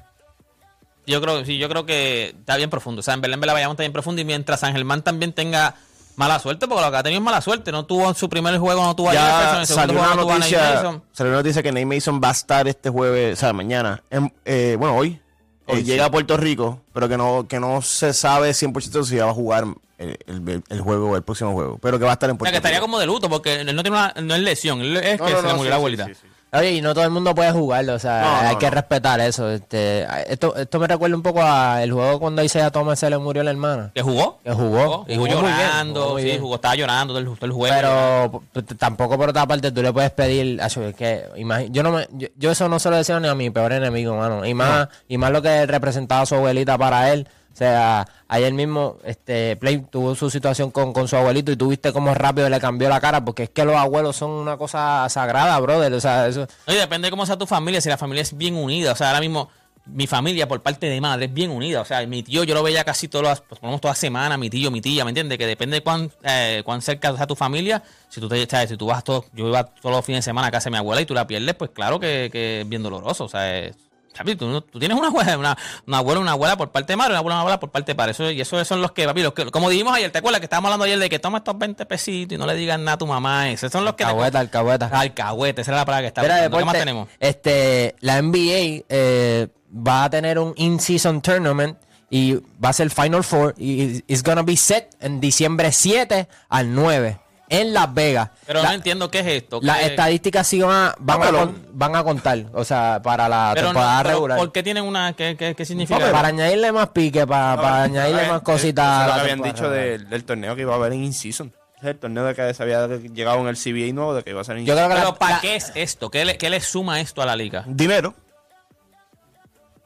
Yo 1.07 1.21
creo, 1.21 1.45
sí, 1.45 1.59
yo 1.59 1.69
creo 1.69 1.85
que 1.87 2.29
está 2.39 2.57
bien 2.57 2.71
profundo. 2.71 3.01
O 3.01 3.03
sea, 3.03 3.15
en 3.15 3.21
Belén 3.21 3.41
Bela 3.41 3.53
Bayamón 3.53 3.75
está 3.75 3.83
bien 3.83 3.93
profundo 3.93 4.23
y 4.23 4.25
mientras 4.25 4.61
San 4.61 4.73
Germán 4.75 5.03
también 5.03 5.33
tenga 5.33 5.75
mala 6.21 6.39
suerte, 6.39 6.69
porque 6.69 6.85
lo 6.85 6.91
que 6.91 6.97
ha 6.99 7.03
tenido 7.03 7.19
es 7.21 7.25
mala 7.25 7.41
suerte. 7.41 7.73
No 7.73 7.87
tuvo 7.87 8.09
en 8.09 8.15
su 8.15 8.29
primer 8.29 8.57
juego, 8.59 8.85
no 8.85 8.95
tuvo 8.95 9.09
a 9.09 9.13
Jefferson, 9.13 9.39
en 9.41 9.55
ya 9.55 9.61
el 9.63 9.67
segundo 9.67 9.87
salió 9.95 10.01
una 10.13 10.15
no 10.23 10.29
noticia, 10.39 10.73
Mason. 10.75 11.03
salió 11.13 11.31
una 11.33 11.39
noticia 11.41 11.63
que 11.63 11.73
Nate 11.73 11.87
Mason 11.87 12.21
va 12.23 12.29
a 12.29 12.33
estar 12.33 12.69
este 12.69 12.91
jueves, 12.91 13.39
o 13.39 13.41
sea, 13.41 13.53
mañana. 13.53 14.03
en- 14.11 14.33
eh, 14.45 14.77
bueno, 14.79 14.97
hoy. 14.97 15.21
Hoy, 15.67 15.77
Hoy 15.77 15.81
sí. 15.83 15.85
llega 15.87 16.05
a 16.07 16.11
Puerto 16.11 16.37
Rico, 16.37 16.81
pero 16.93 17.09
que 17.09 17.17
no, 17.17 17.47
que 17.49 17.59
no 17.61 17.81
se 17.81 18.13
sabe 18.13 18.53
100% 18.55 19.05
si 19.05 19.17
va 19.17 19.31
a 19.31 19.35
jugar 19.35 19.65
el, 19.99 20.19
el- 20.27 20.63
el 20.69 20.81
juego, 20.81 21.15
el 21.17 21.23
próximo 21.23 21.53
juego. 21.53 21.79
Pero 21.81 21.99
que 21.99 22.05
va 22.05 22.11
a 22.11 22.15
estar 22.15 22.29
en 22.29 22.35
O 22.35 22.39
Puerto 22.39 22.51
sea, 22.51 22.53
que 22.53 22.57
estaría 22.59 22.79
Rico. 22.79 22.87
como 22.87 22.99
de 22.99 23.07
luto, 23.07 23.29
porque 23.29 23.61
él 23.61 23.75
no 23.77 23.83
tiene 23.83 23.97
una, 23.97 24.13
no 24.21 24.35
es 24.35 24.41
lesión, 24.41 24.81
él 24.81 24.97
es 24.97 25.19
No, 25.21 25.27
que 25.27 25.33
no, 25.33 25.39
se 25.41 25.47
le 25.47 25.53
no, 25.53 25.57
murió 25.59 25.63
sí, 25.65 25.69
la 25.71 25.77
abuelita. 25.77 26.07
sí. 26.07 26.13
Oye, 26.53 26.73
y 26.73 26.81
no 26.81 26.95
todo 26.95 27.05
el 27.05 27.11
mundo 27.11 27.33
puede 27.35 27.53
jugarlo, 27.53 27.95
o 27.95 27.99
sea, 28.01 28.23
No, 28.23 28.43
no, 28.43 28.49
hay 28.49 28.57
que 28.57 28.67
no. 28.67 28.73
respetar 28.73 29.21
eso. 29.21 29.49
Este, 29.51 30.05
esto, 30.27 30.57
esto 30.57 30.79
me 30.81 30.89
recuerda 30.89 31.15
un 31.15 31.23
poco 31.23 31.41
al 31.43 31.91
juego 31.93 32.19
cuando 32.19 32.43
Isaiah 32.43 32.71
Thomas 32.73 32.99
se 32.99 33.09
le 33.09 33.19
murió 33.19 33.45
la 33.45 33.53
hermana. 33.53 33.93
¿Que 33.95 34.03
jugó? 34.03 34.39
Que 34.43 34.53
jugó, 34.53 35.05
Y 35.07 35.13
y 35.13 35.17
jugó 35.17 35.29
jugó 35.29 35.41
llorando, 35.43 36.05
jugó 36.07 36.19
sí, 36.19 36.39
jugó, 36.41 36.55
estaba 36.57 36.75
llorando 36.75 37.15
todo 37.15 37.21
el, 37.21 37.37
todo 37.39 37.47
el 37.47 37.53
juego. 37.53 37.75
Pero 37.77 38.43
p- 38.65 38.75
tampoco 38.75 39.17
por 39.17 39.29
otra 39.31 39.47
parte 39.47 39.71
tú 39.71 39.81
le 39.81 39.93
puedes 39.93 40.11
pedir, 40.11 40.61
es 40.61 40.75
que 40.97 41.25
yo 41.71 41.83
no 41.85 41.93
me, 41.93 42.09
yo, 42.13 42.27
yo 42.37 42.51
eso 42.51 42.69
no 42.69 42.81
se 42.81 42.91
lo 42.91 42.97
deseo 42.97 43.21
ni 43.21 43.29
a 43.29 43.35
mi 43.37 43.51
peor 43.51 43.73
enemigo, 43.73 44.17
mano. 44.17 44.45
Y 44.45 44.53
más, 44.53 44.89
y 45.09 45.19
más 45.19 45.31
lo 45.31 45.43
que 45.43 45.67
representaba 45.67 46.27
su 46.27 46.35
abuelita 46.35 46.77
para 46.77 47.13
él. 47.13 47.29
O 47.53 47.57
sea, 47.61 48.07
ayer 48.29 48.53
mismo, 48.55 48.97
este, 49.05 49.57
Play 49.57 49.79
tuvo 49.91 50.15
su 50.15 50.31
situación 50.31 50.71
con, 50.71 50.93
con 50.93 51.09
su 51.09 51.17
abuelito 51.17 51.53
y 51.53 51.57
tú 51.57 51.69
viste 51.69 51.93
cómo 51.93 52.15
rápido 52.15 52.49
le 52.49 52.59
cambió 52.61 52.89
la 52.89 53.01
cara, 53.01 53.25
porque 53.25 53.43
es 53.45 53.51
que 53.51 53.65
los 53.65 53.77
abuelos 53.77 54.17
son 54.17 54.31
una 54.31 54.57
cosa 54.57 55.07
sagrada, 55.11 55.59
brother. 55.61 55.93
O 55.93 56.01
sea, 56.01 56.27
eso, 56.29 56.47
Oye, 56.67 56.79
depende 56.79 57.07
de 57.07 57.11
cómo 57.11 57.27
sea 57.27 57.37
tu 57.37 57.47
familia, 57.47 57.81
si 57.81 57.89
la 57.89 57.99
familia 57.99 58.23
es 58.23 58.37
bien 58.37 58.55
unida. 58.55 58.93
O 58.93 58.97
sea, 58.97 59.09
ahora 59.09 59.21
mismo 59.21 59.51
mi 59.87 60.07
familia 60.07 60.47
por 60.47 60.63
parte 60.63 60.87
de 60.87 61.01
madre 61.01 61.25
es 61.27 61.35
bien 61.35 61.51
unida. 61.51 61.81
O 61.81 61.85
sea, 61.85 62.07
mi 62.07 62.23
tío 62.23 62.45
yo 62.45 62.55
lo 62.55 62.63
veía 62.63 62.85
casi 62.85 63.09
todas 63.09 63.27
las, 63.27 63.41
pues, 63.41 63.61
ponemos 63.61 63.81
todas 63.81 63.97
las 63.97 63.99
semanas, 64.01 64.39
mi 64.39 64.49
tío, 64.49 64.71
mi 64.71 64.81
tía, 64.81 65.05
¿me 65.05 65.11
entiendes? 65.11 65.37
Que 65.37 65.47
depende 65.47 65.79
de 65.79 65.83
cuán, 65.83 66.11
eh, 66.23 66.63
cuán 66.65 66.81
cerca 66.81 67.15
sea 67.17 67.27
tu 67.27 67.35
familia. 67.35 67.83
Si 68.09 68.21
tú 68.21 68.29
te, 68.29 68.47
si 68.69 68.77
tú 68.77 68.87
vas 68.87 69.03
todo, 69.05 69.25
yo 69.35 69.49
iba 69.49 69.65
todos 69.65 69.97
los 69.97 70.05
fines 70.05 70.21
de 70.25 70.31
semana 70.31 70.47
a 70.49 70.51
casa 70.51 70.67
de 70.67 70.73
mi 70.73 70.77
abuela 70.79 71.03
y 71.03 71.07
tú 71.07 71.13
la 71.15 71.27
pierdes, 71.27 71.55
pues 71.57 71.73
claro 71.73 71.99
que, 72.01 72.29
que 72.33 72.61
es 72.61 72.69
bien 72.69 72.83
doloroso. 72.83 73.25
O 73.25 73.29
sea, 73.29 73.59
es- 73.59 73.77
Papi, 74.17 74.35
tú, 74.35 74.61
tienes 74.79 74.99
una 74.99 75.07
abuela, 75.09 75.39
una, 75.39 75.57
una 75.87 75.99
abuela, 75.99 76.21
una 76.21 76.33
abuela 76.33 76.57
por 76.57 76.71
parte 76.71 76.93
de 76.93 76.97
madre, 76.97 77.13
una 77.13 77.19
abuela, 77.21 77.35
una 77.37 77.41
abuela 77.43 77.61
por 77.61 77.71
parte 77.71 77.93
de 77.93 77.97
padre. 77.97 78.11
Eso, 78.13 78.31
y 78.31 78.41
esos 78.41 78.67
son 78.67 78.83
los 78.83 78.93
que, 78.93 79.07
papi, 79.07 79.23
los 79.23 79.33
que, 79.33 79.47
como 79.51 79.71
dijimos 79.71 79.95
ayer, 79.95 80.11
¿te 80.11 80.19
acuerdas 80.19 80.41
que 80.41 80.47
estábamos 80.47 80.69
hablando 80.69 80.85
ayer 80.85 80.99
de 80.99 81.09
que 81.09 81.19
toma 81.19 81.39
estos 81.39 81.57
20 81.57 81.87
pesitos 81.87 82.35
y 82.35 82.39
no 82.39 82.47
le 82.47 82.55
digas 82.55 82.79
nada 82.79 82.93
a 82.95 82.99
tu 82.99 83.07
mamá? 83.07 83.51
Esos 83.51 83.71
son 83.71 83.85
los 83.85 83.95
que... 83.95 83.99
te- 84.05 84.11
alcahueta, 84.11 84.41
alcahueta. 84.41 84.87
Alcahuete, 84.93 85.63
esa 85.63 85.71
era 85.71 85.79
la 85.79 85.85
palabra 85.87 86.11
que 86.13 86.21
buscando. 86.21 86.59
¿Qué 86.59 86.65
más 86.65 86.75
tenemos? 86.75 87.09
Este, 87.21 87.95
la 88.01 88.21
NBA 88.21 88.85
eh, 88.89 89.49
va 89.73 90.05
a 90.05 90.11
tener 90.11 90.39
un 90.39 90.53
in-season 90.57 91.21
tournament 91.23 91.79
y 92.11 92.35
va 92.35 92.71
a 92.71 92.73
ser 92.73 92.91
Final 92.91 93.23
Four 93.23 93.55
y 93.57 94.03
it's 94.09 94.23
gonna 94.25 94.43
be 94.43 94.57
set 94.57 94.97
en 95.01 95.21
diciembre 95.21 95.71
7 95.71 96.29
al 96.49 96.75
9. 96.75 97.21
En 97.51 97.75
Las 97.75 97.93
Vegas. 97.93 98.31
Pero 98.47 98.63
La- 98.63 98.69
no 98.71 98.75
entiendo 98.77 99.11
qué 99.11 99.21
es 99.21 99.27
esto. 99.27 99.59
Las 99.63 99.83
estadísticas 99.83 100.47
sí 100.47 100.63
van 100.63 100.71
a, 100.71 100.95
van, 100.99 101.23
a 101.37 101.51
van 101.73 101.97
a 101.97 102.03
contar, 102.05 102.47
o 102.55 102.65
sea, 102.65 103.01
para 103.03 103.29
la 103.29 103.51
pero 103.55 103.67
temporada 103.67 104.03
regular. 104.05 104.39
¿Por 104.39 104.53
qué 104.53 104.63
tienen 104.63 104.85
una.? 104.85 105.13
¿Qué, 105.13 105.37
qué, 105.37 105.55
qué 105.55 105.65
significa? 105.67 106.11
Para 106.11 106.29
añadirle 106.29 106.73
más 106.73 106.89
pique, 106.89 107.27
para, 107.27 107.61
para 107.61 107.83
añadirle 107.83 108.27
más 108.29 108.41
cositas. 108.41 109.03
Lo 109.03 109.09
la 109.09 109.15
que 109.17 109.21
habían 109.33 109.43
dicho 109.43 109.69
del, 109.69 110.09
del 110.09 110.25
torneo 110.25 110.57
que 110.57 110.63
iba 110.63 110.73
a 110.73 110.77
haber 110.77 110.93
en 110.95 111.05
in-season. 111.05 111.53
El 111.83 111.99
torneo 111.99 112.25
de 112.25 112.35
que 112.35 112.53
se 112.55 112.63
había 112.63 112.87
llegado 112.87 113.39
en 113.41 113.49
el 113.49 113.57
CBA 113.57 113.93
nuevo 113.95 114.15
de 114.15 114.23
que 114.23 114.31
iba 114.31 114.41
a 114.43 114.45
ser 114.45 114.59
in 114.59 114.67
Yo 114.67 114.75
creo 114.75 114.89
que 114.89 114.95
Pero 114.95 115.09
la- 115.09 115.15
¿para 115.15 115.35
la- 115.37 115.41
qué 115.41 115.57
es 115.57 115.73
esto? 115.75 116.11
¿Qué 116.11 116.25
le, 116.25 116.37
qué 116.39 116.51
le 116.51 116.61
suma 116.61 117.01
esto 117.01 117.23
a 117.23 117.27
la 117.27 117.35
liga? 117.37 117.65
Dinero. 117.67 118.15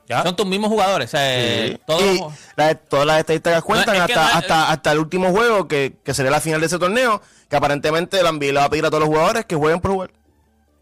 ¿Ya? 0.06 0.22
Son 0.22 0.36
tus 0.36 0.44
mismos 0.44 0.68
jugadores. 0.70 1.10
Sea, 1.10 1.20
eh, 1.40 1.78
todos 1.86 2.02
y 2.02 2.18
los- 2.18 2.32
la- 2.56 2.74
todas 2.74 3.06
las 3.06 3.20
estadísticas 3.20 3.62
cuentan 3.62 3.96
hasta, 3.96 4.14
no 4.32 4.38
hasta, 4.38 4.70
hasta 4.70 4.92
el 4.92 4.98
último 4.98 5.30
juego, 5.30 5.66
que, 5.66 5.96
que 6.04 6.12
sería 6.12 6.30
la 6.30 6.40
final 6.40 6.60
de 6.60 6.66
ese 6.66 6.78
torneo, 6.78 7.22
que 7.48 7.56
aparentemente 7.56 8.22
la 8.22 8.30
NBA 8.32 8.46
le 8.46 8.52
va 8.54 8.64
a 8.64 8.70
pedir 8.70 8.84
a 8.86 8.90
todos 8.90 9.00
los 9.00 9.08
jugadores 9.08 9.44
que 9.44 9.56
jueguen 9.56 9.80
por 9.80 9.90
jugar. 9.92 10.10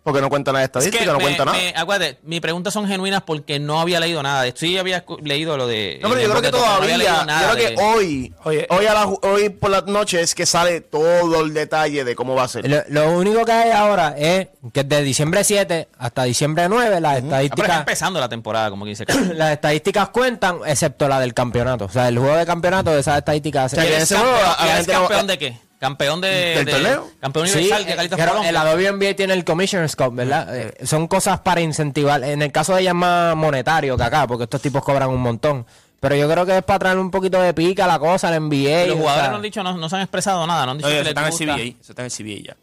Porque 0.04 0.20
no 0.20 0.28
cuentan 0.30 0.54
las 0.54 0.62
Es 0.62 0.66
estadísticas, 0.66 1.06
que 1.06 1.12
no 1.12 1.18
me- 1.18 1.22
cuenta 1.22 1.44
nada. 1.44 1.56
me- 1.56 1.72
acuérdate, 1.76 2.18
mis 2.24 2.40
preguntas 2.40 2.74
son 2.74 2.88
genuinas 2.88 3.22
porque 3.22 3.60
no 3.60 3.80
había 3.80 4.00
leído 4.00 4.20
nada 4.20 4.42
de 4.42 4.48
esto. 4.48 4.58
Sí 4.58 4.76
había 4.76 5.04
leído 5.22 5.56
lo 5.56 5.68
de. 5.68 6.00
No, 6.02 6.08
pero 6.08 6.20
yo 6.22 6.28
creo 6.30 6.42
que 6.42 6.50
porque 6.50 6.66
no 6.66 6.72
había 6.72 6.96
todavía, 7.22 7.40
yo 7.40 7.52
creo 7.52 7.56
que 7.68 7.76
de- 7.76 7.82
hoy, 7.84 8.34
Oye, 8.42 8.66
hoy, 8.70 8.86
a 8.86 8.94
la 8.94 9.06
hoy 9.06 9.48
por 9.50 9.70
la 9.70 9.82
noche 9.82 10.20
es 10.20 10.34
que 10.34 10.44
sale 10.44 10.80
todo 10.80 11.42
el 11.44 11.54
detalle 11.54 12.02
de 12.02 12.16
cómo 12.16 12.34
va 12.34 12.42
a 12.42 12.48
ser. 12.48 12.68
Lo, 12.68 12.82
lo 12.88 13.12
único 13.16 13.44
que 13.44 13.52
hay 13.52 13.70
ahora 13.70 14.16
es 14.18 14.48
que 14.72 14.82
de 14.82 15.02
diciembre 15.04 15.44
7 15.44 15.86
hasta 15.96 16.24
diciembre 16.24 16.68
9 16.68 17.00
las 17.00 17.18
Ah, 17.18 17.20
pero 17.20 17.26
está 17.28 17.40
estadísticas 17.42 17.78
empezando 17.78 18.18
la 18.18 18.28
temporada, 18.28 18.70
como 18.70 18.86
dice. 18.86 19.04
las 19.36 19.52
estadísticas 19.52 20.08
cuentan, 20.08 20.58
excepto 20.66 21.06
la 21.06 21.20
del 21.20 21.32
campeonato. 21.32 21.84
O 21.84 21.88
sea, 21.90 22.08
el 22.08 22.18
juego 22.18 22.34
de 22.36 22.44
campeonato 22.44 22.90
de 22.90 22.98
esas 22.98 23.18
estadísticas. 23.18 23.70
sea, 23.70 23.84
que 23.84 23.88
¿Eres 23.90 24.02
ese 24.02 24.16
juego 24.16 24.32
campeón, 24.36 24.56
a 24.58 24.66
la 24.66 24.80
no- 24.82 24.86
campeón 25.08 25.26
de 25.28 25.38
qué? 25.38 25.58
¿Campeón 25.82 26.20
de, 26.20 26.28
¿Del 26.28 26.64
de- 26.64 26.72
torneo? 26.72 27.10
Campeón 27.20 27.48
Sí, 27.48 27.58
universal 27.58 27.84
de 27.84 27.90
eh, 27.92 27.94
Carlitos 27.96 28.16
pero 28.18 28.32
Colón. 28.36 28.52
la 28.54 28.64
WNBA 28.74 29.14
tiene 29.16 29.34
el 29.34 29.44
Commissioner's 29.44 29.96
Cup, 29.96 30.14
¿verdad? 30.14 30.56
Eh, 30.56 30.86
son 30.86 31.08
cosas 31.08 31.40
para 31.40 31.60
incentivar. 31.60 32.22
En 32.22 32.40
el 32.40 32.52
caso 32.52 32.72
de 32.76 32.82
ella 32.82 32.90
es 32.90 32.94
más 32.96 33.34
monetario 33.34 33.96
que 33.96 34.02
acá, 34.04 34.28
porque 34.28 34.44
estos 34.44 34.62
tipos 34.62 34.80
cobran 34.84 35.08
un 35.10 35.20
montón. 35.20 35.66
Pero 35.98 36.14
yo 36.14 36.30
creo 36.30 36.46
que 36.46 36.58
es 36.58 36.62
para 36.62 36.78
traer 36.78 36.98
un 36.98 37.10
poquito 37.10 37.40
de 37.42 37.52
pica 37.52 37.84
a 37.86 37.88
la 37.88 37.98
cosa, 37.98 38.28
al 38.28 38.34
NBA. 38.40 38.86
Los 38.86 38.94
o 38.96 38.98
jugadores 39.00 39.22
sea, 39.24 39.30
no 39.30 39.36
han 39.36 39.42
dicho, 39.42 39.62
no, 39.64 39.76
no 39.76 39.88
se 39.88 39.96
han 39.96 40.02
expresado 40.02 40.46
nada, 40.46 40.66
no 40.66 40.70
han 40.72 40.78
dicho 40.78 40.86
Oye, 40.86 40.96
que 40.96 41.00
eso 41.00 41.04
les 41.04 41.10
está 41.10 41.20
en 41.20 41.26
el 41.26 41.30
gusta. 41.32 41.44
CBA. 41.56 41.80
Eso 41.80 41.92
está 41.92 42.02
en 42.02 42.06
el 42.06 42.12
CBA 42.12 42.46
ya. 42.46 42.56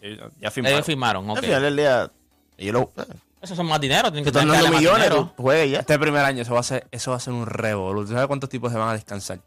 Ellos 0.00 0.32
Ya 0.40 0.50
firmaron. 0.52 0.76
Ellos 0.76 0.86
firmaron, 0.86 1.30
ok. 1.30 1.36
Al 1.38 1.44
final 1.44 1.62
del 1.62 1.76
día, 1.76 2.10
ellos 2.58 2.72
lo, 2.74 2.92
Esos 3.40 3.56
son 3.56 3.66
más 3.66 3.80
dinero, 3.80 4.12
tienen 4.12 4.24
que 4.24 4.30
están 4.30 4.48
dando 4.48 4.70
millones, 4.76 5.10
juegues 5.36 5.70
ya. 5.72 5.80
Este 5.80 5.98
primer 5.98 6.24
año 6.24 6.42
eso 6.42 6.54
va 6.54 6.60
a 6.60 6.64
ser, 6.64 6.86
eso 6.92 7.10
va 7.10 7.16
a 7.16 7.20
ser 7.20 7.32
un 7.32 7.46
revolú. 7.46 8.04
¿Tú 8.06 8.12
sabes 8.12 8.26
cuántos 8.28 8.48
tipos 8.48 8.70
se 8.72 8.78
van 8.78 8.88
a 8.90 8.92
descansar? 8.94 9.38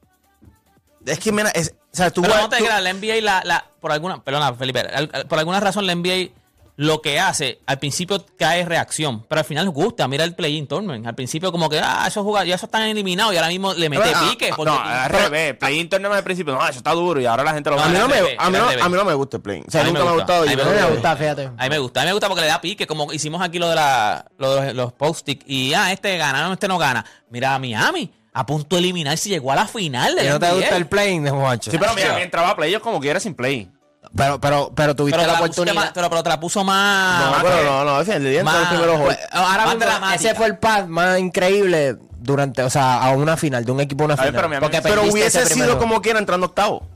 Es 1.05 1.19
que, 1.19 1.31
mira, 1.31 1.49
es, 1.49 1.73
o 1.93 1.95
sea, 1.95 2.11
tú 2.11 2.21
Pero 2.21 2.35
no 2.35 2.49
te 2.49 2.57
creas, 2.57 2.81
la 2.81 2.93
NBA, 2.93 3.21
la, 3.21 3.41
la, 3.45 3.65
por 3.79 3.91
alguna, 3.91 4.23
perdona, 4.23 4.53
Felipe, 4.53 4.83
por 5.29 5.39
alguna 5.39 5.59
razón 5.59 5.85
la 5.85 5.93
NBA 5.95 6.29
lo 6.77 7.01
que 7.01 7.21
hace, 7.21 7.61
al 7.67 7.79
principio 7.79 8.25
cae 8.37 8.65
reacción, 8.65 9.23
pero 9.29 9.39
al 9.39 9.45
final 9.45 9.69
gusta, 9.69 10.09
mira 10.09 10.25
el 10.25 10.35
play-in 10.35 10.67
tournament. 10.67 11.07
Al 11.07 11.15
principio 11.15 11.49
como 11.49 11.69
que, 11.69 11.79
ah, 11.79 12.03
esos 12.05 12.21
jugadores 12.23 12.49
ya 12.49 12.55
esos 12.55 12.67
están 12.67 12.81
eliminados 12.81 13.33
y 13.33 13.37
ahora 13.37 13.47
mismo 13.47 13.73
le 13.73 13.87
mete 13.89 14.11
Ah, 14.13 14.27
pique. 14.29 14.49
ah, 14.51 14.55
Porque 14.57 14.71
No, 14.73 14.81
al 14.81 15.09
revés. 15.09 15.53
Play-in 15.55 15.87
torneo 15.87 16.11
al 16.11 16.23
principio, 16.25 16.53
no, 16.53 16.67
eso 16.67 16.79
está 16.79 16.91
duro 16.91 17.21
y 17.21 17.25
ahora 17.25 17.45
la 17.45 17.53
gente 17.53 17.69
lo 17.69 17.79
a, 17.79 17.87
mí 17.87 17.97
no 17.97 18.09
me, 18.09 18.15
a, 18.37 18.49
mí 18.49 18.57
no, 18.57 18.67
a 18.67 18.89
mí 18.89 18.95
no 18.97 19.05
me 19.05 19.13
gusta 19.13 19.37
el 19.37 19.43
play. 19.43 19.63
O 19.65 19.71
sea, 19.71 19.81
A 19.81 19.83
mí 19.85 19.91
nunca 19.91 20.03
me 20.03 20.05
me 20.05 20.11
ha 20.11 20.13
gusta, 20.15 20.39
gustado. 20.39 20.43
a 20.43 20.45
mí 20.47 20.55
me 20.57 20.63
yo- 20.63 20.67
A 20.69 20.73
mí 20.73 20.75
me 20.75 20.81
gusta. 20.81 20.93
gusta, 21.11 21.15
fíjate. 21.15 21.45
A 21.45 21.63
mí 21.63 21.69
me 21.69 21.77
gusta, 21.79 21.99
a 22.01 22.03
mí 22.03 22.07
me 22.07 22.13
gusta 22.13 22.27
porque 22.27 22.41
le 22.41 22.47
da 22.47 22.59
pique, 22.59 22.87
como 22.87 23.13
hicimos 23.13 23.41
aquí 23.41 23.57
lo 23.57 23.69
de 23.69 23.75
la, 23.75 24.25
lo 24.37 24.55
de 24.55 24.73
los 24.73 24.91
post-it 24.91 25.43
y 25.47 25.73
ah, 25.73 25.93
este 25.93 26.17
gana, 26.17 26.43
no, 26.45 26.51
este 26.51 26.67
no 26.67 26.77
gana. 26.77 27.05
Mira 27.29 27.55
a 27.55 27.59
Miami, 27.59 28.11
a 28.37 28.45
punto 28.45 28.75
de 28.75 28.81
eliminar 28.81 29.17
si 29.17 29.29
llegó 29.29 29.51
a 29.53 29.55
la 29.55 29.65
final 29.65 30.13
de 30.15 30.25
¿Y 30.25 30.29
no 30.29 30.39
te 30.39 30.51
gusta 30.51 30.75
el 30.75 30.87
playing 30.87 31.23
de 31.23 31.31
Juancho? 31.31 31.71
Sí, 31.71 31.77
pero 31.79 31.93
mira, 31.95 32.13
mientras 32.15 32.43
va 32.45 32.49
a 32.49 32.55
play, 32.57 32.75
como 32.81 32.99
quiera 32.99 33.17
sin 33.19 33.33
play. 33.33 33.71
Pero, 34.15 34.39
pero, 34.41 34.71
pero 34.75 34.93
tuviste 34.95 35.17
pero, 35.17 35.31
la 35.31 35.39
oportunidad. 35.39 35.73
más- 35.73 35.91
pero, 35.93 36.09
pero 36.09 36.21
te 36.23 36.29
la 36.29 36.39
puso 36.39 36.63
más... 36.63 37.25
No, 37.31 37.37
pero 37.43 37.63
no, 37.63 37.85
no, 37.85 38.03
día 38.03 38.15
entró 38.15 38.43
Más- 38.43 38.59
los 38.59 38.67
primeros 38.67 38.95
juegos. 38.97 39.15
Pues, 39.15 39.27
ahora 39.31 39.65
Más 39.65 39.75
mismo, 39.77 40.11
ese 40.13 40.35
fue 40.35 40.45
el 40.47 40.57
paz 40.57 40.87
más 40.87 41.17
increíble 41.19 41.95
durante, 42.19 42.61
o 42.63 42.69
sea, 42.69 43.01
a 43.03 43.11
una 43.11 43.37
final, 43.37 43.63
de 43.65 43.71
un 43.71 43.79
equipo 43.79 44.03
a 44.03 44.05
una 44.07 44.17
final. 44.17 44.33
pero 44.33 44.59
porque 44.59 44.81
Pero 44.81 45.03
hubiese 45.03 45.39
ese 45.41 45.53
sido 45.53 45.65
juego. 45.67 45.79
como 45.79 46.01
quiera 46.01 46.19
entrando 46.19 46.47
octavo. 46.47 46.87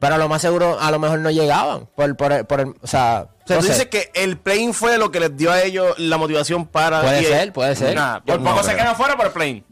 Pero 0.00 0.18
lo 0.18 0.28
más 0.28 0.42
seguro, 0.42 0.78
a 0.80 0.90
lo 0.90 0.98
mejor 0.98 1.20
no 1.20 1.30
llegaban. 1.30 1.86
Por, 1.94 2.16
por, 2.16 2.44
por 2.46 2.60
el- 2.60 2.74
o 2.82 2.86
sea, 2.88 3.26
O 3.44 3.46
sea, 3.46 3.56
no 3.56 3.60
tú 3.62 3.68
sé. 3.68 3.72
dices 3.74 3.86
que 3.86 4.10
el 4.14 4.36
playing 4.36 4.74
fue 4.74 4.98
lo 4.98 5.10
que 5.12 5.20
les 5.20 5.36
dio 5.36 5.52
a 5.52 5.62
ellos 5.62 5.94
la 5.98 6.16
motivación 6.18 6.66
para... 6.66 7.02
Puede 7.02 7.24
ser, 7.24 7.52
puede 7.52 7.76
ser. 7.76 7.94
Nada, 7.94 8.20
Yo 8.26 8.34
por 8.34 8.40
no 8.42 8.50
poco 8.50 8.62
se 8.64 8.74
quedan 8.74 8.96
fuera 8.96 9.16
por 9.16 9.26
el 9.26 9.32
play. 9.32 9.64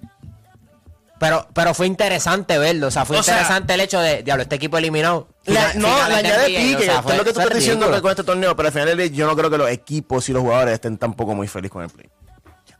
Pero, 1.21 1.47
pero 1.53 1.75
fue 1.75 1.87
interesante 1.87 2.59
verlo. 2.59 2.87
O 2.87 2.91
sea, 2.91 3.05
fue 3.05 3.19
O 3.19 3.23
sea- 3.23 3.35
interesante 3.35 3.75
el 3.75 3.81
hecho 3.81 4.01
de, 4.01 4.23
diablo, 4.23 4.43
este 4.43 4.55
equipo 4.57 4.79
eliminado. 4.79 5.29
No, 5.75 6.09
le 6.09 6.15
de 6.15 6.15
añade 6.15 6.47
pique, 6.47 6.77
o 6.77 6.81
sea, 6.81 7.05
es 7.07 7.17
lo 7.19 7.25
que 7.25 7.33
tú 7.35 7.41
estás 7.41 7.55
diciendo 7.59 7.85
ridículo. 7.87 7.95
que 7.97 8.01
con 8.01 8.11
este 8.11 8.25
torneo, 8.25 8.57
pero 8.57 8.69
al 8.69 8.73
final 8.73 8.89
del 8.89 8.97
día 8.97 9.07
yo 9.09 9.27
no 9.27 9.37
creo 9.37 9.51
que 9.51 9.59
los 9.59 9.71
equipos 9.71 10.27
y 10.31 10.33
los 10.33 10.41
jugadores 10.41 10.73
estén 10.75 10.97
tampoco 10.97 11.35
muy 11.35 11.47
felices 11.47 11.73
con 11.73 11.85
el 11.85 11.91
play. 11.91 12.09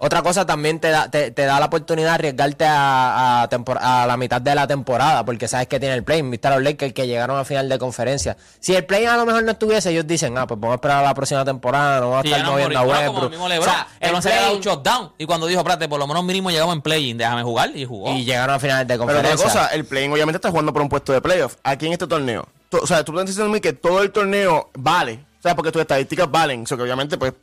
Otra 0.03 0.23
cosa 0.23 0.47
también 0.47 0.81
te 0.81 0.89
da, 0.89 1.11
te, 1.11 1.31
te 1.31 1.45
da 1.45 1.61
la 1.61 1.67
oportunidad 1.67 2.09
de 2.09 2.15
arriesgarte 2.15 2.65
a, 2.65 3.43
a, 3.43 3.51
tempor- 3.51 3.77
a 3.79 4.07
la 4.07 4.17
mitad 4.17 4.41
de 4.41 4.55
la 4.55 4.67
temporada, 4.67 5.27
porque 5.27 5.47
sabes 5.47 5.67
que 5.69 5.79
tiene 5.79 5.95
el 5.95 6.03
play. 6.05 6.23
Viste 6.23 6.49
a 6.49 6.53
los 6.53 6.63
Lakers 6.63 6.95
que 6.95 7.07
llegaron 7.07 7.39
a 7.39 7.45
final 7.45 7.69
de 7.69 7.79
conferencia. 7.79 8.35
Si 8.61 8.75
el 8.75 8.87
play 8.87 9.05
a 9.05 9.19
lo 9.19 9.27
mejor 9.27 9.45
no 9.45 9.51
estuviese, 9.51 9.91
ellos 9.91 10.07
dicen, 10.07 10.39
ah, 10.39 10.47
pues 10.47 10.59
vamos 10.59 10.73
a 10.73 10.77
esperar 10.77 10.99
a 11.05 11.09
la 11.09 11.13
próxima 11.15 11.45
temporada, 11.45 12.01
no 12.01 12.11
vamos 12.13 12.25
a 12.25 12.29
estar 12.29 12.47
moviendo 12.51 12.79
a. 12.79 12.83
Bueno, 12.83 13.01
Westbrook. 13.11 13.31
mismo 13.31 13.49
LeBron. 13.49 13.69
O 13.69 13.73
sea, 13.73 13.89
el 14.01 14.13
no 14.13 14.23
se 14.23 14.31
dado 14.31 14.55
un 14.55 14.61
play- 14.63 14.75
shutdown. 14.75 15.13
Y 15.19 15.27
cuando 15.27 15.47
dijo, 15.47 15.61
espérate, 15.61 15.87
por 15.87 15.99
lo 15.99 16.07
menos 16.07 16.25
mínimo 16.25 16.51
llegamos 16.51 16.75
en 16.75 16.81
play-in, 16.81 17.19
déjame 17.19 17.43
jugar. 17.43 17.71
Y 17.77 17.85
jugó. 17.85 18.11
y 18.11 18.25
llegaron 18.25 18.55
a 18.55 18.59
finales 18.59 18.89
de 18.89 18.95
Pero 18.95 19.07
conferencia. 19.07 19.35
otra 19.35 19.47
cosa, 19.63 19.75
el 19.75 19.85
play 19.85 20.09
obviamente 20.09 20.37
está 20.39 20.49
jugando 20.51 20.73
por 20.73 20.81
un 20.81 20.89
puesto 20.89 21.13
de 21.13 21.21
playoff. 21.21 21.57
Aquí 21.63 21.87
en 21.87 21.93
este 21.93 22.07
torneo. 22.07 22.49
To- 22.71 22.81
O 22.83 22.87
sea, 22.87 23.05
tú 23.05 23.13
estás 23.13 23.27
diciendo 23.27 23.51
a 23.51 23.53
mí 23.55 23.61
que 23.61 23.75
todo 23.75 24.01
el 24.03 24.11
torneo 24.13 24.71
vale. 24.79 25.27
O 25.41 25.43
sea, 25.43 25.55
porque 25.55 25.71
tus 25.73 25.83
estadísticas 25.83 26.31
valen. 26.31 26.63
O 26.63 26.67
sea, 26.67 26.79
que 26.79 26.85
obviamente, 26.85 27.19
pues, 27.19 27.35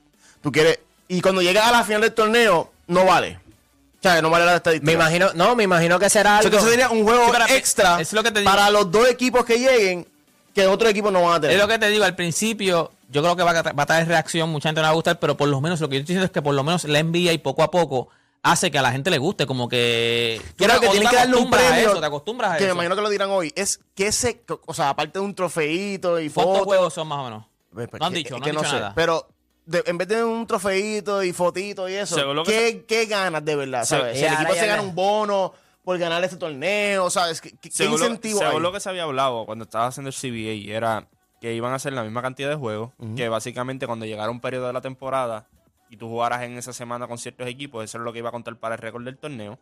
tú 0.41 0.52
quieres... 0.52 0.80
Y 1.08 1.22
cuando 1.22 1.41
llegas 1.41 1.65
a 1.67 1.72
la 1.72 1.84
final 1.84 2.02
del 2.02 2.13
torneo, 2.13 2.72
no 2.88 3.06
vale. 3.06 3.39
O 4.00 4.02
sea, 4.02 4.22
no 4.22 4.30
vale 4.30 4.46
la 4.46 4.58
estadística. 4.58 4.86
me 4.86 4.93
imagino, 4.93 5.32
no, 5.34 5.56
me 5.56 5.63
imagino 5.63 5.98
que 6.00 6.10
será 6.10 6.36
O 6.36 6.38
algo. 6.38 6.41
sea, 6.43 6.52
que 6.52 6.58
eso 6.58 6.70
sería 6.70 6.89
un 6.89 7.04
juego 7.04 7.26
Sí, 7.48 7.54
extra 7.54 8.00
es 8.00 8.13
lo 8.13 8.22
que 8.24 8.32
te 8.32 8.39
digo. 8.41 8.52
para 8.52 8.70
los 8.70 8.91
dos 8.91 9.10
equipos 9.10 9.43
que 9.46 9.58
lleguen 9.58 10.08
que 10.54 10.67
otros 10.67 10.89
equipos 10.91 11.12
no 11.12 11.24
van 11.24 11.36
a 11.36 11.41
tener. 11.41 11.56
Es 11.56 11.62
lo 11.62 11.67
que 11.67 11.78
te 11.80 11.88
digo, 11.89 12.04
al 12.04 12.15
principio, 12.15 12.91
yo 13.10 13.22
creo 13.22 13.36
que 13.36 13.43
va 13.43 13.52
a, 13.52 13.62
va 13.74 13.84
a 13.84 13.86
traer 13.86 14.08
reacción, 14.08 14.50
mucha 14.50 14.70
gente 14.70 14.82
no 14.82 14.86
va 14.86 14.91
a 14.91 14.96
gustar, 14.96 15.20
pero 15.20 15.36
por 15.38 15.48
lo 15.50 15.62
menos 15.62 15.80
lo 15.82 15.88
que 15.89 15.96
yo 15.96 16.00
estoy 16.02 16.13
diciendo 16.15 16.26
es 16.26 16.32
que 16.32 16.41
por 16.41 16.54
lo 16.56 16.63
menos 16.63 16.84
la 16.86 17.02
NBA 17.04 17.34
y 17.34 17.38
poco 17.39 17.63
a 17.63 17.72
poco 17.72 18.10
hace 18.43 18.70
que 18.72 18.78
a 18.78 18.82
la 18.82 18.91
gente 18.91 19.10
le 19.10 19.17
guste, 19.17 19.46
como 19.46 19.67
que... 19.67 20.41
tú 20.56 20.63
Creo 20.65 20.80
que 20.80 20.88
o 20.88 20.91
te 20.91 21.00
que 21.00 21.15
darle 21.15 21.36
un 21.36 21.54
a 21.54 21.80
eso, 21.80 22.00
te 22.00 22.06
acostumbras 22.06 22.52
a 22.54 22.58
que 22.58 22.63
me 22.63 22.67
eso. 22.70 22.76
imagino 22.76 22.96
que 22.96 23.02
lo 23.02 23.10
dirán 23.10 23.30
hoy. 23.32 23.52
Es 23.56 23.80
que 23.96 24.08
ese, 24.08 24.41
o 24.65 24.74
sea, 24.74 24.89
aparte 24.89 25.20
de 25.20 25.26
un 25.26 25.34
trofeito 25.36 26.20
y 26.20 26.30
¿Cuántos 26.30 26.54
fotos. 26.54 26.65
juegos 26.67 26.93
son 26.93 27.08
más 27.08 27.20
o 27.20 27.24
menos? 27.26 27.46
Pues, 27.74 27.88
pues, 27.89 28.00
No 28.00 28.06
han 28.08 28.13
que- 28.13 28.20
dicho, 28.20 28.38
no 28.38 28.43
que 28.43 28.52
dicho 28.52 28.63
sé. 28.63 28.72
nada. 28.76 28.93
Pero 28.96 29.28
de- 29.67 29.84
en 29.86 29.97
vez 29.97 30.08
de 30.08 30.23
un 30.23 30.47
trofeito 30.47 31.21
y 31.23 31.34
fotito 31.34 31.88
y 31.88 31.93
eso, 31.93 32.15
Según 32.15 32.36
lo 32.38 32.43
que 32.43 32.51
¿qué, 32.51 32.86
qué 32.86 33.06
ganas 33.06 33.45
de 33.45 33.56
verdad? 33.56 33.84
¿sabes? 33.86 34.17
Si 34.17 34.25
el 34.25 34.34
equipo 34.34 34.53
ya 34.56 34.60
se 34.62 34.67
gana 34.67 34.82
un 34.82 34.95
bono 34.95 35.53
por 35.84 35.97
ganar 35.99 36.23
este 36.23 36.38
torneo, 36.38 37.10
¿sabes? 37.10 37.39
¿Qué, 37.41 37.51
qué- 37.51 37.58
qué 37.69 37.71
Según, 37.71 37.93
incentivo 37.99 38.39
lo, 38.39 38.47
según 38.47 38.56
hay? 38.56 38.62
lo 38.63 38.71
que 38.73 38.80
se 38.80 38.89
había 38.89 39.03
hablado 39.03 39.45
cuando 39.45 39.63
estaba 39.63 39.88
haciendo 39.88 40.10
el 40.10 40.15
CBA 40.15 40.75
era 40.75 41.08
que 41.39 41.53
iban 41.53 41.71
a 41.71 41.75
hacer 41.75 41.93
la 41.93 42.03
misma 42.03 42.21
cantidad 42.23 42.49
de 42.49 42.56
juegos, 42.56 42.91
que 43.15 43.30
básicamente 43.30 43.86
cuando 43.86 44.06
llegara 44.08 44.32
un 44.32 44.39
periodo 44.41 44.67
de 44.67 44.73
la 44.73 44.82
temporada 44.82 45.47
y 45.89 45.97
tú 45.97 46.10
jugaras 46.10 46.41
en 46.41 46.58
esa 46.58 46.73
semana 46.73 47.08
con 47.08 47.17
ciertos 47.19 47.47
equipos, 47.47 47.84
eso 47.84 47.99
es 47.99 48.03
lo 48.03 48.12
que 48.12 48.19
iba 48.19 48.30
a 48.30 48.32
contar 48.32 48.58
para 48.58 48.75
el 48.75 48.82
récord 48.82 49.03
del 49.06 49.17
torneo 49.17 49.60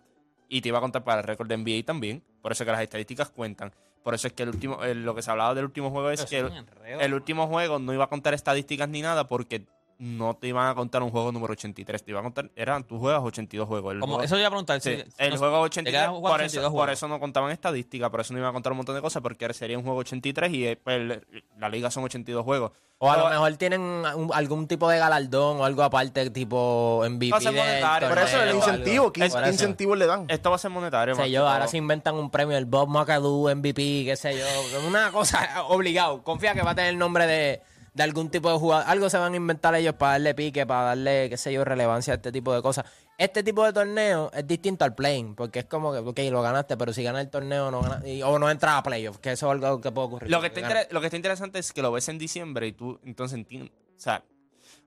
y 0.47 0.61
te 0.61 0.69
iba 0.69 0.77
a 0.77 0.81
contar 0.81 1.03
para 1.03 1.19
el 1.21 1.27
récord 1.27 1.47
de 1.47 1.57
NBA 1.57 1.83
también, 1.85 2.23
por 2.41 2.51
eso 2.53 2.63
que 2.63 2.71
las 2.71 2.81
estadísticas 2.81 3.29
cuentan. 3.29 3.73
Por 4.03 4.13
eso 4.13 4.27
es 4.27 4.33
que 4.33 4.43
el 4.43 4.49
último, 4.49 4.83
el- 4.83 5.03
lo 5.03 5.15
que 5.15 5.21
se 5.21 5.31
hablaba 5.31 5.53
del 5.53 5.65
último 5.65 5.89
juego 5.91 6.11
es 6.11 6.19
Pero 6.25 6.29
que 6.29 6.37
es 6.37 6.43
el, 6.45 6.51
un 6.51 6.57
enredo. 6.57 6.99
el 7.01 7.13
último 7.13 7.47
juego 7.47 7.79
no 7.79 7.93
iba 7.93 8.03
a 8.05 8.07
contar 8.09 8.33
estadísticas 8.35 8.87
ni 8.87 9.01
nada 9.01 9.27
porque 9.27 9.65
no 9.97 10.35
te 10.35 10.47
iban 10.47 10.67
a 10.67 10.75
contar 10.75 11.01
un 11.03 11.09
juego 11.09 11.31
número 11.31 11.53
83, 11.53 12.03
te 12.03 12.11
iban 12.11 12.21
a 12.21 12.23
contar, 12.25 12.51
eran 12.55 12.83
tus 12.83 12.99
juegas 12.99 13.21
82 13.23 13.67
juegos. 13.67 13.93
El 13.93 13.99
Como, 13.99 14.13
juego- 14.15 14.25
eso 14.25 14.37
iba 14.37 14.47
a 14.47 14.49
preguntar. 14.51 14.81
Sí, 14.81 14.95
si- 14.95 15.03
el 15.17 15.29
no- 15.31 15.37
juego 15.37 15.55
te 15.57 15.61
83, 15.65 15.93
quedas 15.93 16.09
jugando 16.09 16.29
por, 16.29 16.39
82 16.41 16.67
eso, 16.69 16.75
por 16.75 16.89
eso 16.89 17.07
no 17.07 17.19
contaban 17.19 17.51
estadísticas, 17.51 18.09
por 18.09 18.21
eso 18.21 18.33
no 18.33 18.39
iban 18.39 18.49
a 18.49 18.53
contar 18.53 18.71
un 18.73 18.77
montón 18.77 18.95
de 18.95 19.01
cosas, 19.01 19.21
porque 19.21 19.53
sería 19.53 19.77
un 19.77 19.83
juego 19.83 19.99
83 19.99 20.51
y 20.51 20.67
eh, 20.67 20.75
pues, 20.81 21.19
la 21.57 21.69
liga 21.69 21.89
son 21.91 22.03
82 22.03 22.43
juegos. 22.43 22.71
O 22.97 23.11
a 23.11 23.17
lo 23.17 23.29
mejor 23.29 23.53
tienen 23.57 23.81
un- 23.81 24.31
algún 24.33 24.67
tipo 24.67 24.89
de 24.89 24.97
galardón 24.97 25.59
o 25.59 25.65
algo 25.65 25.83
aparte, 25.83 26.29
tipo 26.29 27.01
MVP. 27.05 27.31
Va 27.31 27.37
a 27.37 27.41
ser 27.41 27.51
monetario, 27.53 28.07
Por 28.09 28.17
eso 28.19 28.41
el 28.41 28.55
incentivo. 28.55 29.11
¿qué, 29.11 29.25
eso. 29.25 29.45
incentivos 29.47 29.97
le 29.97 30.05
dan? 30.05 30.25
Esto 30.29 30.49
va 30.49 30.55
a 30.55 30.59
ser 30.59 30.71
monetario. 30.71 31.13
Sé 31.15 31.29
yo, 31.29 31.45
ahora 31.47 31.67
se 31.67 31.75
inventan 31.77 32.15
un 32.15 32.29
premio, 32.31 32.57
el 32.57 32.65
Bob 32.65 32.87
McAdoo 32.87 33.49
MVP, 33.53 34.05
qué 34.05 34.15
sé 34.15 34.37
yo. 34.37 34.45
Una 34.87 35.11
cosa 35.11 35.39
obligado. 35.67 36.23
Confía 36.23 36.53
que 36.53 36.61
va 36.61 36.71
a 36.71 36.75
tener 36.75 36.91
el 36.91 36.97
nombre 36.97 37.27
de, 37.27 37.61
de 37.95 38.03
algún 38.03 38.29
tipo 38.29 38.51
de 38.51 38.57
jugador. 38.59 38.85
Algo 38.87 39.09
se 39.09 39.17
van 39.17 39.33
a 39.33 39.35
inventar 39.37 39.73
ellos 39.73 39.95
para 39.95 40.11
darle 40.13 40.35
pique, 40.35 40.65
para 40.67 40.81
darle, 40.89 41.29
qué 41.29 41.37
sé 41.37 41.51
yo, 41.51 41.63
relevancia 41.65 42.13
a 42.13 42.15
este 42.17 42.31
tipo 42.31 42.53
de 42.53 42.61
cosas. 42.61 42.85
Este 43.17 43.41
tipo 43.41 43.63
de 43.65 43.71
torneo 43.71 44.29
es 44.33 44.45
distinto 44.45 44.83
al 44.85 44.93
playing, 44.93 45.33
porque 45.35 45.59
es 45.59 45.65
como 45.65 45.93
que, 45.93 45.99
ok, 45.99 46.19
lo 46.29 46.41
ganaste, 46.41 46.75
pero 46.75 46.91
si 46.91 47.01
ganas 47.03 47.23
el 47.23 47.29
torneo 47.29 47.71
no 47.71 47.81
y- 48.05 48.21
o 48.21 48.37
no 48.37 48.51
entras 48.51 48.75
a 48.75 48.83
playoffs, 48.83 49.19
que 49.19 49.31
eso 49.31 49.47
es 49.47 49.51
algo 49.63 49.79
que 49.79 49.91
puede 49.91 50.07
ocurrir. 50.07 50.29
Lo 50.29 50.41
que, 50.41 50.47
está 50.47 50.87
lo 50.91 50.99
que 50.99 51.07
está 51.07 51.15
interesante 51.15 51.57
es 51.59 51.71
que 51.71 51.81
lo 51.81 51.91
ves 51.93 52.09
en 52.09 52.17
diciembre 52.17 52.67
y 52.67 52.73
tú 52.73 52.99
entonces 53.05 53.37
entiendes. 53.37 53.71
O 53.97 53.99
sea, 53.99 54.21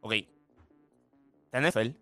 ok. 0.03 0.13
La 1.53 1.61
NFL, 1.63 1.97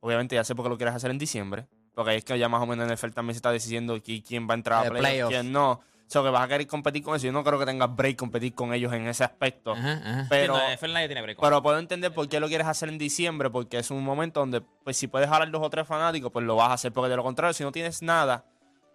obviamente 0.00 0.34
ya 0.34 0.44
sé 0.44 0.54
por 0.54 0.64
qué 0.64 0.70
lo 0.70 0.76
quieres 0.78 0.94
hacer 0.94 1.10
en 1.10 1.18
diciembre. 1.18 1.66
Porque 1.94 2.16
es 2.16 2.24
que 2.24 2.38
ya 2.38 2.48
más 2.48 2.62
o 2.62 2.66
menos 2.66 2.86
en 2.86 2.92
NFL 2.96 3.12
también 3.12 3.34
se 3.34 3.38
está 3.38 3.52
decidiendo 3.52 3.96
qui- 3.98 4.24
quién 4.26 4.48
va 4.48 4.54
a 4.54 4.56
entrar 4.56 4.82
a 4.82 4.86
Eh, 4.86 4.88
playoffs, 4.88 5.08
playoff. 5.10 5.28
quién 5.30 5.52
no. 5.52 5.80
Sea, 6.12 6.22
que 6.22 6.28
vas 6.30 6.42
a 6.44 6.48
querer 6.48 6.66
competir 6.66 7.02
con 7.02 7.16
eso. 7.16 7.26
Yo 7.26 7.32
no 7.32 7.42
creo 7.42 7.58
que 7.58 7.66
tengas 7.66 7.94
break 7.94 8.16
competir 8.16 8.54
con 8.54 8.72
ellos 8.74 8.92
en 8.92 9.06
ese 9.08 9.24
aspecto. 9.24 9.72
Ajá, 9.72 9.92
ajá. 10.04 10.26
Pero- 10.28 10.54
Sí, 10.56 10.60
no, 10.62 10.72
NFL 10.76 10.92
nadie 10.92 11.06
tiene 11.08 11.22
break. 11.22 11.38
Pero 11.40 11.62
puedo 11.62 11.78
entender 11.78 12.12
por 12.12 12.28
qué 12.28 12.38
lo 12.40 12.48
quieres 12.48 12.66
hacer 12.66 12.88
en 12.88 12.98
diciembre, 12.98 13.50
porque 13.50 13.78
es 13.78 13.90
un 13.90 14.04
momento 14.04 14.40
donde, 14.40 14.60
pues 14.60 14.96
si 14.96 15.06
puedes 15.08 15.28
jalar 15.28 15.50
dos 15.50 15.62
o 15.62 15.70
tres 15.70 15.86
fanáticos, 15.86 16.30
pues 16.32 16.44
lo 16.44 16.56
vas 16.56 16.68
a 16.70 16.72
hacer. 16.74 16.92
Porque 16.92 17.08
de 17.10 17.16
lo 17.16 17.22
contrario, 17.22 17.52
si 17.54 17.62
no 17.64 17.72
tienes 17.72 18.02
nada, 18.02 18.44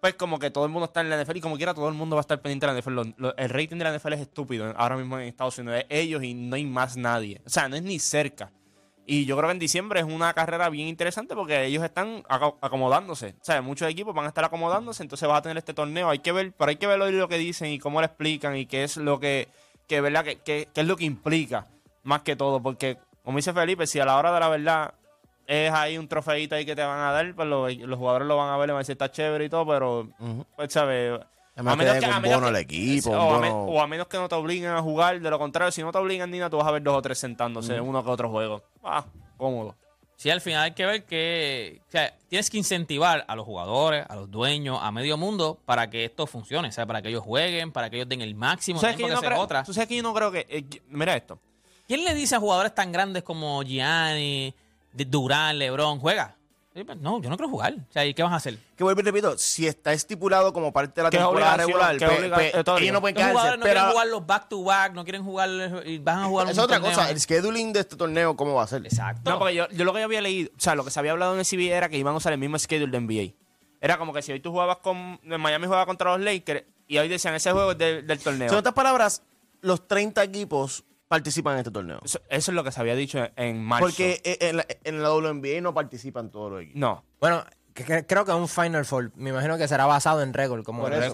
pues 0.00 0.14
como 0.14 0.38
que 0.38 0.50
todo 0.52 0.64
el 0.64 0.70
mundo 0.70 0.84
está 0.86 1.00
en 1.00 1.10
la 1.10 1.16
NFL 1.20 1.38
y 1.38 1.40
como 1.40 1.56
quiera 1.56 1.74
todo 1.74 1.88
el 1.88 1.94
mundo 1.94 2.14
va 2.14 2.20
a 2.20 2.22
estar 2.22 2.40
pendiente 2.40 2.66
de 2.66 2.72
la 2.72 2.78
NFL. 2.78 2.92
Lo- 2.94 3.04
lo- 3.16 3.36
el 3.36 3.48
rating 3.50 3.78
de 3.78 3.84
la 3.84 3.90
NFL 3.90 4.12
es 4.14 4.20
estúpido 4.20 4.72
ahora 4.76 4.96
mismo 4.96 5.18
en 5.18 5.26
Estados 5.26 5.58
Unidos. 5.58 5.80
Es 5.80 5.86
ellos 5.90 6.22
y 6.22 6.34
no 6.34 6.54
hay 6.54 6.64
más 6.66 6.96
nadie. 6.96 7.40
O 7.44 7.50
sea, 7.50 7.68
no 7.68 7.74
es 7.74 7.82
ni 7.82 7.98
cerca. 7.98 8.52
Y 9.10 9.24
yo 9.24 9.38
creo 9.38 9.48
que 9.48 9.52
en 9.52 9.58
diciembre 9.58 10.00
es 10.00 10.06
una 10.06 10.34
carrera 10.34 10.68
bien 10.68 10.86
interesante 10.86 11.34
porque 11.34 11.64
ellos 11.64 11.82
están 11.82 12.22
aco- 12.24 12.58
acomodándose. 12.60 13.34
O 13.40 13.44
sea, 13.44 13.62
muchos 13.62 13.88
equipos 13.88 14.14
van 14.14 14.26
a 14.26 14.28
estar 14.28 14.44
acomodándose, 14.44 15.02
entonces 15.02 15.26
vas 15.26 15.38
a 15.38 15.42
tener 15.42 15.56
este 15.56 15.72
torneo. 15.72 16.10
Hay 16.10 16.18
que 16.18 16.30
ver, 16.30 16.52
pero 16.52 16.68
hay 16.68 16.76
que 16.76 16.86
ver 16.86 16.98
lo 16.98 17.26
que 17.28 17.38
dicen 17.38 17.70
y 17.70 17.78
cómo 17.78 18.00
lo 18.00 18.06
explican 18.06 18.54
y 18.56 18.66
qué 18.66 18.84
es 18.84 18.98
lo 18.98 19.18
que, 19.18 19.48
que 19.86 20.02
verdad, 20.02 20.24
que, 20.24 20.36
que- 20.36 20.68
qué 20.74 20.80
es 20.82 20.86
lo 20.86 20.96
que 20.96 21.04
implica 21.06 21.66
más 22.02 22.20
que 22.20 22.36
todo. 22.36 22.60
Porque, 22.62 22.98
como 23.24 23.38
dice 23.38 23.54
Felipe, 23.54 23.86
si 23.86 23.98
a 23.98 24.04
la 24.04 24.18
hora 24.18 24.30
de 24.30 24.40
la 24.40 24.48
verdad 24.50 24.94
es 25.46 25.72
ahí 25.72 25.96
un 25.96 26.06
trofeito 26.06 26.54
ahí 26.56 26.66
que 26.66 26.76
te 26.76 26.82
van 26.84 26.98
a 27.00 27.10
dar, 27.10 27.34
pues 27.34 27.48
lo- 27.48 27.66
los 27.66 27.98
jugadores 27.98 28.28
lo 28.28 28.36
van 28.36 28.50
a 28.50 28.58
ver 28.58 28.68
y 28.68 28.72
van 28.72 28.76
a 28.76 28.80
decir 28.80 28.92
está 28.92 29.10
chévere 29.10 29.46
y 29.46 29.48
todo, 29.48 29.66
pero, 29.66 30.08
pues, 30.54 30.70
¿sabes? 30.70 31.18
Además 31.58 31.76
que 31.76 31.84
den 32.00 32.14
un 32.14 32.22
bono 32.22 32.46
al 32.46 32.56
equipo, 32.56 33.10
un 33.10 33.16
o, 33.16 33.34
a 33.34 33.38
me- 33.40 33.50
bono- 33.50 33.64
o 33.72 33.80
a 33.82 33.86
menos 33.88 34.06
que 34.06 34.16
no 34.16 34.28
te 34.28 34.34
obliguen 34.36 34.70
a 34.70 34.80
jugar, 34.80 35.20
de 35.20 35.28
lo 35.30 35.38
contrario, 35.38 35.72
si 35.72 35.82
no 35.82 35.90
te 35.90 35.98
obligan, 35.98 36.30
Nina, 36.30 36.48
tú 36.48 36.56
vas 36.56 36.66
a 36.66 36.70
ver 36.70 36.82
dos 36.82 36.96
o 36.96 37.02
tres 37.02 37.18
sentándose 37.18 37.74
en 37.74 37.82
uno 37.82 38.02
que 38.04 38.10
otro 38.10 38.30
juego. 38.30 38.62
Ah, 38.84 39.04
cómodo. 39.36 39.74
Sí, 40.16 40.30
al 40.30 40.40
final 40.40 40.64
hay 40.64 40.72
que 40.72 40.84
ver 40.86 41.04
que 41.04 41.80
o 41.86 41.90
sea, 41.92 42.12
tienes 42.28 42.50
que 42.50 42.58
incentivar 42.58 43.24
a 43.28 43.36
los 43.36 43.44
jugadores, 43.44 44.04
a 44.08 44.16
los 44.16 44.28
dueños, 44.30 44.78
a 44.82 44.90
medio 44.90 45.16
mundo 45.16 45.58
para 45.64 45.90
que 45.90 46.04
esto 46.04 46.26
funcione, 46.26 46.68
o 46.68 46.72
sea, 46.72 46.86
para 46.86 47.02
que 47.02 47.08
ellos 47.08 47.22
jueguen, 47.22 47.70
para 47.72 47.88
que 47.90 47.96
ellos 47.96 48.08
den 48.08 48.20
el 48.22 48.34
máximo 48.34 48.78
¿Tú 48.78 48.82
sabes, 48.82 48.96
que 48.96 49.02
yo 49.02 49.08
que 49.08 49.14
no 49.14 49.20
creo, 49.20 49.40
otra. 49.40 49.62
tú 49.64 49.72
sabes 49.74 49.88
que 49.88 49.96
yo 49.96 50.02
no 50.02 50.12
creo 50.14 50.32
que... 50.32 50.46
eh, 50.48 50.64
que- 50.64 50.82
mira 50.88 51.14
esto. 51.16 51.38
¿Quién 51.86 52.04
le 52.04 52.14
dice 52.14 52.34
a 52.34 52.40
jugadores 52.40 52.74
tan 52.74 52.90
grandes 52.92 53.22
como 53.22 53.62
Gianni, 53.62 54.52
Durán, 54.92 55.58
LeBron, 55.58 56.00
juega? 56.00 56.34
Pues, 56.84 56.98
No, 56.98 57.20
yo 57.20 57.28
no 57.30 57.36
quiero 57.36 57.48
jugar. 57.50 57.74
O 57.74 57.92
sea, 57.92 58.04
¿y 58.06 58.14
qué 58.14 58.22
vas 58.22 58.32
a 58.32 58.36
hacer? 58.36 58.58
Que 58.76 58.84
vuelvo 58.84 59.00
y 59.00 59.04
repito, 59.04 59.36
si 59.38 59.66
está 59.66 59.92
estipulado 59.92 60.52
como 60.52 60.72
parte 60.72 61.00
de 61.00 61.04
la 61.04 61.10
temporada 61.10 61.56
regular, 61.56 61.96
es 61.96 62.64
todo 62.64 62.78
ellos 62.78 62.92
no 62.92 63.00
pueden 63.00 63.14
Los 63.16 63.22
quedarse. 63.24 63.32
jugadores 63.32 63.58
no 63.58 63.62
pero 63.64 63.74
quieren 63.74 63.90
jugar 63.92 64.06
los 64.08 64.26
back 64.26 64.48
to 64.48 64.62
back, 64.64 64.92
no 64.94 65.04
quieren 65.04 65.24
jugar 65.24 65.48
y 65.86 65.98
van 65.98 66.18
a 66.20 66.24
jugar 66.26 66.48
es 66.48 66.56
un 66.58 66.64
otra 66.64 66.76
torneo. 66.80 66.94
cosa, 66.96 67.10
el 67.10 67.20
scheduling 67.20 67.72
de 67.72 67.80
este 67.80 67.96
torneo, 67.96 68.36
¿cómo 68.36 68.54
va 68.54 68.62
a 68.64 68.66
ser? 68.66 68.84
Exacto. 68.84 69.30
No, 69.30 69.38
porque 69.38 69.54
yo, 69.54 69.68
yo 69.70 69.84
lo 69.84 69.92
que 69.92 69.98
yo 70.00 70.04
había 70.06 70.20
leído, 70.20 70.50
o 70.56 70.60
sea, 70.60 70.74
lo 70.74 70.84
que 70.84 70.90
se 70.90 70.98
había 70.98 71.12
hablado 71.12 71.34
en 71.34 71.40
el 71.40 71.46
CBA 71.46 71.76
era 71.76 71.88
que 71.88 71.96
iban 71.98 72.14
a 72.14 72.16
usar 72.16 72.32
el 72.32 72.38
mismo 72.38 72.58
schedule 72.58 72.90
de 72.92 73.00
NBA. 73.00 73.34
Era 73.80 73.96
como 73.98 74.12
que 74.12 74.22
si 74.22 74.32
hoy 74.32 74.40
tú 74.40 74.50
jugabas 74.50 74.78
con... 74.78 75.20
en 75.22 75.40
Miami 75.40 75.66
jugaba 75.66 75.86
contra 75.86 76.10
los 76.16 76.20
Lakers 76.24 76.64
y 76.88 76.98
hoy 76.98 77.08
decían, 77.08 77.34
ese 77.34 77.52
juego 77.52 77.72
es 77.72 77.78
de- 77.78 78.02
del 78.02 78.18
torneo. 78.18 78.48
En 78.50 78.54
otras 78.56 78.74
palabras, 78.74 79.22
los 79.60 79.86
30 79.86 80.22
equipos 80.24 80.84
participan 81.08 81.54
en 81.54 81.58
este 81.60 81.70
torneo. 81.70 82.00
Eso, 82.04 82.20
eso 82.28 82.50
es 82.50 82.54
lo 82.54 82.62
que 82.62 82.70
se 82.70 82.80
había 82.80 82.94
dicho 82.94 83.18
en, 83.18 83.32
en 83.36 83.64
marzo. 83.64 83.86
Porque 83.86 84.20
en 84.24 84.58
la, 84.58 84.66
en 84.84 85.02
la 85.02 85.12
WNBA 85.12 85.60
no 85.60 85.74
participan 85.74 86.30
todos 86.30 86.52
los 86.52 86.62
equipos. 86.62 86.78
No. 86.78 87.04
Bueno, 87.20 87.44
que- 87.84 88.06
creo 88.06 88.24
que 88.24 88.30
es 88.32 88.36
un 88.36 88.48
Final 88.48 88.84
Four. 88.84 89.12
Me 89.16 89.30
imagino 89.30 89.56
que 89.58 89.66
será 89.68 89.86
basado 89.86 90.22
en 90.22 90.32
récord, 90.34 90.64
como 90.64 90.82
Por 90.82 90.92
eso. 91.04 91.12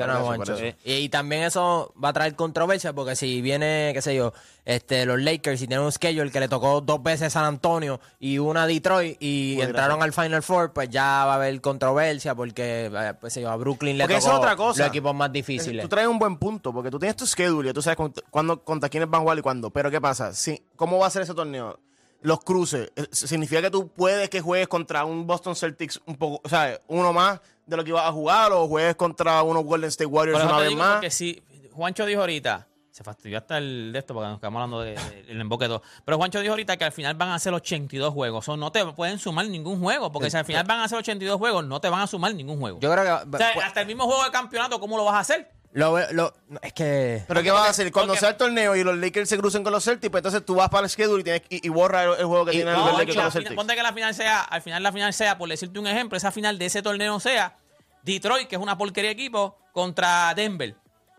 Y, 0.85 0.93
y 0.93 1.09
también 1.09 1.43
eso 1.43 1.93
va 2.03 2.11
a 2.11 2.13
traer 2.13 2.35
controversia 2.37 2.93
porque 2.93 3.17
si 3.17 3.41
viene, 3.43 3.91
qué 3.95 4.03
sé 4.03 4.15
yo, 4.15 4.33
este, 4.65 5.05
los 5.07 5.21
Lakers 5.21 5.61
y 5.63 5.67
tienen 5.67 5.85
un 5.85 5.93
schedule 5.93 6.31
que 6.31 6.41
le 6.41 6.49
tocó 6.49 6.81
dos 6.81 7.03
veces 7.03 7.33
San 7.33 7.45
Antonio 7.45 8.01
y 8.19 8.39
una 8.39 8.67
Detroit 8.67 9.17
y 9.21 9.57
Puede 9.57 9.69
entraron 9.69 10.03
al 10.03 10.13
Final 10.13 10.43
Four, 10.43 10.73
pues 10.73 10.89
ya 10.91 11.25
va 11.27 11.33
a 11.33 11.35
haber 11.37 11.61
controversia 11.61 12.35
porque, 12.35 12.91
eh, 12.93 13.15
pues, 13.21 13.33
sé 13.33 13.43
yo, 13.43 13.51
a 13.51 13.57
Brooklyn 13.57 13.99
le 13.99 14.05
Porque 14.05 14.21
tocó 14.21 14.33
es 14.33 14.39
otra 14.39 14.57
cosa. 14.57 14.79
los 14.81 14.89
equipos 14.89 15.15
más 15.15 15.31
difíciles. 15.33 15.83
Tú 15.83 15.89
traes 15.89 16.09
un 16.09 16.19
buen 16.19 16.37
punto, 16.39 16.73
porque 16.73 16.91
tú 16.91 16.99
tienes 16.99 17.17
tu 17.17 17.27
schedule, 17.27 17.71
y 17.71 17.73
tú 17.73 17.83
sabes 17.83 17.99
cuándo- 18.31 18.63
contra 18.65 18.89
quiénes 18.89 19.09
van 19.11 19.21
a 19.21 19.23
jugar 19.23 19.39
y 19.39 19.43
cuándo. 19.43 19.71
Pero 19.71 19.91
¿qué 19.91 20.01
pasa? 20.01 20.33
Si, 20.33 20.63
¿Cómo 20.77 20.99
va 20.99 21.07
a 21.07 21.11
ser 21.11 21.23
ese 21.23 21.35
torneo? 21.35 21.79
Los 22.25 22.41
cruces. 22.41 22.91
eh, 22.97 23.07
¿Significa 23.13 23.61
que 23.61 23.71
tú 23.71 23.89
puedes 23.89 24.31
que 24.31 24.41
juegues 24.41 24.67
contra 24.67 25.05
un 25.05 25.27
Boston 25.27 25.55
Celtics 25.55 26.01
un 26.07 26.17
poco, 26.17 26.41
o 26.43 26.49
sea, 26.49 26.81
uno 26.89 27.13
más 27.13 27.39
de 27.67 27.77
lo 27.77 27.85
que 27.85 27.91
ibas 27.91 28.07
a 28.07 28.13
jugar, 28.13 28.51
o 28.53 28.67
juegues 28.67 28.97
contra 28.97 29.43
unos 29.43 29.63
Golden 29.63 29.89
State 29.89 30.07
Warriors 30.07 30.43
una 30.43 30.59
vez 30.59 30.75
más? 30.75 30.93
porque 30.95 31.11
si 31.11 31.43
Juancho 31.73 32.07
dijo 32.07 32.23
ahorita, 32.23 32.67
se 32.91 33.05
fastidió 33.05 33.37
hasta 33.37 33.59
el 33.59 33.93
de 33.93 33.99
esto 33.99 34.15
porque 34.15 34.29
nos 34.31 34.39
quedamos 34.41 34.63
hablando 34.63 34.81
del 34.81 34.95
de, 34.95 35.33
el 35.33 35.39
emboque 35.39 35.67
todo. 35.67 35.83
Pero 36.03 36.17
Juancho 36.17 36.41
dijo 36.41 36.53
ahorita 36.53 36.79
que 36.79 36.85
al 36.85 36.93
final 36.93 37.15
van 37.15 37.29
a 37.29 37.35
hacer 37.35 37.53
82 37.53 38.15
juegos. 38.15 38.49
O 38.49 38.57
no 38.57 38.73
te 38.73 38.87
pueden 38.93 39.19
sumar 39.19 39.47
ningún 39.47 39.81
juego. 39.81 40.11
Porque 40.11 40.31
si 40.31 40.37
al 40.39 40.47
final 40.47 40.65
van 40.65 40.79
a 40.79 40.85
hacer 40.85 40.99
82 40.99 41.37
juegos, 41.37 41.67
no 41.67 41.79
te 41.81 41.91
van 41.91 42.01
a 42.01 42.07
sumar 42.07 42.35
ningún 42.35 42.59
juego. 42.59 42.79
Yo 42.81 42.91
creo 42.91 43.05
que... 43.05 43.11
o 43.11 43.39
sea, 43.39 43.53
pues, 43.53 43.67
hasta 43.67 43.81
el 43.83 43.87
mismo 43.87 44.05
juego 44.05 44.25
de 44.25 44.31
campeonato, 44.31 44.81
¿cómo 44.81 44.97
lo 44.97 45.05
vas 45.05 45.17
a 45.17 45.19
hacer? 45.19 45.51
Lo 45.75 45.93
veo- 45.93 46.07
lo- 46.13 46.33
es 46.63 46.73
que... 46.73 47.23
¿Pero 47.29 47.43
qué 47.43 47.51
vas 47.51 47.67
a 47.67 47.71
hacer? 47.71 47.93
Cuando 47.93 48.13
porque- 48.15 48.21
sea 48.21 48.31
el 48.31 48.37
torneo 48.37 48.75
y 48.77 48.83
los 48.85 48.97
Lakers 48.97 49.29
se 49.29 49.37
crucen 49.37 49.63
con 49.63 49.73
los 49.73 49.85
Celtics, 49.85 50.11
pues 50.11 50.21
entonces 50.21 50.45
tú 50.47 50.55
vas 50.55 50.69
para 50.71 50.85
el 50.85 50.91
schedule 50.91 51.21
y, 51.21 51.25
tienes, 51.25 51.43
y, 51.51 51.67
y 51.67 51.69
borra 51.69 52.05
el, 52.05 52.11
el 52.21 52.25
juego 52.27 52.45
que 52.47 52.53
tiene 52.53 52.73
no, 52.73 52.79
los 52.79 52.93
No, 52.93 52.99
Lakers 52.99 53.09
la 53.17 53.23
con 53.23 53.25
los 53.25 53.33
final- 53.33 53.33
Celtics. 53.33 53.57
ponte 53.57 53.75
que 53.75 53.83
la 53.83 53.93
final 53.93 54.15
sea, 54.15 54.41
al 54.41 54.63
final 54.63 54.83
la 54.83 54.93
final 54.93 55.13
sea, 55.13 55.37
por 55.37 55.49
decirte 55.49 55.79
un 55.79 55.87
ejemplo, 55.87 56.17
esa 56.17 56.31
final 56.33 56.59
de 56.59 56.67
ese 56.67 56.81
torneo 56.83 57.21
sea 57.21 57.57
Detroit, 58.03 58.49
que 58.49 58.57
es 58.57 58.63
una 58.63 58.79
porquería 58.79 59.11
de 59.11 59.15
equipo, 59.15 59.59
contra 59.73 60.33
Denver. 60.35 60.77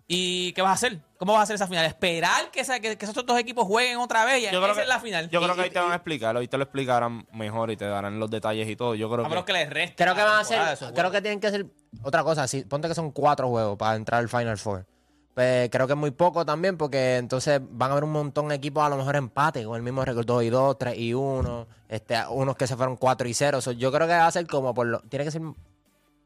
¿Y 0.07 0.53
qué 0.53 0.61
vas 0.61 0.69
a 0.71 0.73
hacer? 0.73 1.01
¿Cómo 1.17 1.33
vas 1.33 1.39
a 1.39 1.43
hacer 1.43 1.55
esa 1.55 1.67
final? 1.67 1.83
¿Esperar 1.85 2.51
que, 2.51 2.59
esa- 2.59 2.79
que, 2.79 2.95
que 2.95 3.05
esos 3.05 3.25
dos 3.25 3.39
equipos 3.39 3.65
jueguen 3.65 3.97
otra 3.97 4.23
vez? 4.23 4.43
Y 4.43 4.45
es 4.45 4.53
la 4.87 4.99
final. 4.99 5.29
Yo 5.31 5.39
Y- 5.39 5.43
creo 5.43 5.55
que 5.55 5.61
y- 5.61 5.63
ahí 5.63 5.69
te 5.71 5.79
van 5.79 5.91
a 5.91 5.95
explicar, 5.95 6.37
hoy 6.37 6.47
te 6.47 6.57
lo 6.57 6.63
explicarán 6.63 7.25
mejor 7.33 7.71
y 7.71 7.77
te 7.77 7.85
darán 7.85 8.19
los 8.19 8.29
detalles 8.29 8.69
y 8.69 8.75
todo. 8.75 8.93
Yo 8.93 9.09
creo 9.09 9.25
A 9.25 9.29
menos 9.29 9.45
que... 9.45 9.53
que 9.53 9.59
les 9.59 9.69
reste. 9.69 9.95
Creo 10.03 10.13
que 10.13 10.21
van 10.21 10.39
a 10.39 10.43
ser, 10.43 10.61
esos 10.73 10.91
creo 10.91 11.09
que 11.09 11.21
tienen 11.21 11.39
que 11.39 11.47
hacer 11.47 11.65
otra 12.03 12.23
cosa. 12.23 12.47
Si, 12.47 12.63
ponte 12.65 12.87
que 12.87 12.93
son 12.93 13.09
cuatro 13.11 13.47
juegos 13.49 13.77
para 13.77 13.95
entrar 13.95 14.19
al 14.21 14.29
Final 14.29 14.57
Four. 14.59 14.85
Pues 15.33 15.69
creo 15.69 15.85
que 15.87 15.93
es 15.93 15.99
muy 15.99 16.11
poco 16.11 16.45
también 16.45 16.77
porque 16.77 17.17
entonces 17.17 17.59
van 17.67 17.89
a 17.89 17.93
haber 17.93 18.03
un 18.05 18.11
montón 18.13 18.47
de 18.49 18.55
equipos 18.55 18.83
a 18.85 18.89
lo 18.89 18.95
mejor 18.97 19.15
empate 19.17 19.65
con 19.65 19.75
el 19.75 19.81
mismo 19.81 20.05
récord 20.05 20.25
2 20.25 20.43
y 20.43 20.49
2, 20.49 20.77
3 20.77 20.97
y 20.97 21.13
1, 21.13 21.67
este, 21.89 22.15
unos 22.29 22.55
que 22.55 22.67
se 22.67 22.77
fueron 22.77 22.95
4 22.95 23.27
y 23.27 23.33
0. 23.33 23.59
So, 23.59 23.71
yo 23.73 23.91
creo 23.91 24.07
que 24.07 24.13
va 24.13 24.27
a 24.27 24.31
ser 24.31 24.45
como 24.47 24.73
por 24.73 24.85
lo, 24.87 24.99
tiene 25.01 25.25
que 25.25 25.31
ser 25.31 25.41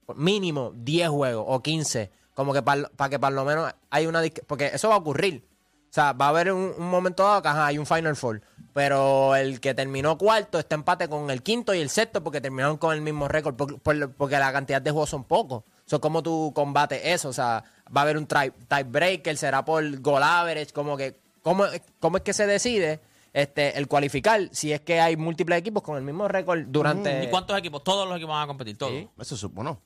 por 0.05 0.15
mínimo 0.17 0.73
10 0.75 1.09
juegos 1.09 1.45
o 1.47 1.59
15, 1.63 2.11
como 2.39 2.53
que 2.53 2.61
para 2.63 3.09
que 3.09 3.19
por 3.19 3.33
lo 3.33 3.43
menos 3.43 3.69
hay 3.89 4.07
una 4.07 4.21
porque 4.47 4.67
eso 4.73 4.87
va 4.87 4.95
a 4.95 4.99
ocurrir. 4.99 5.45
O 5.89 5.91
sea, 5.93 6.13
va 6.13 6.27
a 6.27 6.29
haber 6.29 6.53
un, 6.53 6.73
un 6.77 6.89
momento 6.89 7.23
dado 7.23 7.41
que 7.41 7.49
ajá, 7.49 7.65
hay 7.65 7.77
un 7.77 7.85
Final 7.85 8.15
Four. 8.15 8.41
Pero 8.73 9.35
el 9.35 9.59
que 9.59 9.73
terminó 9.73 10.17
cuarto 10.17 10.57
está 10.57 10.75
empate 10.75 11.09
con 11.09 11.29
el 11.31 11.43
quinto 11.43 11.73
y 11.73 11.79
el 11.81 11.89
sexto 11.89 12.23
porque 12.23 12.39
terminaron 12.39 12.77
con 12.77 12.93
el 12.95 13.01
mismo 13.01 13.27
récord. 13.27 13.55
por- 13.55 13.77
por- 13.81 14.13
porque 14.13 14.37
la 14.39 14.53
cantidad 14.53 14.81
de 14.81 14.91
juegos 14.91 15.09
son 15.09 15.25
pocos. 15.25 15.63
O 15.63 15.89
sea, 15.89 15.99
¿cómo 15.99 16.23
tú 16.23 16.53
combates 16.55 17.01
eso? 17.03 17.27
O 17.27 17.33
sea, 17.33 17.61
va 17.93 17.99
a 17.99 18.03
haber 18.03 18.15
un 18.17 18.25
tie- 18.25 18.53
tiebreaker, 18.69 19.35
será 19.35 19.65
por 19.65 19.99
goal 19.99 20.23
average, 20.23 20.71
como 20.71 20.95
que. 20.95 21.19
¿Cómo, 21.41 21.65
cómo 21.99 22.15
es 22.17 22.23
que 22.23 22.31
se 22.33 22.47
decide 22.47 23.01
este, 23.33 23.77
el 23.77 23.87
cualificar 23.89 24.47
si 24.53 24.71
es 24.71 24.79
que 24.81 25.01
hay 25.01 25.17
múltiples 25.17 25.59
equipos 25.59 25.83
con 25.83 25.97
el 25.97 26.03
mismo 26.03 26.27
récord 26.29 26.61
durante. 26.67 27.23
¿Y 27.25 27.29
cuántos 27.29 27.57
equipos? 27.57 27.83
Todos 27.83 28.07
los 28.07 28.15
equipos 28.15 28.33
van 28.33 28.43
a 28.43 28.47
competir, 28.47 28.77
todos. 28.77 28.91
Sí. 28.93 29.09
Eso 29.19 29.35
supone. 29.35 29.77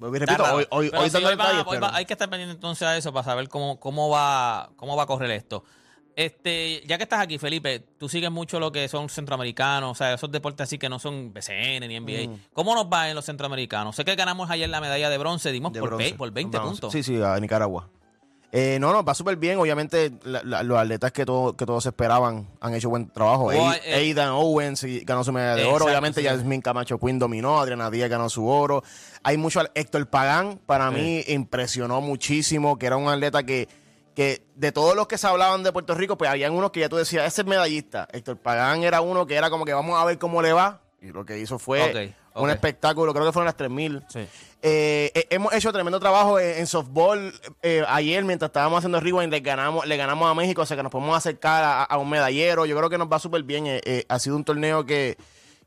Repito, 0.00 0.42
hoy, 0.54 0.66
hoy, 0.70 0.90
Pero 0.90 1.02
hoy 1.02 1.08
sí, 1.08 1.12
dando 1.14 1.28
hoy 1.28 1.34
va- 1.36 1.44
detalles, 1.44 1.66
hoy 1.66 1.76
pero- 1.78 1.86
va- 1.92 1.96
hay 1.96 2.04
que 2.04 2.12
estar 2.12 2.28
pendiente 2.30 2.54
entonces 2.54 2.86
a 2.86 2.96
eso 2.96 3.12
para 3.12 3.24
saber 3.24 3.48
cómo, 3.48 3.78
cómo 3.80 4.08
va 4.10 4.70
cómo 4.76 4.96
va 4.96 5.02
a 5.02 5.06
correr 5.06 5.30
esto. 5.32 5.64
Este, 6.16 6.82
ya 6.84 6.96
que 6.96 7.04
estás 7.04 7.20
aquí, 7.20 7.38
Felipe, 7.38 7.78
tú 7.96 8.08
sigues 8.08 8.28
mucho 8.30 8.58
lo 8.58 8.72
que 8.72 8.88
son 8.88 9.08
centroamericanos, 9.08 9.92
o 9.92 9.94
sea, 9.94 10.14
esos 10.14 10.32
deportes 10.32 10.64
así 10.64 10.76
que 10.76 10.88
no 10.88 10.98
son 10.98 11.32
BCN 11.32 11.86
ni 11.86 11.94
NBA. 12.00 12.28
Mm. 12.28 12.38
¿Cómo 12.52 12.74
nos 12.74 12.86
va 12.86 13.08
en 13.08 13.14
los 13.14 13.24
centroamericanos? 13.24 13.94
Sé 13.94 14.04
que 14.04 14.16
ganamos 14.16 14.50
ayer 14.50 14.68
la 14.68 14.80
medalla 14.80 15.10
de 15.10 15.18
bronce, 15.18 15.52
dimos 15.52 15.72
de 15.72 15.78
por, 15.78 15.90
bronce. 15.90 16.14
por 16.14 16.32
20 16.32 16.58
Bronce. 16.58 16.70
puntos. 16.80 16.92
Sí, 16.92 17.04
sí, 17.04 17.22
a 17.22 17.38
Nicaragua. 17.38 17.88
Eh, 18.50 18.78
no, 18.80 18.92
no, 18.94 19.04
va 19.04 19.12
súper 19.14 19.36
bien. 19.36 19.58
Obviamente, 19.58 20.10
la- 20.24 20.42
la- 20.42 20.62
los 20.62 20.78
atletas 20.78 21.12
que, 21.12 21.26
todo, 21.26 21.54
que 21.54 21.66
todos 21.66 21.84
esperaban 21.84 22.48
han 22.60 22.74
hecho 22.74 22.88
buen 22.88 23.10
trabajo. 23.10 23.52
Eh, 23.52 23.58
Aidan 23.94 24.30
Owens 24.30 24.86
ganó 25.04 25.22
su 25.22 25.32
medalla 25.32 25.54
de 25.56 25.62
Exacto, 25.62 25.76
oro. 25.76 25.84
Obviamente, 25.84 26.20
sí. 26.20 26.24
Yasmin 26.24 26.62
Camacho 26.62 26.98
Quinn 26.98 27.18
dominó. 27.18 27.60
Adriana 27.60 27.90
Díaz 27.90 28.08
ganó 28.08 28.30
su 28.30 28.46
oro. 28.48 28.82
Hay 29.22 29.36
mucho. 29.36 29.60
Héctor 29.74 30.06
Pagán, 30.06 30.58
para 30.64 30.90
mí, 30.90 31.22
impresionó 31.28 32.00
muchísimo. 32.00 32.78
Que 32.78 32.86
era 32.86 32.96
un 32.96 33.08
atleta 33.08 33.42
que, 33.42 33.68
que 34.14 34.42
de 34.56 34.72
todos 34.72 34.96
los 34.96 35.06
que 35.08 35.18
se 35.18 35.26
hablaban 35.26 35.62
de 35.62 35.70
Puerto 35.70 35.94
Rico, 35.94 36.16
pues 36.16 36.30
habían 36.30 36.54
unos 36.54 36.70
que 36.70 36.80
ya 36.80 36.88
tú 36.88 36.96
decías, 36.96 37.26
ese 37.26 37.42
es 37.42 37.46
medallista. 37.46 38.08
Héctor 38.12 38.38
Pagán 38.38 38.82
era 38.82 39.02
uno 39.02 39.26
que 39.26 39.34
era 39.34 39.50
como 39.50 39.66
que 39.66 39.74
vamos 39.74 40.00
a 40.00 40.04
ver 40.06 40.18
cómo 40.18 40.40
le 40.40 40.54
va. 40.54 40.80
Y 41.02 41.08
lo 41.08 41.24
que 41.26 41.38
hizo 41.38 41.58
fue 41.58 41.82
un 42.34 42.50
espectáculo. 42.50 43.12
Creo 43.12 43.26
que 43.26 43.32
fueron 43.32 43.44
las 43.46 43.56
3000. 43.56 44.02
Sí. 44.08 44.26
Eh, 44.60 45.12
eh, 45.14 45.26
hemos 45.30 45.52
hecho 45.52 45.72
tremendo 45.72 46.00
trabajo 46.00 46.40
en, 46.40 46.58
en 46.58 46.66
softball. 46.66 47.32
Eh, 47.62 47.84
ayer, 47.88 48.24
mientras 48.24 48.48
estábamos 48.48 48.78
haciendo 48.78 48.98
rewind, 49.00 49.30
le 49.30 49.40
ganamos, 49.40 49.86
le 49.86 49.96
ganamos 49.96 50.28
a 50.30 50.34
México, 50.34 50.62
o 50.62 50.66
sea 50.66 50.76
que 50.76 50.82
nos 50.82 50.90
podemos 50.90 51.16
acercar 51.16 51.62
a, 51.62 51.82
a 51.84 51.96
un 51.98 52.10
medallero. 52.10 52.66
Yo 52.66 52.76
creo 52.76 52.90
que 52.90 52.98
nos 52.98 53.08
va 53.08 53.18
súper 53.18 53.42
bien. 53.44 53.66
Eh, 53.66 53.80
eh, 53.84 54.04
ha 54.08 54.18
sido 54.18 54.34
un 54.34 54.44
torneo 54.44 54.84
que, 54.84 55.16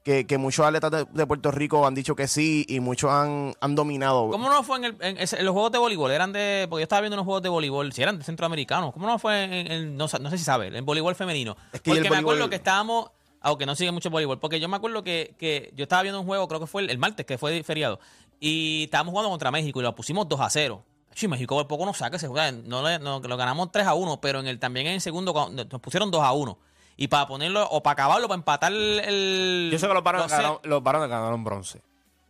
que, 0.03 0.27
que 0.27 0.37
muchos 0.37 0.65
atletas 0.65 0.91
de, 0.91 1.05
de 1.09 1.25
Puerto 1.25 1.51
Rico 1.51 1.87
han 1.87 1.95
dicho 1.95 2.15
que 2.15 2.27
sí 2.27 2.65
y 2.67 2.81
muchos 2.81 3.09
han, 3.11 3.53
han 3.61 3.75
dominado. 3.75 4.29
¿Cómo 4.29 4.49
no 4.49 4.61
fue 4.63 4.77
en, 4.79 4.83
el- 4.83 4.97
en 4.99 5.17
ese- 5.19 5.37
en 5.39 5.45
los 5.45 5.53
juegos 5.53 5.71
de 5.71 5.77
voleibol? 5.77 6.11
Eran 6.11 6.33
de. 6.33 6.67
Porque 6.69 6.81
yo 6.81 6.83
estaba 6.83 7.01
viendo 7.01 7.15
unos 7.15 7.25
juegos 7.25 7.43
de 7.43 7.49
voleibol, 7.49 7.93
si 7.93 8.01
eran 8.01 8.17
de 8.19 8.25
centroamericanos. 8.25 8.91
¿Cómo 8.93 9.07
no 9.07 9.17
fue 9.19 9.43
en, 9.45 9.71
el- 9.71 9.95
no, 9.95 10.07
no 10.19 10.29
sé 10.29 10.37
si 10.37 10.43
sabe, 10.43 10.67
en 10.75 10.85
voleibol 10.85 11.15
femenino? 11.15 11.55
Es 11.71 11.79
que 11.79 11.91
porque 11.91 12.09
me 12.09 12.17
acuerdo 12.17 12.49
que 12.49 12.55
estábamos. 12.57 13.11
Aunque 13.43 13.65
no 13.65 13.75
sigue 13.75 13.91
mucho 13.91 14.11
voleibol. 14.11 14.37
Porque 14.39 14.59
yo 14.59 14.69
me 14.69 14.75
acuerdo 14.77 15.03
que, 15.03 15.33
que 15.39 15.71
yo 15.75 15.83
estaba 15.83 16.03
viendo 16.03 16.19
un 16.19 16.27
juego, 16.27 16.47
creo 16.47 16.59
que 16.59 16.67
fue 16.67 16.83
el, 16.83 16.91
el 16.91 16.99
martes, 16.99 17.25
que 17.25 17.39
fue 17.39 17.63
feriado. 17.63 17.99
Y 18.43 18.85
estábamos 18.85 19.11
jugando 19.11 19.29
contra 19.29 19.51
México 19.51 19.79
y 19.79 19.83
lo 19.83 19.95
pusimos 19.95 20.27
2 20.27 20.39
a 20.41 20.49
0. 20.49 20.83
Sí, 21.13 21.27
México 21.27 21.55
por 21.55 21.67
poco 21.67 21.85
nos 21.85 21.97
saca 21.97 22.17
ese 22.17 22.27
juego. 22.27 22.57
No, 22.65 22.81
le- 22.81 22.97
no- 22.99 23.19
lo 23.19 23.37
ganamos 23.37 23.71
3 23.71 23.85
a 23.85 23.93
1, 23.93 24.19
pero 24.19 24.39
en 24.39 24.47
el, 24.47 24.59
también 24.59 24.87
en 24.87 24.93
el 24.93 25.01
segundo 25.01 25.31
nos 25.51 25.79
pusieron 25.81 26.09
2 26.09 26.23
a 26.23 26.31
1. 26.31 26.57
Y 26.97 27.07
para 27.07 27.27
ponerlo, 27.27 27.67
o 27.69 27.83
para 27.83 27.93
acabarlo, 27.93 28.27
para 28.27 28.37
empatar 28.39 28.71
el. 28.71 28.99
el- 29.05 29.69
Yo 29.71 29.77
sé 29.79 29.87
que 29.87 29.93
los 29.93 30.03
varones 30.03 30.29
ganaron, 30.31 30.59
los 30.63 30.81
varones 30.83 31.09
ganaron 31.09 31.43
bronce. 31.43 31.81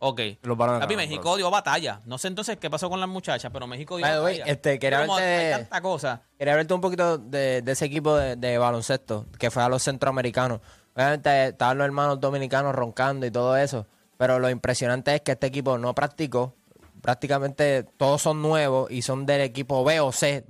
Ok. 0.04 0.20
Los 0.42 0.56
varones 0.58 0.80
Papi, 0.80 0.94
ganaron 0.94 0.96
México 1.10 1.22
bronce. 1.22 1.38
dio 1.38 1.50
batalla. 1.50 2.00
No 2.04 2.18
sé 2.18 2.28
entonces 2.28 2.56
qué 2.58 2.68
pasó 2.68 2.90
con 2.90 2.98
las 3.00 3.08
muchachas, 3.08 3.50
pero 3.52 3.66
México 3.66 3.96
dio 3.96 4.06
batalla. 4.06 4.44
este, 4.44 4.78
quería 4.78 5.00
Pero 5.00 5.14
verte- 5.14 5.24
hay 5.54 5.60
tanta 5.60 5.80
cosa. 5.80 6.22
Quería 6.36 6.52
hablarte 6.54 6.74
un 6.74 6.80
poquito 6.80 7.18
de, 7.18 7.62
de 7.62 7.72
ese 7.72 7.84
equipo 7.86 8.16
de, 8.16 8.36
de 8.36 8.58
baloncesto 8.58 9.26
que 9.38 9.50
fue 9.50 9.62
a 9.62 9.68
los 9.68 9.82
centroamericanos. 9.82 10.60
Obviamente 10.94 11.48
estaban 11.48 11.78
los 11.78 11.84
hermanos 11.86 12.20
dominicanos 12.20 12.74
roncando 12.74 13.24
y 13.26 13.30
todo 13.30 13.56
eso, 13.56 13.86
pero 14.22 14.38
lo 14.38 14.48
impresionante 14.48 15.16
es 15.16 15.22
que 15.22 15.32
este 15.32 15.48
equipo 15.48 15.78
no 15.78 15.96
practicó. 15.96 16.54
Prácticamente 17.00 17.82
todos 17.82 18.22
son 18.22 18.40
nuevos 18.40 18.88
y 18.88 19.02
son 19.02 19.26
del 19.26 19.40
equipo 19.40 19.82
B 19.82 19.98
o 19.98 20.12
C. 20.12 20.44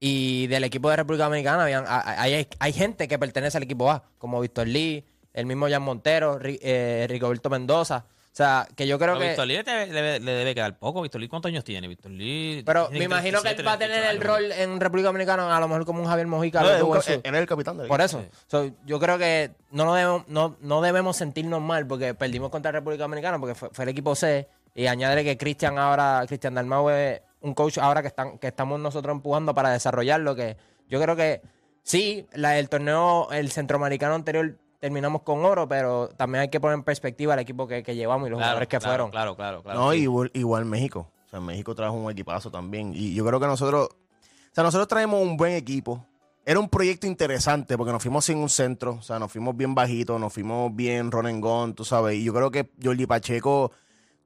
Y 0.00 0.48
del 0.48 0.64
equipo 0.64 0.90
de 0.90 0.96
República 0.96 1.26
Dominicana 1.26 1.62
habían, 1.62 1.84
hay, 1.86 2.48
hay 2.58 2.72
gente 2.72 3.06
que 3.06 3.16
pertenece 3.16 3.58
al 3.58 3.62
equipo 3.62 3.92
A, 3.92 4.02
como 4.18 4.40
Víctor 4.40 4.66
Lee, 4.66 5.04
el 5.34 5.46
mismo 5.46 5.68
Jan 5.68 5.82
Montero, 5.82 6.40
eh, 6.42 7.06
Rigoberto 7.08 7.48
Mendoza. 7.48 8.06
O 8.36 8.42
sea, 8.44 8.68
que 8.76 8.86
yo 8.86 8.98
creo 8.98 9.14
Pero 9.14 9.20
que... 9.20 9.28
Víctor 9.28 9.46
Lee 9.46 9.54
le 9.56 9.62
debe, 9.62 9.86
le- 9.86 10.20
le 10.20 10.32
debe 10.32 10.54
quedar 10.54 10.78
poco. 10.78 11.00
Víctor 11.00 11.22
Lee, 11.22 11.28
¿cuántos 11.28 11.48
años 11.48 11.64
tiene? 11.64 11.88
Víctor 11.88 12.10
Lee. 12.10 12.62
Pero 12.66 12.90
me 12.90 13.04
imagino 13.04 13.38
que 13.40 13.54
37, 13.54 13.62
él 13.62 13.66
va 13.66 13.72
a 13.72 13.78
tener 13.78 14.02
38 14.02 14.10
el 14.10 14.20
rol 14.20 14.52
en 14.52 14.78
República 14.78 15.06
Dominicana, 15.06 15.56
a 15.56 15.58
lo 15.58 15.68
mejor 15.68 15.86
como 15.86 16.02
un 16.02 16.06
Javier 16.06 16.26
Mojica. 16.26 16.60
No, 16.60 16.68
lo 16.78 16.94
él 16.96 17.20
es 17.24 17.24
el 17.24 17.46
capitán 17.46 17.78
del 17.78 17.88
Por 17.88 18.02
eso. 18.02 18.22
So, 18.46 18.70
yo 18.84 19.00
creo 19.00 19.16
que 19.16 19.52
no, 19.70 19.86
lo 19.86 19.94
debemos, 19.94 20.28
no, 20.28 20.58
no 20.60 20.82
debemos 20.82 21.16
sentirnos 21.16 21.62
mal 21.62 21.86
porque 21.86 22.12
perdimos 22.12 22.50
contra 22.50 22.70
República 22.72 23.04
Dominicana 23.04 23.38
porque 23.38 23.54
fue, 23.54 23.70
fue 23.72 23.84
el 23.84 23.88
equipo 23.88 24.14
C. 24.14 24.46
Y 24.74 24.86
añade 24.86 25.24
que 25.24 25.38
Cristian 25.38 25.78
ahora, 25.78 26.22
Cristian 26.26 26.52
Dalmau 26.56 26.90
es 26.90 27.22
un 27.40 27.54
coach 27.54 27.78
ahora 27.78 28.02
que, 28.02 28.08
están, 28.08 28.36
que 28.36 28.48
estamos 28.48 28.78
nosotros 28.78 29.14
empujando 29.16 29.54
para 29.54 29.70
desarrollarlo. 29.70 30.36
Que 30.36 30.58
yo 30.90 31.00
creo 31.00 31.16
que 31.16 31.40
sí, 31.82 32.26
la, 32.34 32.58
el 32.58 32.68
torneo, 32.68 33.28
el 33.32 33.50
centroamericano 33.50 34.14
anterior 34.14 34.58
terminamos 34.80 35.22
con 35.22 35.44
oro, 35.44 35.68
pero 35.68 36.08
también 36.16 36.42
hay 36.42 36.48
que 36.48 36.60
poner 36.60 36.74
en 36.74 36.84
perspectiva 36.84 37.34
el 37.34 37.40
equipo 37.40 37.66
que, 37.66 37.82
que 37.82 37.94
llevamos 37.94 38.26
y 38.28 38.30
los 38.30 38.38
Claro, 38.38 38.48
jugadores 38.50 38.68
que 38.68 38.78
claro, 38.78 38.90
fueron. 38.92 39.10
Claro, 39.10 39.36
claro, 39.36 39.62
claro. 39.62 39.80
No, 39.80 39.92
sí. 39.92 39.98
igual, 39.98 40.30
igual 40.34 40.64
México. 40.64 41.10
O 41.26 41.28
sea, 41.28 41.40
México 41.40 41.74
trajo 41.74 41.94
un 41.94 42.10
equipazo 42.10 42.50
también. 42.50 42.92
Y 42.94 43.14
yo 43.14 43.24
creo 43.26 43.40
que 43.40 43.46
nosotros, 43.46 43.88
o 43.90 44.54
sea, 44.54 44.62
nosotros 44.64 44.86
traemos 44.88 45.20
un 45.20 45.36
buen 45.36 45.52
equipo. 45.52 46.04
Era 46.44 46.60
un 46.60 46.68
proyecto 46.68 47.08
interesante 47.08 47.76
porque 47.76 47.92
nos 47.92 48.00
fuimos 48.00 48.24
sin 48.24 48.38
un 48.38 48.48
centro, 48.48 48.98
o 49.00 49.02
sea, 49.02 49.18
nos 49.18 49.32
fuimos 49.32 49.56
bien 49.56 49.74
bajitos, 49.74 50.20
nos 50.20 50.32
fuimos 50.32 50.74
bien 50.76 51.10
run 51.10 51.26
and 51.26 51.42
gun, 51.42 51.74
tú 51.74 51.84
sabes. 51.84 52.14
Y 52.14 52.22
yo 52.24 52.32
creo 52.32 52.52
que 52.52 52.70
Jordi 52.80 53.04
Pacheco 53.06 53.72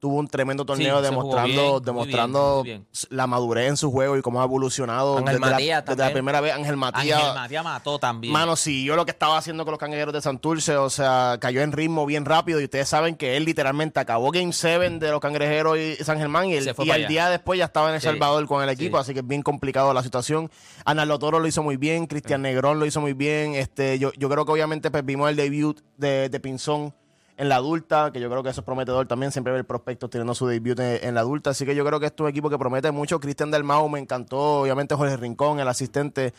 tuvo 0.01 0.15
un 0.15 0.27
tremendo 0.27 0.65
torneo 0.65 0.97
Sí, 0.97 1.03
demostrando, 1.03 1.73
bien, 1.79 1.83
demostrando 1.85 2.63
bien, 2.63 2.87
la 3.09 3.27
madurez 3.27 3.69
en 3.69 3.77
su 3.77 3.91
juego 3.91 4.17
y 4.17 4.21
cómo 4.23 4.41
ha 4.41 4.45
evolucionado 4.45 5.19
Ángel 5.19 5.35
desde, 5.35 5.39
la, 5.39 5.51
Matías 5.51 5.85
desde 5.85 6.03
la 6.03 6.11
primera 6.11 6.41
vez. 6.41 6.53
Ángel 6.55 6.75
Matías. 6.75 7.19
Ángel 7.19 7.33
Matías 7.35 7.63
mató 7.63 7.99
también. 7.99 8.33
Mano, 8.33 8.55
yo 8.55 8.95
lo 8.95 9.05
que 9.05 9.11
estaba 9.11 9.37
haciendo 9.37 9.63
con 9.63 9.71
los 9.73 9.79
cangrejeros 9.79 10.11
de 10.13 10.21
Santurce, 10.21 10.75
o 10.75 10.89
sea, 10.89 11.37
cayó 11.39 11.61
en 11.61 11.71
ritmo 11.71 12.07
bien 12.07 12.25
rápido 12.25 12.59
y 12.59 12.63
ustedes 12.63 12.89
saben 12.89 13.15
que 13.15 13.37
él 13.37 13.45
literalmente 13.45 13.99
acabó 13.99 14.31
Game 14.31 14.51
7 14.51 14.97
de 14.97 15.11
los 15.11 15.19
cangrejeros 15.19 15.77
y 15.77 15.95
San 16.03 16.17
Germán 16.17 16.47
y, 16.49 16.55
el- 16.55 16.67
y 16.67 17.05
día 17.05 17.29
después 17.29 17.59
ya 17.59 17.65
estaba 17.65 17.89
en 17.89 17.95
El 17.95 18.01
Sí, 18.01 18.07
Salvador 18.07 18.47
con 18.47 18.63
el 18.63 18.69
equipo, 18.69 18.97
sí. 18.97 19.01
así 19.01 19.13
que 19.13 19.19
es 19.19 19.27
bien 19.27 19.43
complicado 19.43 19.93
la 19.93 20.01
situación. 20.01 20.49
Ana 20.83 21.05
Toro 21.19 21.39
lo 21.39 21.47
hizo 21.47 21.61
muy 21.61 21.77
bien, 21.77 22.07
Cristian 22.07 22.41
Negrón 22.41 22.79
lo 22.79 22.87
hizo 22.87 23.01
muy 23.01 23.13
bien, 23.13 23.53
este, 23.53 23.99
yo, 23.99 24.11
yo 24.17 24.29
creo 24.29 24.45
que 24.45 24.51
obviamente 24.51 24.89
pues, 24.89 25.05
vimos 25.05 25.29
el 25.29 25.35
debut 25.35 25.79
de, 25.97 26.29
de 26.29 26.39
Pinzón 26.39 26.95
en 27.37 27.49
la 27.49 27.55
adulta, 27.55 28.11
que 28.11 28.19
yo 28.19 28.29
creo 28.29 28.43
que 28.43 28.49
eso 28.49 28.61
es 28.61 28.65
prometedor 28.65 29.07
también, 29.07 29.31
siempre 29.31 29.51
ver 29.53 29.65
prospectos 29.65 30.09
teniendo 30.09 30.35
su 30.35 30.47
debut 30.47 30.79
en, 30.79 30.99
en 31.07 31.15
la 31.15 31.21
adulta, 31.21 31.51
así 31.51 31.65
que 31.65 31.73
yo 31.75 31.83
creo 31.85 31.99
que 31.99 32.05
es 32.07 32.13
un 32.19 32.27
equipo 32.27 32.49
que 32.49 32.57
promete 32.57 32.91
mucho. 32.91 33.19
Cristian 33.19 33.49
Dalmau 33.51 33.87
me 33.89 33.99
encantó, 33.99 34.61
obviamente 34.61 34.95
Jorge 34.95 35.17
Rincón, 35.17 35.59
el 35.59 35.67
asistente. 35.67 36.33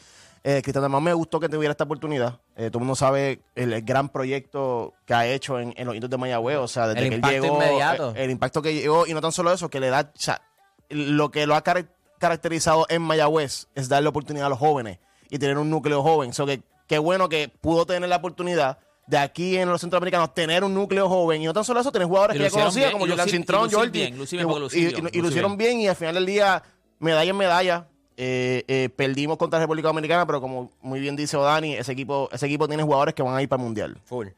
Eh, 0.44 0.60
Cristian 0.62 0.82
Dalmau 0.82 1.00
me 1.00 1.12
gustó 1.14 1.38
que 1.40 1.48
tuviera 1.48 1.70
esta 1.72 1.84
oportunidad. 1.84 2.40
Eh, 2.56 2.68
todo 2.70 2.78
el 2.78 2.84
mundo 2.84 2.94
sabe 2.96 3.40
el, 3.54 3.72
el 3.72 3.82
gran 3.82 4.08
proyecto 4.08 4.92
que 5.06 5.14
ha 5.14 5.26
hecho 5.26 5.58
en, 5.58 5.72
en 5.76 5.86
los 5.86 5.94
hitos 5.96 6.10
de 6.10 6.16
Mayagüez, 6.18 6.58
o 6.58 6.68
sea, 6.68 6.88
desde 6.88 7.00
El 7.02 7.08
que 7.08 7.14
él 7.14 7.18
impacto 7.18 7.42
llegó, 7.42 7.54
inmediato. 7.56 8.10
eh, 8.16 8.24
el 8.24 8.30
impacto 8.30 8.62
que 8.62 8.74
llegó, 8.74 9.06
y 9.06 9.14
no 9.14 9.20
tan 9.20 9.32
solo 9.32 9.52
eso, 9.52 9.68
que 9.70 9.80
le 9.80 9.88
da, 9.90 10.00
o 10.14 10.18
sea, 10.18 10.42
lo 10.90 11.30
que 11.30 11.46
lo 11.46 11.54
ha 11.54 11.62
car- 11.62 11.86
caracterizado 12.18 12.86
en 12.88 13.02
Mayagüez 13.02 13.66
es 13.74 13.88
darle 13.88 14.08
oportunidad 14.08 14.46
a 14.46 14.50
los 14.50 14.58
jóvenes 14.58 14.98
y 15.30 15.38
tener 15.38 15.58
un 15.58 15.70
núcleo 15.70 16.02
joven. 16.02 16.32
So 16.32 16.44
que 16.46 16.62
qué 16.86 16.98
bueno 16.98 17.28
que 17.28 17.48
pudo 17.48 17.86
tener 17.86 18.08
la 18.08 18.16
oportunidad 18.16 18.78
de 19.06 19.18
aquí 19.18 19.56
en 19.56 19.68
los 19.68 19.80
centroamericanos 19.80 20.32
tener 20.32 20.64
un 20.64 20.74
núcleo 20.74 21.08
joven 21.08 21.42
y 21.42 21.44
no 21.44 21.52
tan 21.52 21.64
solo 21.64 21.80
eso, 21.80 21.90
tener 21.90 22.06
jugadores 22.06 22.36
que 22.36 22.42
ya 22.44 22.50
conocía 22.50 22.88
bien, 22.88 22.92
como 22.92 23.06
y 23.06 23.30
Cintrón, 23.30 23.70
Jordi. 23.70 23.90
bien, 23.90 24.18
lucir 24.18 24.38
bien 24.38 25.10
y, 25.12 25.26
hicieron 25.26 25.56
bien 25.56 25.80
y 25.80 25.88
al 25.88 25.96
final 25.96 26.14
del 26.14 26.26
día, 26.26 26.62
medalla 26.98 27.30
en 27.30 27.36
medalla. 27.36 27.86
eh, 28.16 28.64
eh, 28.68 28.88
perdimos 28.94 29.38
contra 29.38 29.58
la 29.58 29.64
República 29.64 29.88
Dominicana, 29.88 30.26
pero 30.26 30.40
como 30.40 30.70
muy 30.80 31.00
bien 31.00 31.16
dice 31.16 31.36
Odani, 31.36 31.74
ese 31.74 31.92
equipo, 31.92 32.28
ese 32.32 32.46
equipo 32.46 32.68
tiene 32.68 32.82
jugadores 32.82 33.14
que 33.14 33.22
van 33.22 33.34
a 33.34 33.42
ir 33.42 33.48
para 33.48 33.60
el 33.60 33.64
Mundial. 33.64 33.98
Full. 34.04 34.28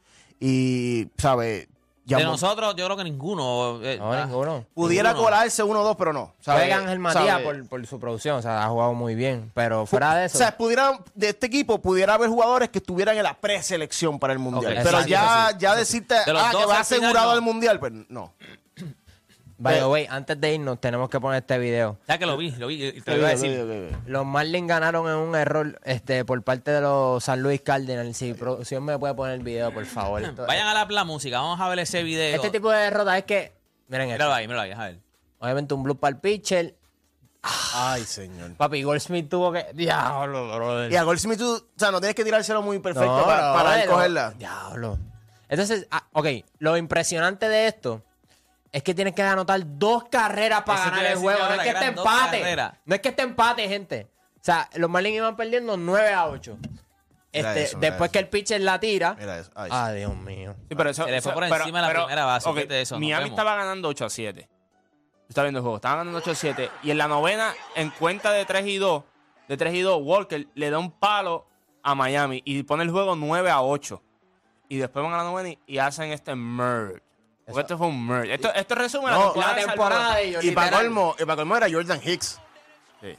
Y, 0.41 1.09
¿sabes? 1.19 1.69
De 2.05 2.23
nosotros, 2.23 2.75
yo 2.77 2.85
creo 2.85 2.97
que 2.97 3.05
ninguno. 3.05 3.81
eh, 3.83 3.97
No, 3.99 4.13
ah, 4.13 4.27
ninguno. 4.27 4.65
pudiera 4.75 5.11
ninguno. 5.11 5.25
colarse 5.27 5.63
uno 5.63 5.81
o 5.81 5.85
dos, 5.85 5.97
pero 5.97 6.13
no. 6.13 6.35
¿sabes? 6.41 6.63
Juega 6.65 6.79
Ángel 6.79 6.99
Matías 6.99 7.27
¿sabes? 7.27 7.45
por, 7.45 7.69
por 7.69 7.87
su 7.87 7.99
producción, 7.99 8.37
o 8.39 8.43
sea, 8.43 8.65
ha 8.65 8.69
jugado 8.69 8.93
muy 8.95 9.15
bien. 9.15 9.51
Pero 9.55 9.87
fuera 9.87 10.15
de 10.17 10.27
eso. 10.27 10.37
O 10.37 10.39
sea, 10.39 10.57
pudiera, 10.57 10.99
de 11.15 11.31
este 11.31 11.47
equipo 11.47 11.81
pudiera 11.81 12.15
haber 12.15 12.29
jugadores 12.29 12.69
que 12.69 12.79
estuvieran 12.79 13.17
en 13.17 13.23
la 13.23 13.35
preselección 13.35 14.19
para 14.19 14.33
el 14.33 14.39
Mundial. 14.39 14.73
Ok, 14.73 14.79
pero 14.85 14.89
exacto, 15.01 15.09
ya, 15.09 15.49
sí, 15.51 15.57
ya 15.59 15.75
decirte, 15.75 16.15
De 16.27 16.33
los 16.33 16.43
ah, 16.43 16.51
que 16.51 16.57
dos 16.59 16.69
va 16.71 16.79
al 16.79 16.85
final, 16.85 17.01
asegurado 17.05 17.27
no. 17.27 17.33
al 17.33 17.43
Mundial, 17.43 17.81
pues 17.81 17.93
no. 18.09 18.35
By 19.65 19.75
the 19.75 19.81
eh, 19.81 19.87
way, 19.87 20.07
antes 20.09 20.39
de 20.39 20.55
irnos, 20.55 20.79
tenemos 20.79 21.09
que 21.09 21.19
poner 21.19 21.41
este 21.41 21.59
video. 21.59 21.99
Ya 22.07 22.19
que 22.19 22.27
lo 22.27 22.37
vi, 22.37 22.51
lo 22.53 22.67
vi. 22.67 23.01
Te 23.01 23.11
lo 23.13 23.17
iba 23.19 23.29
a 23.29 23.31
decir. 23.31 23.97
Los 24.07 24.27
Marlins 24.27 24.69
ganaron 24.69 25.09
en 25.09 25.17
un 25.17 25.35
error 25.35 25.81
este, 25.85 26.25
por 26.25 26.43
parte 26.43 26.71
de 26.71 26.83
los 26.83 27.25
San 27.25 27.43
Luis 27.43 27.63
Cardinals. 27.63 28.17
Si 28.17 28.35
producción 28.35 28.85
me 28.85 28.99
puede 28.99 29.15
poner 29.15 29.35
el 29.35 29.43
video, 29.43 29.73
por 29.73 29.87
favor. 29.87 30.23
Vayan 30.47 30.69
a 30.69 30.75
la, 30.75 30.85
la 30.85 31.05
música, 31.05 31.41
vamos 31.41 31.59
a 31.61 31.69
ver 31.69 31.79
ese 31.79 32.03
video. 32.03 32.37
Este 32.37 32.51
tipo 32.51 32.71
de 32.71 32.79
derrota 32.79 33.17
es 33.17 33.25
que. 33.25 33.53
Miren 33.89 34.11
esto. 34.11 34.25
Míralo 34.25 34.35
ahí, 34.35 34.47
míralo 34.47 34.63
ahí, 34.63 34.73
a 34.73 34.79
ver. 34.79 34.99
Obviamente 35.39 35.75
un 35.75 35.83
blue 35.83 35.97
para 35.97 36.15
el 36.15 36.21
pitcher. 36.21 36.75
Ay, 37.75 38.03
señor. 38.05 38.55
Papi, 38.55 38.83
Goldsmith 38.83 39.29
tuvo 39.29 39.51
que. 39.51 39.67
Diablo, 39.73 40.55
brother. 40.55 40.93
Y 40.93 40.97
a 40.97 41.03
Goldsmith 41.05 41.39
tú, 41.39 41.55
o 41.55 41.79
sea, 41.79 41.91
no 41.91 42.01
tienes 42.01 42.15
que 42.15 42.25
tirárselo 42.25 42.63
muy 42.63 42.79
perfecto 42.79 43.19
No, 43.19 43.25
para, 43.25 43.53
para 43.53 43.63
brother, 43.63 43.81
él 43.83 43.91
cogerla. 43.91 44.31
Diablo. 44.39 44.99
Entonces, 45.49 45.87
ah, 45.91 46.07
ok, 46.13 46.27
lo 46.59 46.77
impresionante 46.77 47.49
de 47.49 47.67
esto 47.67 48.03
es 48.75 48.83
que 48.83 48.93
tienes 48.95 49.15
que 49.15 49.23
anotar 49.23 49.61
dos 49.65 50.05
carreras 50.11 50.63
para 50.65 50.81
Eso 50.81 50.91
te 50.91 50.97
ganar 50.97 51.03
iba 51.03 51.09
a 51.09 51.13
el 51.13 51.19
decir 51.19 51.25
juego. 51.25 51.49
No 51.49 51.55
es 51.55 51.61
que 51.63 51.69
esté 51.69 51.81
eran 51.85 51.95
dos 51.95 52.05
empate. 52.07 52.39
carreras. 52.41 52.73
No 52.85 52.95
es 52.95 53.01
que 53.01 53.09
esté 53.09 53.23
empate, 53.23 53.69
gente. 53.69 54.11
O 54.37 54.39
sea, 54.45 54.69
los 54.75 54.91
Marlins 54.91 55.17
iban 55.17 55.37
perdiendo 55.37 55.77
9 55.77 56.13
a 56.13 56.27
8. 56.29 56.59
Mira 56.61 56.79
Este, 57.51 57.63
eso, 57.65 57.79
mira 57.79 57.91
después 57.91 58.09
eso. 58.09 58.13
que 58.13 58.19
el 58.19 58.29
pitcher 58.29 58.61
la 58.61 58.79
tira. 58.81 59.17
Mira 59.19 59.39
eso. 59.39 59.51
Ay, 59.55 59.71
Ah, 59.73 59.91
Dios 59.93 60.15
mío. 60.17 60.55
Sí, 60.69 60.75
pero 60.77 60.91
eso, 60.91 61.05
Se 61.05 61.11
le 61.11 61.23
fue 61.23 61.33
por 61.33 61.43
pero- 61.45 61.57
encima 61.57 61.81
la 61.81 61.89
pero, 61.89 62.01
primera 62.05 62.25
base, 62.27 62.49
ok, 62.49 62.55
fíjate 62.57 62.81
eso, 62.83 62.95
nos 62.97 63.01
Miami 63.01 63.25
vemos. 63.25 63.39
estaba 63.39 63.57
ganando 63.57 63.89
8 63.89 64.05
a 64.05 64.11
7. 64.11 64.49
Yo 64.51 65.29
estaba 65.29 65.45
viendo 65.47 65.59
el 65.59 65.63
juego. 65.63 65.77
Estaba 65.77 65.97
ganando 65.97 66.19
8 66.19 66.31
a 66.33 66.35
7. 66.35 66.71
Y 66.83 66.91
en 66.91 66.99
la 66.99 67.09
novena, 67.09 67.55
en 67.77 67.91
cuenta 67.91 68.31
de 68.33 68.45
3 68.45 68.67
y 68.67 68.77
2, 68.77 69.03
de 69.49 69.57
3 69.57 69.75
y 69.75 69.81
2, 69.81 70.01
Walker 70.03 70.47
le 70.55 70.71
da 70.71 70.79
un 70.79 70.91
palo 70.93 71.47
a 71.83 71.95
Miami 71.95 72.43
y 72.45 72.63
pone 72.65 72.83
el 72.83 72.91
juego 72.91 73.17
9 73.17 73.51
a 73.51 73.63
8. 73.63 74.03
Y 74.69 74.77
después 74.79 75.03
van 75.05 75.15
a 75.15 75.19
la 75.19 75.25
novena 75.25 75.49
y, 75.51 75.59
y 75.67 75.79
hacen 75.79 76.13
este 76.13 76.35
merge. 76.35 77.03
Porque 77.47 77.61
esto 77.61 77.79
fue 77.79 77.87
un 77.89 78.07
merge. 78.07 78.35
Esto, 78.35 78.53
esto 78.55 78.75
resume 78.75 79.11
No, 79.11 79.19
la 79.19 79.25
temporada. 79.33 79.55
de 79.55 79.65
temporada 79.67 80.01
Salvador. 80.01 80.17
de 80.23 80.29
ellos. 80.29 80.45
y 80.45 80.51
para 80.53 80.77
colmo, 80.79 81.15
y 81.19 81.25
para 81.25 81.37
colmo 81.37 81.57
era 81.57 81.67
Jordan 81.71 82.01
Hicks. 82.03 82.41
Sí. 83.01 83.19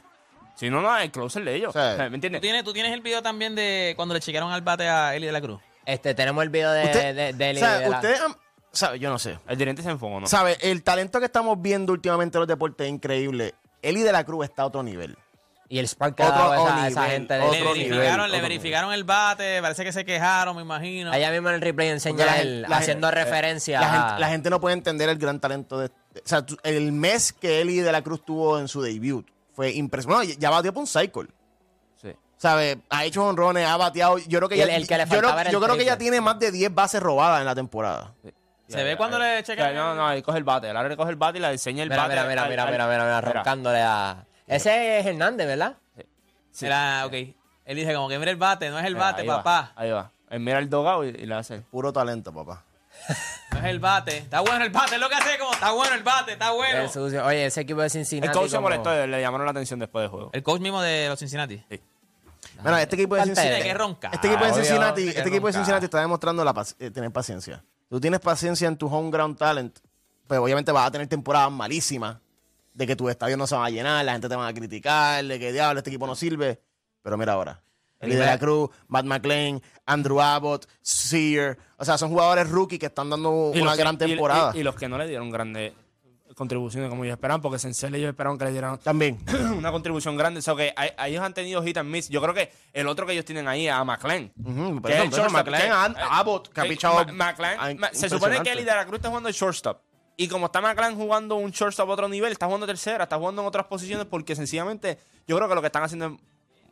Si 0.56 0.70
no, 0.70 0.80
no, 0.80 0.96
el 0.98 1.10
closer 1.10 1.44
de 1.44 1.54
ellos. 1.54 1.70
O 1.70 1.72
sea, 1.72 1.92
O 1.92 1.96
sea, 1.96 2.10
¿Me 2.10 2.18
¿Tú 2.18 2.28
tienes, 2.40 2.64
tú 2.64 2.72
tienes 2.72 2.92
el 2.92 3.02
video 3.02 3.22
también 3.22 3.54
de 3.54 3.92
cuando 3.96 4.14
le 4.14 4.20
chequearon 4.20 4.52
al 4.52 4.62
bate 4.62 4.88
a 4.88 5.14
Eli 5.14 5.26
de 5.26 5.32
la 5.32 5.40
Cruz. 5.40 5.60
Este, 5.84 6.14
tenemos 6.14 6.42
el 6.42 6.50
video 6.50 6.72
de, 6.72 6.84
Usted- 6.84 7.14
de, 7.14 7.32
de, 7.32 7.50
o 7.52 7.58
sea, 7.58 7.78
de 7.78 7.88
la- 7.88 7.96
ustedes, 7.96 8.20
han- 8.20 8.36
sabe, 8.72 8.98
yo 8.98 9.08
no 9.10 9.18
sé. 9.20 9.38
El 9.46 9.56
dirigente 9.56 9.82
se 9.82 9.90
enfocó, 9.90 10.18
¿no? 10.18 10.26
¿Sabe? 10.26 10.58
El 10.60 10.82
talento 10.82 11.20
que 11.20 11.26
estamos 11.26 11.62
viendo 11.62 11.92
últimamente 11.92 12.36
en 12.38 12.40
los 12.40 12.48
deportes 12.48 12.86
es 12.86 12.92
increíble. 12.92 13.54
Eli 13.82 14.02
de 14.02 14.10
la 14.10 14.24
Cruz 14.24 14.44
está 14.46 14.62
a 14.62 14.66
otro 14.66 14.82
nivel. 14.82 15.16
Y 15.68 15.78
el 15.78 15.88
spark 15.88 16.18
Otro 16.20 16.54
esa, 16.86 17.04
gente 17.06 17.34
de 17.34 17.40
Le 17.40 17.46
verificaron, 17.62 17.78
nivel, 17.78 18.00
le 18.16 18.22
otro 18.36 18.42
verificaron 18.42 18.92
el 18.92 19.04
bate, 19.04 19.60
parece 19.60 19.84
que 19.84 19.92
se 19.92 20.04
quejaron, 20.04 20.54
me 20.56 20.62
imagino. 20.62 21.10
Allá 21.10 21.30
mismo 21.30 21.48
en 21.48 21.56
el 21.56 21.60
replay 21.60 21.88
enseña 21.88 22.24
la 22.26 22.44
la 22.68 22.76
haciendo 22.76 23.08
gente- 23.08 23.24
referencia 23.24 23.80
La 23.80 23.86
a- 23.86 24.08
gente, 24.08 24.20
la 24.20 24.28
gente 24.28 24.50
no 24.50 24.60
puede 24.60 24.74
entender 24.74 25.08
el 25.08 25.18
gran 25.18 25.40
talento 25.40 25.78
de. 25.78 25.86
O 25.86 25.92
sea, 26.24 26.44
el 26.62 26.92
mes 26.92 27.32
que 27.32 27.60
Eli 27.60 27.78
de 27.80 27.92
la 27.92 28.02
Cruz 28.02 28.24
tuvo 28.24 28.58
en 28.58 28.68
su 28.68 28.80
debut 28.80 29.26
fue 29.54 29.72
impresionante. 29.72 30.36
Ya 30.38 30.50
batió 30.50 30.72
por 30.72 30.82
un 30.82 30.86
cycle. 30.86 31.26
Sí. 32.00 32.12
¿Sabe? 32.36 32.78
Ha 32.90 33.04
hecho 33.04 33.24
honrones, 33.24 33.66
ha 33.66 33.76
bateado. 33.76 34.18
Yo 34.18 34.38
creo 34.38 34.48
que 34.48 34.56
ya, 34.56 34.64
el- 34.64 34.70
el 34.70 34.86
que 34.88 34.96
le 34.98 35.04
yo, 35.04 35.18
creo- 35.18 35.30
era 35.32 35.42
el 35.42 35.50
yo 35.52 35.60
creo 35.60 35.76
que 35.76 35.84
ya 35.84 35.98
tiene 35.98 36.20
más 36.20 36.38
de 36.38 36.52
10 36.52 36.72
bases 36.74 37.02
robadas 37.02 37.40
en 37.40 37.46
la 37.46 37.54
temporada. 37.54 38.12
¿Se 38.68 38.82
ve 38.82 38.96
cuando 38.96 39.18
le 39.18 39.42
chequean? 39.44 39.74
No, 39.74 39.94
no, 39.94 40.06
ahí 40.06 40.22
coge 40.22 40.38
el 40.38 40.44
bate. 40.44 40.68
El 40.70 40.76
área 40.76 40.96
coge 40.96 41.10
el 41.10 41.16
bate 41.16 41.38
y 41.38 41.40
le 41.40 41.52
diseña 41.52 41.82
el 41.84 41.88
Mira, 41.88 42.02
bate. 42.02 42.14
mira, 42.14 42.24
mira, 42.28 42.42
al- 42.44 42.50
mira, 42.50 42.62
al- 42.64 42.70
mira, 42.72 42.86
mira, 42.88 43.04
mira, 43.04 43.20
roncándole 43.20 43.80
a... 43.80 44.24
Ese 44.46 44.98
es 45.00 45.06
Hernández, 45.06 45.46
¿verdad? 45.46 45.76
Era, 46.60 47.04
ok. 47.06 47.12
Él 47.12 47.76
dice 47.76 47.94
como 47.94 48.08
que 48.08 48.18
mira 48.18 48.30
el 48.30 48.36
bate, 48.36 48.70
no 48.70 48.78
es 48.78 48.84
el 48.86 48.94
bate, 48.94 49.22
Ahí 49.22 49.26
va, 49.28 49.36
papá. 49.42 49.72
ahí 49.76 49.90
va. 49.90 50.10
Él 50.30 50.40
mira 50.40 50.58
el 50.58 50.70
dogado 50.70 51.04
y, 51.04 51.08
y 51.08 51.26
le 51.26 51.34
hace. 51.34 51.60
Puro 51.62 51.92
talento, 51.92 52.32
papá. 52.32 52.64
No 53.52 53.58
es 53.60 53.64
el 53.66 53.78
bate. 53.78 54.18
Está 54.18 54.40
bueno 54.40 54.64
el 54.64 54.70
bate, 54.70 54.96
es 54.96 55.00
lo 55.00 55.08
que 55.08 55.14
hace 55.14 55.38
como 55.38 55.52
está 55.52 55.70
bueno 55.72 55.94
el 55.94 56.02
bate, 56.02 56.32
está 56.32 56.50
bueno. 56.52 56.82
Qué 56.82 56.88
sucio. 56.88 57.24
Oye, 57.24 57.46
ese 57.46 57.60
equipo 57.62 57.80
de 57.80 57.86
El 57.86 57.90
Cincinnati. 57.90 58.32
coach 58.36 58.50
se 58.50 58.56
como- 58.56 58.68
molestó, 58.68 59.06
le 59.06 59.20
llamaron 59.20 59.46
la 59.46 59.52
atención 59.52 59.78
después 59.78 60.02
del 60.02 60.10
juego. 60.10 60.30
El 60.32 60.42
coach 60.42 60.60
mismo 60.60 60.82
de 60.82 61.08
los 61.08 61.18
Cincinnati. 61.18 61.62
Bueno, 62.62 62.76
este 62.78 62.96
equipo 62.96 63.14
de 63.14 63.20
Falta 63.22 63.34
de- 63.40 63.46
Cincinnati. 63.48 63.68
que 63.68 63.74
ronca. 63.74 64.10
Este 64.12 64.26
equipo 64.28 64.44
de 64.44 64.50
obvio, 64.52 64.62
Cincinnati, 64.64 65.02
que 65.04 65.08
este 65.10 65.20
equipo 65.20 65.34
de 65.46 65.52
ronca. 65.52 65.58
Cincinnati 65.58 65.84
está 65.84 66.00
demostrando 66.00 66.44
la 66.44 66.52
pac- 66.54 66.74
eh, 66.78 66.90
tener 66.90 67.10
paciencia. 67.12 67.64
Tú 67.88 68.00
tienes 68.00 68.20
paciencia 68.20 68.66
en 68.68 68.76
tu 68.76 68.88
home 68.88 69.10
ground 69.10 69.38
talent, 69.38 69.78
pues 70.26 70.40
obviamente 70.40 70.72
vas 70.72 70.86
a 70.86 70.90
tener 70.90 71.06
temporadas 71.06 71.50
malísimas 71.52 72.16
de 72.76 72.86
que 72.86 72.94
tus 72.94 73.10
estadios 73.10 73.38
no 73.38 73.46
se 73.46 73.54
van 73.54 73.64
a 73.64 73.70
llenar, 73.70 74.04
la 74.04 74.12
gente 74.12 74.28
te 74.28 74.36
va 74.36 74.46
a 74.46 74.52
criticar, 74.54 75.24
de 75.24 75.38
que 75.38 75.50
diablo, 75.52 75.78
este 75.78 75.90
equipo 75.90 76.06
no 76.06 76.14
sirve. 76.14 76.60
Pero 77.02 77.16
mira 77.16 77.32
ahora. 77.32 77.62
Eli 78.00 78.14
de 78.14 78.26
la 78.26 78.38
Cruz, 78.38 78.68
Matt 78.88 79.06
McLean, 79.06 79.62
Andrew 79.86 80.20
Abbott, 80.20 80.66
Sear. 80.82 81.56
O 81.78 81.84
sea, 81.84 81.96
son 81.96 82.10
jugadores 82.10 82.50
rookie 82.50 82.78
que 82.78 82.86
están 82.86 83.08
dando 83.08 83.30
una 83.30 83.72
que- 83.72 83.78
gran 83.78 83.96
temporada. 83.96 84.52
Y, 84.54 84.60
y 84.60 84.62
los 84.62 84.74
que 84.74 84.88
no 84.88 84.98
le 84.98 85.06
dieron 85.08 85.30
grandes 85.30 85.72
contribuciones 86.34 86.90
como 86.90 87.04
ellos 87.04 87.14
esperaban, 87.14 87.40
porque 87.40 87.58
Sensei 87.58 87.88
ellos 87.94 88.10
esperaban 88.10 88.36
que 88.36 88.44
le 88.44 88.52
dieran 88.52 88.78
También. 88.78 89.18
una 89.56 89.72
contribución 89.72 90.16
grande. 90.18 90.40
O 90.40 90.42
sea, 90.42 90.54
que 90.54 90.74
a- 90.76 91.06
ellos 91.08 91.22
han 91.22 91.32
tenido 91.32 91.62
hit 91.62 91.78
and 91.78 91.88
miss. 91.88 92.10
Yo 92.10 92.20
creo 92.20 92.34
que 92.34 92.52
el 92.74 92.86
otro 92.88 93.06
que 93.06 93.12
ellos 93.14 93.24
tienen 93.24 93.48
ahí 93.48 93.66
es 93.66 93.72
a 93.72 93.82
McLean. 93.84 94.30
Ujú, 94.44 94.82
por 94.82 94.90
Que 94.90 94.98
es 94.98 95.04
el 95.04 95.10
shortstop, 95.10 95.32
McLean, 95.32 95.62
que- 95.62 95.68
An- 95.70 95.96
Abbott, 96.10 96.48
que 96.52 96.60
ha 96.60 96.64
eh, 96.64 96.68
pichado 96.68 97.04
McLean- 97.06 97.78
ah, 97.82 97.88
se 97.92 98.10
supone 98.10 98.42
que 98.42 98.52
Eli 98.52 98.64
de 98.64 98.74
la 98.74 98.84
Cruz 98.84 98.96
está 98.96 99.08
jugando 99.08 99.30
el 99.30 99.34
shortstop. 99.34 99.80
Y 100.16 100.28
como 100.28 100.46
está 100.46 100.60
McLean 100.60 100.96
jugando 100.96 101.36
un 101.36 101.50
shortstop 101.50 101.90
a 101.90 101.92
otro 101.92 102.08
nivel, 102.08 102.32
está 102.32 102.46
jugando 102.46 102.66
tercera, 102.66 103.04
está 103.04 103.16
jugando 103.18 103.42
en 103.42 103.48
otras 103.48 103.66
posiciones, 103.66 104.06
porque 104.06 104.34
sencillamente 104.34 104.98
yo 105.26 105.36
creo 105.36 105.48
que 105.48 105.54
lo 105.54 105.60
que 105.60 105.66
están 105.66 105.82
haciendo 105.82 106.06
es 106.06 106.12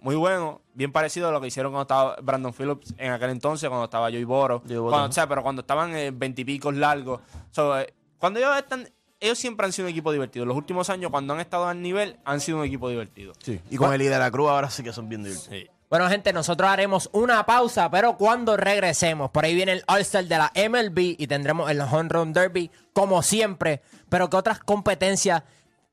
muy 0.01 0.17
bueno, 0.17 0.61
bien 0.75 0.93
parecido 0.93 1.29
a 1.29 1.33
lo 1.33 1.41
que 1.41 1.47
hicieron 1.49 1.73
cuando 1.73 1.83
estaba 1.83 2.17
Brandon 2.23 2.53
Phillips 2.53 2.95
en 2.99 3.13
aquel 3.13 3.31
entonces, 3.31 3.69
cuando 3.69 3.85
estaba 3.85 4.09
Joey 4.11 4.25
Boro. 4.25 4.61
Joey 4.67 4.77
Boro, 4.79 4.91
Cuando- 4.91 5.09
o 5.09 5.13
sea, 5.13 5.27
pero 5.29 5.43
cuando 5.43 5.61
estaban 5.61 5.95
en 5.97 6.19
veintipicos 6.19 6.75
largos. 6.75 7.21
So, 7.51 7.79
eh, 7.79 7.93
cuando 8.19 8.39
ellos 8.39 8.57
están, 8.57 8.89
ellos 9.21 9.39
siempre 9.39 9.65
han 9.67 9.73
sido 9.73 9.87
un 9.89 9.93
equipo 9.93 10.11
divertido. 10.13 10.45
Los 10.47 10.57
últimos 10.57 10.89
años, 10.91 11.11
cuando 11.11 11.35
han 11.35 11.41
estado 11.41 11.67
al 11.67 11.81
nivel, 11.81 12.19
han 12.25 12.41
sido 12.41 12.59
un 12.59 12.65
equipo 12.65 12.89
divertido. 12.89 13.33
Sí. 13.43 13.61
Y 13.71 13.77
con 13.77 13.93
Eli 13.93 14.07
de 14.07 14.19
la 14.19 14.31
Cruz 14.31 14.49
ahora 14.51 14.69
sí 14.71 14.83
que 14.83 14.93
son 14.93 15.09
bien 15.09 15.23
divertidos. 15.23 15.71
Bueno, 15.95 16.09
gente, 16.09 16.33
nosotros 16.33 16.69
haremos 16.69 17.09
una 17.13 17.47
pausa, 17.47 17.89
pero 17.89 18.17
cuando 18.17 18.57
regresemos, 18.57 19.31
por 19.31 19.45
ahí 19.45 19.55
viene 19.55 19.71
el 19.71 19.85
All-Star 19.87 20.25
de 20.25 20.39
la 20.39 20.53
MLB 20.69 21.15
y 21.17 21.29
tendremos 21.29 21.71
el 21.71 21.81
Home 21.83 22.09
Run 22.09 22.33
Derby, 22.33 22.69
como 22.93 23.23
siempre. 23.23 23.81
Pero, 24.09 24.29
¿qué 24.29 24.37
otras 24.37 24.59
competencias 24.59 25.45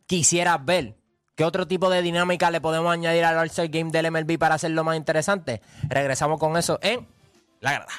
quisieras 0.08 0.66
ver? 0.66 0.96
¿Qué 1.36 1.46
otro 1.46 1.68
tipo 1.68 1.88
de 1.92 2.02
dinámica 2.02 2.50
le 2.50 2.62
podemos 2.62 2.92
añadir 2.92 3.24
al 3.24 3.38
All-Star 3.38 3.68
Game 3.68 3.92
del 3.92 4.10
MLB 4.10 4.40
para 4.40 4.56
hacerlo 4.56 4.84
más 4.84 4.98
interesante? 4.98 5.62
Regresamos 5.88 6.40
con 6.40 6.58
eso 6.58 6.80
en 6.82 7.08
La 7.60 7.74
Grada. 7.74 7.94